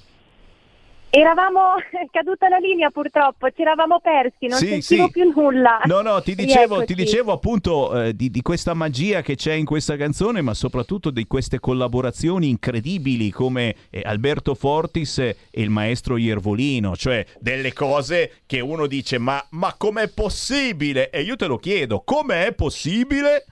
Eravamo 1.10 1.76
caduta 2.12 2.50
la 2.50 2.58
linea 2.58 2.90
purtroppo, 2.90 3.50
ci 3.52 3.62
eravamo 3.62 4.00
persi, 4.00 4.48
non 4.48 4.58
Sì, 4.58 4.68
sentivo 4.82 5.06
sì. 5.06 5.12
più 5.12 5.32
nulla. 5.34 5.80
No, 5.86 6.02
no, 6.02 6.22
ti 6.22 6.36
dicevo, 6.36 6.84
ti 6.84 6.96
dicevo 6.96 7.32
appunto 7.32 8.04
eh, 8.04 8.14
di, 8.16 8.30
di 8.30 8.42
questa 8.42 8.74
magia 8.74 9.22
che 9.22 9.36
c'è 9.36 9.54
in 9.54 9.66
questa 9.66 9.96
canzone, 9.96 10.42
ma 10.42 10.54
soprattutto 10.54 11.10
di 11.10 11.26
queste 11.26 11.60
collaborazioni 11.60 12.50
incredibili 12.50 13.32
come 13.32 13.74
eh, 13.90 14.02
Alberto 14.04 14.54
Fortis 14.54 15.20
e 15.20 15.36
il 15.52 15.70
maestro 15.70 16.18
Iervolino, 16.18 16.96
cioè 16.96 17.26
delle 17.40 17.72
cose 17.74 18.42
che 18.46 18.60
uno 18.60 18.86
dice 18.86 19.18
ma, 19.18 19.44
ma 19.52 19.74
com'è 19.78 20.10
possibile? 20.10 21.10
E 21.10 21.22
io 21.22 21.36
te 21.38 21.48
lo 21.48 21.58
chiedo, 21.58 22.02
com'è 22.04 22.54
possibile? 22.54 23.46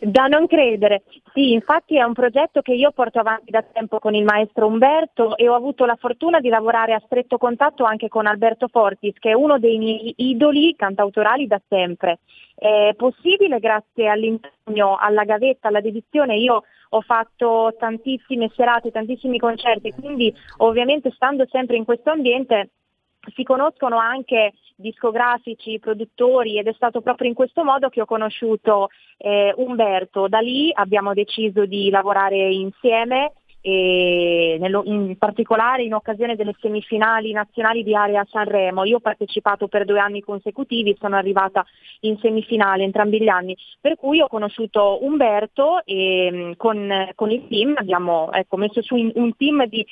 Da 0.00 0.26
non 0.26 0.46
credere. 0.46 1.02
Sì, 1.34 1.52
infatti 1.52 1.96
è 1.96 2.02
un 2.02 2.12
progetto 2.12 2.60
che 2.60 2.74
io 2.74 2.92
porto 2.92 3.18
avanti 3.18 3.50
da 3.50 3.62
tempo 3.62 3.98
con 3.98 4.14
il 4.14 4.22
maestro 4.22 4.66
Umberto 4.66 5.34
e 5.38 5.48
ho 5.48 5.54
avuto 5.54 5.86
la 5.86 5.96
fortuna 5.96 6.40
di 6.40 6.50
lavorare 6.50 6.92
a 6.92 7.02
stretto 7.06 7.38
contatto 7.38 7.84
anche 7.84 8.08
con 8.08 8.26
Alberto 8.26 8.68
Fortis, 8.68 9.18
che 9.18 9.30
è 9.30 9.32
uno 9.32 9.58
dei 9.58 9.78
miei 9.78 10.12
idoli 10.18 10.74
cantautorali 10.76 11.46
da 11.46 11.58
sempre. 11.68 12.18
È 12.54 12.92
possibile 12.96 13.60
grazie 13.60 14.08
all'impegno, 14.08 14.96
alla 14.96 15.24
gavetta, 15.24 15.68
alla 15.68 15.80
dedizione. 15.80 16.36
Io 16.36 16.64
ho 16.90 17.00
fatto 17.00 17.74
tantissime 17.78 18.50
serate, 18.54 18.90
tantissimi 18.90 19.38
concerti, 19.38 19.92
quindi 19.92 20.30
ovviamente 20.58 21.10
stando 21.12 21.46
sempre 21.50 21.76
in 21.76 21.86
questo 21.86 22.10
ambiente 22.10 22.72
si 23.34 23.42
conoscono 23.42 23.98
anche 23.98 24.52
discografici, 24.76 25.78
produttori 25.78 26.58
ed 26.58 26.66
è 26.66 26.72
stato 26.72 27.00
proprio 27.00 27.28
in 27.28 27.34
questo 27.34 27.62
modo 27.62 27.88
che 27.88 28.00
ho 28.00 28.06
conosciuto 28.06 28.88
eh, 29.18 29.52
Umberto. 29.56 30.28
Da 30.28 30.40
lì 30.40 30.70
abbiamo 30.74 31.14
deciso 31.14 31.64
di 31.66 31.88
lavorare 31.90 32.52
insieme 32.52 33.32
e 33.64 34.56
nello, 34.58 34.82
in 34.84 35.16
particolare 35.16 35.84
in 35.84 35.94
occasione 35.94 36.34
delle 36.34 36.54
semifinali 36.60 37.30
nazionali 37.30 37.84
di 37.84 37.94
area 37.94 38.26
Sanremo. 38.28 38.84
Io 38.84 38.96
ho 38.96 39.00
partecipato 39.00 39.68
per 39.68 39.84
due 39.84 40.00
anni 40.00 40.20
consecutivi, 40.20 40.96
sono 40.98 41.16
arrivata 41.16 41.64
in 42.00 42.18
semifinale 42.18 42.82
entrambi 42.82 43.22
gli 43.22 43.28
anni, 43.28 43.56
per 43.80 43.94
cui 43.94 44.20
ho 44.20 44.26
conosciuto 44.26 45.04
Umberto 45.04 45.84
e 45.84 46.28
mm, 46.32 46.52
con, 46.56 47.12
con 47.14 47.30
il 47.30 47.46
team 47.46 47.74
abbiamo 47.76 48.32
ecco, 48.32 48.56
messo 48.56 48.82
su 48.82 48.96
un 48.96 49.36
team 49.36 49.64
di 49.66 49.86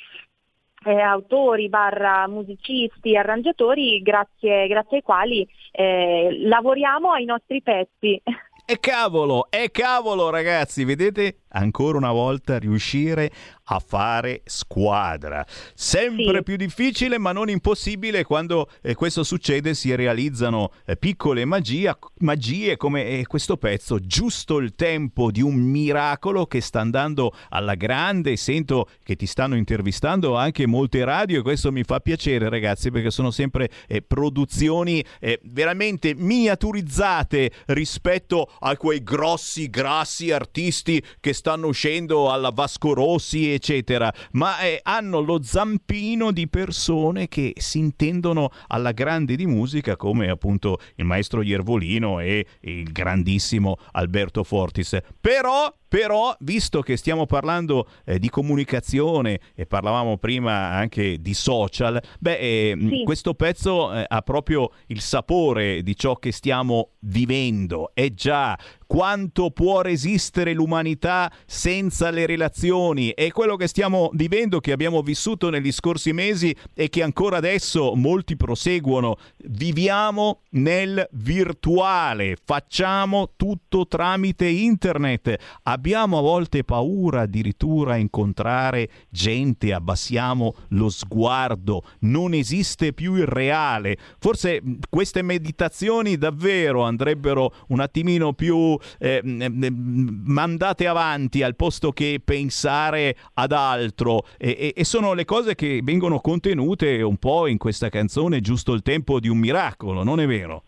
eh, 0.83 0.99
autori, 0.99 1.69
barra 1.69 2.27
musicisti, 2.27 3.15
arrangiatori, 3.15 4.01
grazie, 4.01 4.67
grazie 4.67 4.97
ai 4.97 5.03
quali 5.03 5.47
eh, 5.71 6.29
lavoriamo 6.43 7.11
ai 7.11 7.25
nostri 7.25 7.61
pezzi. 7.61 8.21
E 8.65 8.79
cavolo, 8.79 9.47
e 9.49 9.69
cavolo 9.69 10.29
ragazzi, 10.29 10.85
vedete 10.85 11.40
ancora 11.51 11.97
una 11.97 12.11
volta 12.11 12.57
riuscire 12.57 13.31
a 13.71 13.79
fare 13.79 14.41
squadra. 14.45 15.45
Sempre 15.73 16.37
sì. 16.37 16.43
più 16.43 16.55
difficile 16.57 17.17
ma 17.17 17.31
non 17.31 17.49
impossibile 17.49 18.23
quando 18.23 18.69
eh, 18.81 18.95
questo 18.95 19.23
succede 19.23 19.73
si 19.73 19.93
realizzano 19.95 20.71
eh, 20.85 20.97
piccole 20.97 21.45
magie, 21.45 21.97
magie 22.19 22.77
come 22.77 23.05
eh, 23.05 23.25
questo 23.25 23.57
pezzo, 23.57 23.99
giusto 23.99 24.57
il 24.57 24.75
tempo 24.75 25.31
di 25.31 25.41
un 25.41 25.55
miracolo 25.55 26.45
che 26.45 26.61
sta 26.61 26.81
andando 26.81 27.33
alla 27.49 27.75
grande. 27.75 28.35
Sento 28.35 28.89
che 29.03 29.15
ti 29.15 29.25
stanno 29.25 29.55
intervistando 29.55 30.35
anche 30.35 30.67
molte 30.67 31.03
radio 31.05 31.39
e 31.39 31.43
questo 31.43 31.71
mi 31.71 31.83
fa 31.83 31.99
piacere 31.99 32.49
ragazzi 32.49 32.91
perché 32.91 33.11
sono 33.11 33.31
sempre 33.31 33.69
eh, 33.87 34.01
produzioni 34.01 35.03
eh, 35.19 35.39
veramente 35.43 36.13
miniaturizzate 36.13 37.51
rispetto 37.67 38.51
a 38.59 38.75
quei 38.75 39.03
grossi, 39.03 39.69
grassi 39.69 40.31
artisti 40.31 41.01
che 41.19 41.33
stanno 41.41 41.69
uscendo 41.69 42.31
alla 42.31 42.51
Vasco 42.51 42.93
Rossi, 42.93 43.51
eccetera, 43.51 44.13
ma 44.33 44.59
eh, 44.59 44.79
hanno 44.83 45.21
lo 45.21 45.41
zampino 45.41 46.31
di 46.31 46.47
persone 46.47 47.27
che 47.27 47.53
si 47.55 47.79
intendono 47.79 48.51
alla 48.67 48.91
grande 48.91 49.35
di 49.35 49.47
musica, 49.47 49.95
come 49.95 50.29
appunto 50.29 50.77
il 50.97 51.05
maestro 51.05 51.41
Iervolino 51.41 52.19
e 52.19 52.45
il 52.59 52.91
grandissimo 52.91 53.77
Alberto 53.93 54.43
Fortis. 54.43 54.99
Però 55.19 55.73
però, 55.91 56.33
visto 56.39 56.79
che 56.79 56.95
stiamo 56.95 57.25
parlando 57.25 57.85
eh, 58.05 58.17
di 58.17 58.29
comunicazione 58.29 59.41
e 59.53 59.65
parlavamo 59.65 60.17
prima 60.19 60.69
anche 60.69 61.17
di 61.19 61.33
social, 61.33 62.01
beh, 62.17 62.37
eh, 62.37 62.77
sì. 62.79 63.01
questo 63.03 63.33
pezzo 63.33 63.93
eh, 63.93 64.05
ha 64.07 64.21
proprio 64.21 64.71
il 64.87 65.01
sapore 65.01 65.83
di 65.83 65.93
ciò 65.97 66.15
che 66.15 66.31
stiamo 66.31 66.91
vivendo. 66.99 67.91
È 67.93 68.07
già 68.13 68.57
quanto 68.91 69.51
può 69.51 69.79
resistere 69.79 70.51
l'umanità 70.51 71.31
senza 71.45 72.09
le 72.09 72.25
relazioni. 72.25 73.11
È 73.11 73.31
quello 73.31 73.55
che 73.55 73.67
stiamo 73.67 74.09
vivendo, 74.13 74.59
che 74.59 74.73
abbiamo 74.73 75.01
vissuto 75.01 75.49
negli 75.49 75.71
scorsi 75.71 76.11
mesi 76.11 76.53
e 76.73 76.89
che 76.89 77.01
ancora 77.01 77.37
adesso 77.37 77.95
molti 77.95 78.35
proseguono. 78.35 79.15
Viviamo 79.45 80.41
nel 80.51 81.07
virtuale, 81.11 82.35
facciamo 82.43 83.31
tutto 83.37 83.87
tramite 83.87 84.47
internet. 84.47 85.37
Abbiamo 85.81 86.19
a 86.19 86.21
volte 86.21 86.63
paura 86.63 87.21
addirittura 87.21 87.93
a 87.93 87.97
incontrare 87.97 88.87
gente, 89.09 89.73
abbassiamo 89.73 90.53
lo 90.69 90.89
sguardo, 90.89 91.81
non 92.01 92.35
esiste 92.35 92.93
più 92.93 93.15
il 93.15 93.25
reale. 93.25 93.97
Forse 94.19 94.61
queste 94.91 95.23
meditazioni 95.23 96.19
davvero 96.19 96.83
andrebbero 96.83 97.51
un 97.69 97.79
attimino 97.79 98.33
più 98.33 98.77
eh, 98.99 99.21
mandate 99.23 100.85
avanti 100.85 101.41
al 101.41 101.55
posto 101.55 101.91
che 101.91 102.21
pensare 102.23 103.17
ad 103.33 103.51
altro 103.51 104.27
e, 104.37 104.73
e, 104.75 104.85
sono 104.85 105.13
le 105.13 105.25
cose 105.25 105.55
che 105.55 105.81
vengono 105.83 106.19
contenute 106.19 107.01
un 107.01 107.17
po' 107.17 107.47
in 107.47 107.57
questa 107.57 107.89
canzone 107.89 108.39
Giusto 108.39 108.73
il 108.73 108.83
tempo 108.83 109.19
di 109.19 109.29
un 109.29 109.39
miracolo, 109.39 110.03
non 110.03 110.19
è 110.19 110.27
vero? 110.27 110.61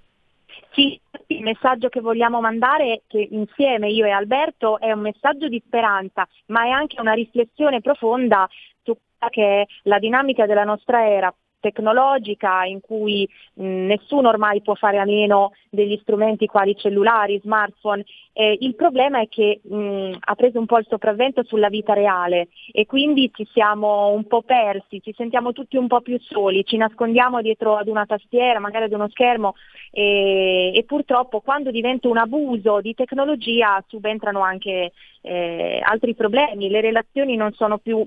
Sì, 0.71 0.99
il 1.27 1.41
messaggio 1.41 1.89
che 1.89 2.01
vogliamo 2.01 2.41
mandare, 2.41 3.03
che 3.07 3.27
insieme 3.31 3.89
io 3.89 4.05
e 4.05 4.11
Alberto, 4.11 4.79
è 4.79 4.91
un 4.91 5.01
messaggio 5.01 5.47
di 5.47 5.61
speranza, 5.65 6.27
ma 6.47 6.63
è 6.65 6.69
anche 6.69 6.99
una 6.99 7.13
riflessione 7.13 7.81
profonda 7.81 8.47
su 8.83 8.93
quella 8.93 9.31
che 9.31 9.61
è 9.61 9.65
la 9.83 9.99
dinamica 9.99 10.45
della 10.45 10.63
nostra 10.63 11.07
era, 11.07 11.33
tecnologica 11.63 12.65
in 12.65 12.81
cui 12.81 13.25
mh, 13.53 13.63
nessuno 13.63 14.27
ormai 14.27 14.61
può 14.61 14.75
fare 14.75 14.97
a 14.99 15.05
meno 15.05 15.53
degli 15.69 15.97
strumenti 16.01 16.45
quali 16.45 16.75
cellulari, 16.75 17.39
smartphone. 17.41 18.03
Eh, 18.33 18.57
il 18.59 18.75
problema 18.75 19.21
è 19.21 19.29
che 19.29 19.61
mh, 19.63 20.15
ha 20.19 20.35
preso 20.35 20.59
un 20.59 20.65
po' 20.65 20.77
il 20.77 20.85
sopravvento 20.89 21.43
sulla 21.43 21.69
vita 21.69 21.93
reale 21.93 22.49
e 22.73 22.85
quindi 22.85 23.31
ci 23.33 23.47
siamo 23.53 24.09
un 24.09 24.25
po' 24.27 24.41
persi, 24.41 25.01
ci 25.01 25.13
sentiamo 25.15 25.53
tutti 25.53 25.77
un 25.77 25.87
po' 25.87 26.01
più 26.01 26.19
soli, 26.19 26.65
ci 26.65 26.75
nascondiamo 26.75 27.41
dietro 27.41 27.77
ad 27.77 27.87
una 27.87 28.05
tastiera, 28.05 28.59
magari 28.59 28.85
ad 28.85 28.91
uno 28.91 29.07
schermo 29.07 29.55
e, 29.91 30.71
e 30.75 30.83
purtroppo 30.83 31.39
quando 31.39 31.71
diventa 31.71 32.09
un 32.09 32.17
abuso 32.17 32.81
di 32.81 32.93
tecnologia 32.93 33.81
subentrano 33.87 34.41
anche 34.41 34.91
eh, 35.21 35.79
altri 35.81 36.13
problemi, 36.13 36.69
le 36.69 36.81
relazioni 36.81 37.37
non 37.37 37.53
sono 37.53 37.77
più 37.77 38.05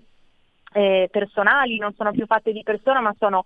eh, 0.76 1.08
personali, 1.10 1.78
non 1.78 1.94
sono 1.96 2.12
più 2.12 2.26
fatte 2.26 2.52
di 2.52 2.62
persona 2.62 3.00
ma 3.00 3.14
sono 3.18 3.44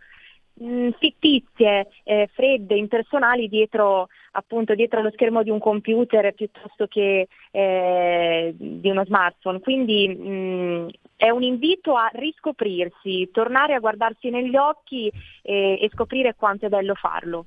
mh, 0.55 0.64
mm, 0.64 0.89
fittizie, 0.99 1.89
eh, 2.03 2.28
fredde, 2.33 2.74
impersonali 2.74 3.49
dietro, 3.49 4.09
appunto, 4.33 4.74
dietro 4.74 5.01
lo 5.01 5.11
schermo 5.12 5.43
di 5.43 5.51
un 5.51 5.61
computer 5.61 6.33
piuttosto 6.35 6.87
che 6.87 7.28
eh, 7.53 8.55
di 8.57 8.89
uno 8.89 9.05
smartphone. 9.05 9.61
Quindi 9.61 10.09
mh, 10.09 10.28
mm, 10.28 10.89
è 11.16 11.31
un 11.31 11.43
invito 11.43 11.95
a 11.95 12.11
riscoprirsi, 12.12 13.31
tornare 13.33 13.74
a 13.74 13.81
guardarsi 13.81 14.28
negli 14.31 14.57
occhi 14.57 15.11
e, 15.43 15.78
e 15.81 15.91
scoprire 15.93 16.35
quanto 16.35 16.66
è 16.66 16.68
bello 16.68 16.95
farlo. 16.95 17.47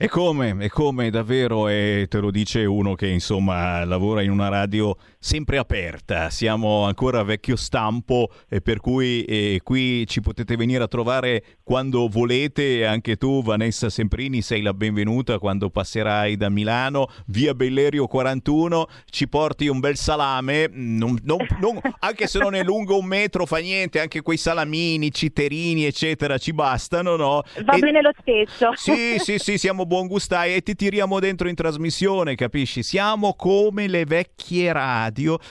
E 0.00 0.06
come, 0.08 0.54
e 0.60 0.68
come 0.68 1.10
davvero, 1.10 1.66
e 1.66 2.06
te 2.08 2.20
lo 2.20 2.30
dice 2.30 2.64
uno 2.64 2.94
che 2.94 3.08
insomma 3.08 3.84
lavora 3.84 4.22
in 4.22 4.30
una 4.30 4.48
radio 4.48 4.96
sempre 5.18 5.58
aperta, 5.58 6.30
siamo 6.30 6.84
ancora 6.84 7.22
vecchio 7.24 7.56
stampo 7.56 8.30
e 8.48 8.60
per 8.60 8.78
cui 8.78 9.24
eh, 9.24 9.60
qui 9.64 10.06
ci 10.06 10.20
potete 10.20 10.56
venire 10.56 10.84
a 10.84 10.88
trovare 10.88 11.42
quando 11.64 12.08
volete, 12.08 12.86
anche 12.86 13.16
tu 13.16 13.42
Vanessa 13.42 13.90
Semprini 13.90 14.42
sei 14.42 14.62
la 14.62 14.72
benvenuta 14.72 15.38
quando 15.38 15.70
passerai 15.70 16.36
da 16.36 16.48
Milano, 16.48 17.08
via 17.26 17.52
Bellerio 17.52 18.06
41, 18.06 18.86
ci 19.10 19.28
porti 19.28 19.66
un 19.66 19.80
bel 19.80 19.96
salame, 19.96 20.68
non, 20.72 21.18
non, 21.24 21.38
non, 21.60 21.80
anche 21.98 22.28
se 22.28 22.38
non 22.38 22.54
è 22.54 22.62
lungo 22.62 22.96
un 22.96 23.06
metro 23.06 23.44
fa 23.44 23.58
niente, 23.58 24.00
anche 24.00 24.22
quei 24.22 24.38
salamini, 24.38 25.10
citerini 25.10 25.84
eccetera 25.84 26.38
ci 26.38 26.52
bastano, 26.52 27.16
no? 27.16 27.42
Va 27.64 27.74
e... 27.74 27.78
bene 27.78 28.00
lo 28.00 28.12
stesso. 28.20 28.70
Sì, 28.76 29.18
sì, 29.18 29.38
sì, 29.38 29.58
siamo 29.58 29.84
buon 29.84 30.06
gustai. 30.06 30.54
E 30.54 30.62
ti 30.62 30.74
tiriamo 30.74 31.18
dentro 31.18 31.48
in 31.48 31.54
trasmissione, 31.54 32.34
capisci? 32.36 32.82
Siamo 32.82 33.34
come 33.34 33.88
le 33.88 34.04
vecchie 34.04 34.72
radio 34.72 35.07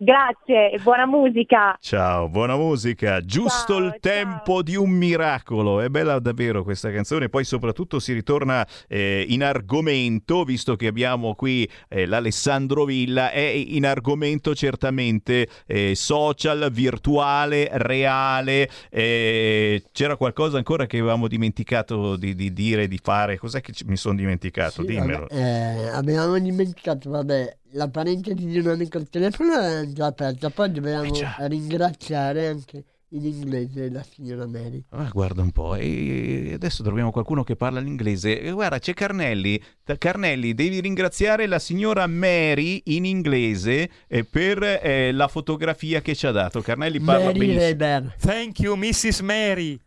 Grazie 0.00 0.70
e 0.70 0.78
buona 0.78 1.06
musica. 1.06 1.76
Ciao, 1.80 2.28
buona 2.28 2.54
musica. 2.54 3.20
Giusto 3.20 3.74
ciao, 3.74 3.84
il 3.84 3.90
ciao. 3.90 3.98
tempo 3.98 4.62
di 4.62 4.76
un 4.76 4.90
miracolo. 4.90 5.80
È 5.80 5.88
bella 5.88 6.20
davvero 6.20 6.62
questa 6.62 6.92
canzone. 6.92 7.28
Poi 7.28 7.42
soprattutto 7.42 7.98
si 7.98 8.12
ritorna 8.12 8.64
eh, 8.86 9.26
in 9.28 9.42
argomento, 9.42 10.44
visto 10.44 10.76
che 10.76 10.86
abbiamo 10.86 11.34
qui 11.34 11.68
eh, 11.88 12.06
l'Alessandro 12.06 12.84
Villa, 12.84 13.32
è 13.32 13.40
in 13.40 13.84
argomento 13.84 14.54
certamente 14.54 15.48
eh, 15.66 15.96
social, 15.96 16.68
virtuale, 16.70 17.68
reale. 17.72 18.70
Eh, 18.90 19.82
c'era 19.90 20.14
qualcosa 20.14 20.58
ancora 20.58 20.86
che 20.86 20.98
avevamo 20.98 21.26
dimenticato 21.26 22.14
di, 22.14 22.36
di 22.36 22.52
dire, 22.52 22.86
di 22.86 23.00
fare. 23.02 23.36
Cos'è 23.36 23.60
che 23.60 23.72
mi 23.86 23.96
sono 23.96 24.14
dimenticato? 24.14 24.82
Sì, 24.82 24.86
Dimmelo. 24.86 25.26
Vabbè, 25.28 25.34
eh, 25.34 25.88
abbiamo 25.88 26.38
dimenticato, 26.38 27.10
vabbè, 27.10 27.56
la 27.72 27.88
parentesi 27.88 28.46
di 28.46 28.58
un 28.58 28.68
amico 28.68 28.98
al 28.98 29.08
telefono 29.08 29.58
è 29.58 29.86
già 29.92 30.06
aperta, 30.06 30.50
poi 30.50 30.70
dobbiamo 30.70 31.04
eh 31.04 31.48
ringraziare 31.48 32.48
anche 32.48 32.84
in 33.10 33.24
inglese 33.24 33.90
la 33.90 34.02
signora 34.02 34.46
Mary. 34.46 34.84
Ah, 34.90 35.08
guarda 35.12 35.40
un 35.40 35.50
po', 35.50 35.74
e 35.74 36.50
adesso 36.54 36.82
troviamo 36.82 37.10
qualcuno 37.10 37.42
che 37.42 37.56
parla 37.56 37.80
l'inglese. 37.80 38.40
E 38.40 38.50
guarda, 38.50 38.78
c'è 38.78 38.92
Carnelli. 38.92 39.60
Carnelli, 39.96 40.52
devi 40.52 40.80
ringraziare 40.80 41.46
la 41.46 41.58
signora 41.58 42.06
Mary 42.06 42.82
in 42.86 43.04
inglese 43.04 43.88
eh, 44.06 44.24
per 44.24 44.62
eh, 44.62 45.12
la 45.12 45.28
fotografia 45.28 46.02
che 46.02 46.14
ci 46.14 46.26
ha 46.26 46.32
dato. 46.32 46.60
Carnelli 46.60 47.00
parla 47.00 47.26
Mary 47.26 47.38
benissimo. 47.38 47.64
Reber. 47.64 48.14
Thank 48.18 48.60
you, 48.60 48.76
Mrs. 48.76 49.20
Mary. 49.20 49.80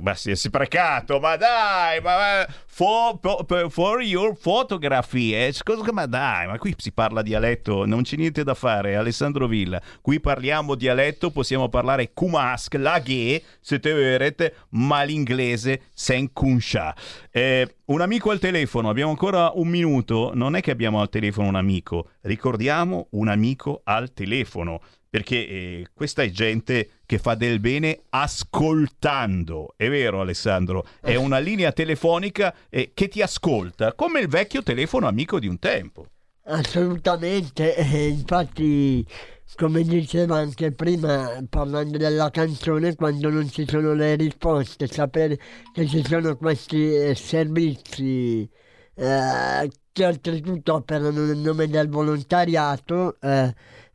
Ma 0.00 0.14
si 0.14 0.30
è 0.30 0.34
sprecato, 0.34 1.20
ma 1.20 1.36
dai, 1.36 2.00
ma 2.00 2.46
for, 2.64 3.18
for 3.68 4.00
your 4.00 4.34
photography, 4.34 5.34
eh? 5.34 5.52
Ma 5.92 6.06
dai, 6.06 6.46
ma 6.46 6.56
qui 6.56 6.74
si 6.78 6.92
parla 6.92 7.20
dialetto, 7.20 7.84
non 7.84 8.00
c'è 8.00 8.16
niente 8.16 8.42
da 8.42 8.54
fare, 8.54 8.96
Alessandro 8.96 9.46
Villa. 9.46 9.78
Qui 10.00 10.18
parliamo 10.18 10.76
dialetto, 10.76 11.30
possiamo 11.30 11.68
parlare 11.68 12.12
kumask, 12.14 12.74
laghe, 12.76 13.42
se 13.60 13.78
te 13.78 13.92
vedete, 13.92 14.54
ma 14.70 15.02
l'inglese 15.02 15.82
sen 15.92 16.32
kunsha. 16.32 16.96
Eh, 17.30 17.76
un 17.86 18.00
amico 18.00 18.30
al 18.30 18.38
telefono, 18.38 18.88
abbiamo 18.88 19.10
ancora 19.10 19.50
un 19.56 19.68
minuto, 19.68 20.30
non 20.32 20.56
è 20.56 20.62
che 20.62 20.70
abbiamo 20.70 21.02
al 21.02 21.10
telefono 21.10 21.48
un 21.48 21.54
amico, 21.54 22.12
ricordiamo 22.22 23.08
un 23.10 23.28
amico 23.28 23.82
al 23.84 24.14
telefono 24.14 24.80
perché 25.16 25.48
eh, 25.48 25.86
questa 25.94 26.22
è 26.22 26.28
gente 26.28 26.90
che 27.06 27.16
fa 27.16 27.34
del 27.34 27.58
bene 27.58 28.00
ascoltando. 28.10 29.72
È 29.74 29.88
vero 29.88 30.20
Alessandro, 30.20 30.86
è 31.00 31.12
eh. 31.12 31.16
una 31.16 31.38
linea 31.38 31.72
telefonica 31.72 32.54
eh, 32.68 32.90
che 32.92 33.08
ti 33.08 33.22
ascolta, 33.22 33.94
come 33.94 34.20
il 34.20 34.28
vecchio 34.28 34.62
telefono 34.62 35.06
amico 35.06 35.38
di 35.38 35.46
un 35.46 35.58
tempo. 35.58 36.04
Assolutamente, 36.44 37.74
eh, 37.76 38.08
infatti 38.08 39.06
come 39.54 39.84
diceva 39.84 40.36
anche 40.36 40.72
prima 40.72 41.42
parlando 41.48 41.96
della 41.96 42.30
canzone, 42.30 42.94
quando 42.94 43.30
non 43.30 43.48
ci 43.48 43.64
sono 43.66 43.94
le 43.94 44.16
risposte, 44.16 44.86
sapere 44.86 45.40
che 45.72 45.86
ci 45.86 46.04
sono 46.04 46.36
questi 46.36 46.94
eh, 46.94 47.14
servizi 47.14 48.46
eh, 48.96 49.70
che 49.92 50.04
oltretutto 50.04 50.74
operano 50.74 51.24
nel 51.24 51.38
nome 51.38 51.68
del 51.68 51.88
volontariato, 51.88 53.16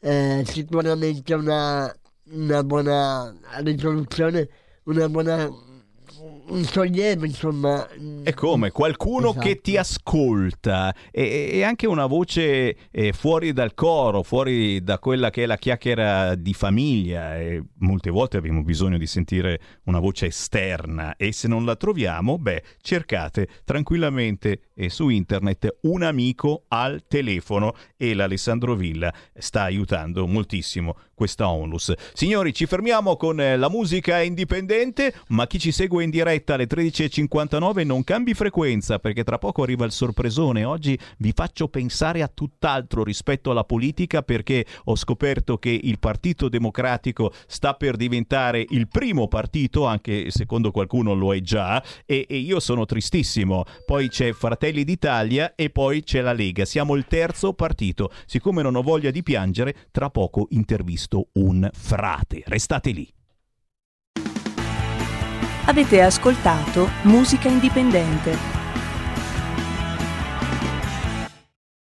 eh, 0.01 0.43
sicuramente 0.45 1.33
una, 1.33 1.93
una 2.31 2.63
buona 2.63 3.33
risoluzione, 3.63 4.49
una 4.83 5.07
buona 5.09 5.49
un 6.51 6.63
sollievo, 6.63 7.25
insomma. 7.25 7.87
E 8.23 8.33
come? 8.33 8.71
Qualcuno 8.71 9.29
esatto. 9.29 9.45
che 9.45 9.61
ti 9.61 9.77
ascolta 9.77 10.93
e, 11.09 11.49
e 11.53 11.63
anche 11.63 11.87
una 11.87 12.05
voce 12.05 12.89
eh, 12.91 13.13
fuori 13.13 13.53
dal 13.53 13.73
coro, 13.73 14.21
fuori 14.23 14.83
da 14.83 14.99
quella 14.99 15.29
che 15.29 15.43
è 15.43 15.45
la 15.45 15.57
chiacchiera 15.57 16.35
di 16.35 16.53
famiglia. 16.53 17.39
E 17.39 17.63
molte 17.79 18.09
volte 18.09 18.37
abbiamo 18.37 18.63
bisogno 18.63 18.97
di 18.97 19.07
sentire 19.07 19.59
una 19.85 19.99
voce 19.99 20.27
esterna 20.27 21.15
e 21.15 21.31
se 21.31 21.47
non 21.47 21.65
la 21.65 21.75
troviamo, 21.75 22.37
beh, 22.37 22.63
cercate 22.81 23.47
tranquillamente 23.63 24.69
eh, 24.75 24.89
su 24.89 25.09
internet 25.09 25.77
un 25.81 26.03
amico 26.03 26.65
al 26.67 27.03
telefono 27.07 27.73
e 27.95 28.13
l'Alessandro 28.13 28.75
Villa 28.75 29.13
sta 29.33 29.63
aiutando 29.63 30.27
moltissimo 30.27 30.95
questa 31.21 31.51
onlus. 31.51 31.93
Signori, 32.13 32.51
ci 32.51 32.65
fermiamo 32.65 33.15
con 33.15 33.39
eh, 33.39 33.55
la 33.55 33.69
musica 33.69 34.23
indipendente, 34.23 35.13
ma 35.27 35.45
chi 35.45 35.59
ci 35.59 35.71
segue 35.71 36.03
in 36.03 36.09
diretta 36.09 36.55
alle 36.55 36.65
13.59 36.65 37.85
non 37.85 38.03
cambi 38.03 38.33
frequenza 38.33 38.97
perché 38.97 39.23
tra 39.23 39.37
poco 39.37 39.61
arriva 39.61 39.85
il 39.85 39.91
sorpresone. 39.91 40.63
Oggi 40.63 40.97
vi 41.17 41.31
faccio 41.35 41.67
pensare 41.67 42.23
a 42.23 42.27
tutt'altro 42.27 43.03
rispetto 43.03 43.51
alla 43.51 43.63
politica 43.63 44.23
perché 44.23 44.65
ho 44.85 44.95
scoperto 44.95 45.59
che 45.59 45.69
il 45.69 45.99
Partito 45.99 46.49
Democratico 46.49 47.31
sta 47.45 47.75
per 47.75 47.97
diventare 47.97 48.65
il 48.69 48.87
primo 48.87 49.27
partito, 49.27 49.85
anche 49.85 50.31
secondo 50.31 50.71
qualcuno 50.71 51.13
lo 51.13 51.35
è 51.35 51.41
già, 51.41 51.83
e, 52.07 52.25
e 52.27 52.37
io 52.37 52.59
sono 52.59 52.85
tristissimo. 52.85 53.63
Poi 53.85 54.09
c'è 54.09 54.33
Fratelli 54.33 54.83
d'Italia 54.83 55.53
e 55.53 55.69
poi 55.69 56.01
c'è 56.01 56.21
la 56.21 56.33
Lega. 56.33 56.65
Siamo 56.65 56.95
il 56.95 57.05
terzo 57.05 57.53
partito. 57.53 58.11
Siccome 58.25 58.63
non 58.63 58.75
ho 58.75 58.81
voglia 58.81 59.11
di 59.11 59.21
piangere, 59.21 59.75
tra 59.91 60.09
poco 60.09 60.47
intervisto 60.49 61.10
visto 61.11 61.27
un 61.33 61.69
frate. 61.73 62.43
Restate 62.45 62.91
lì. 62.91 63.07
Avete 65.65 66.01
ascoltato 66.01 66.89
Musica 67.03 67.47
Indipendente 67.47 68.60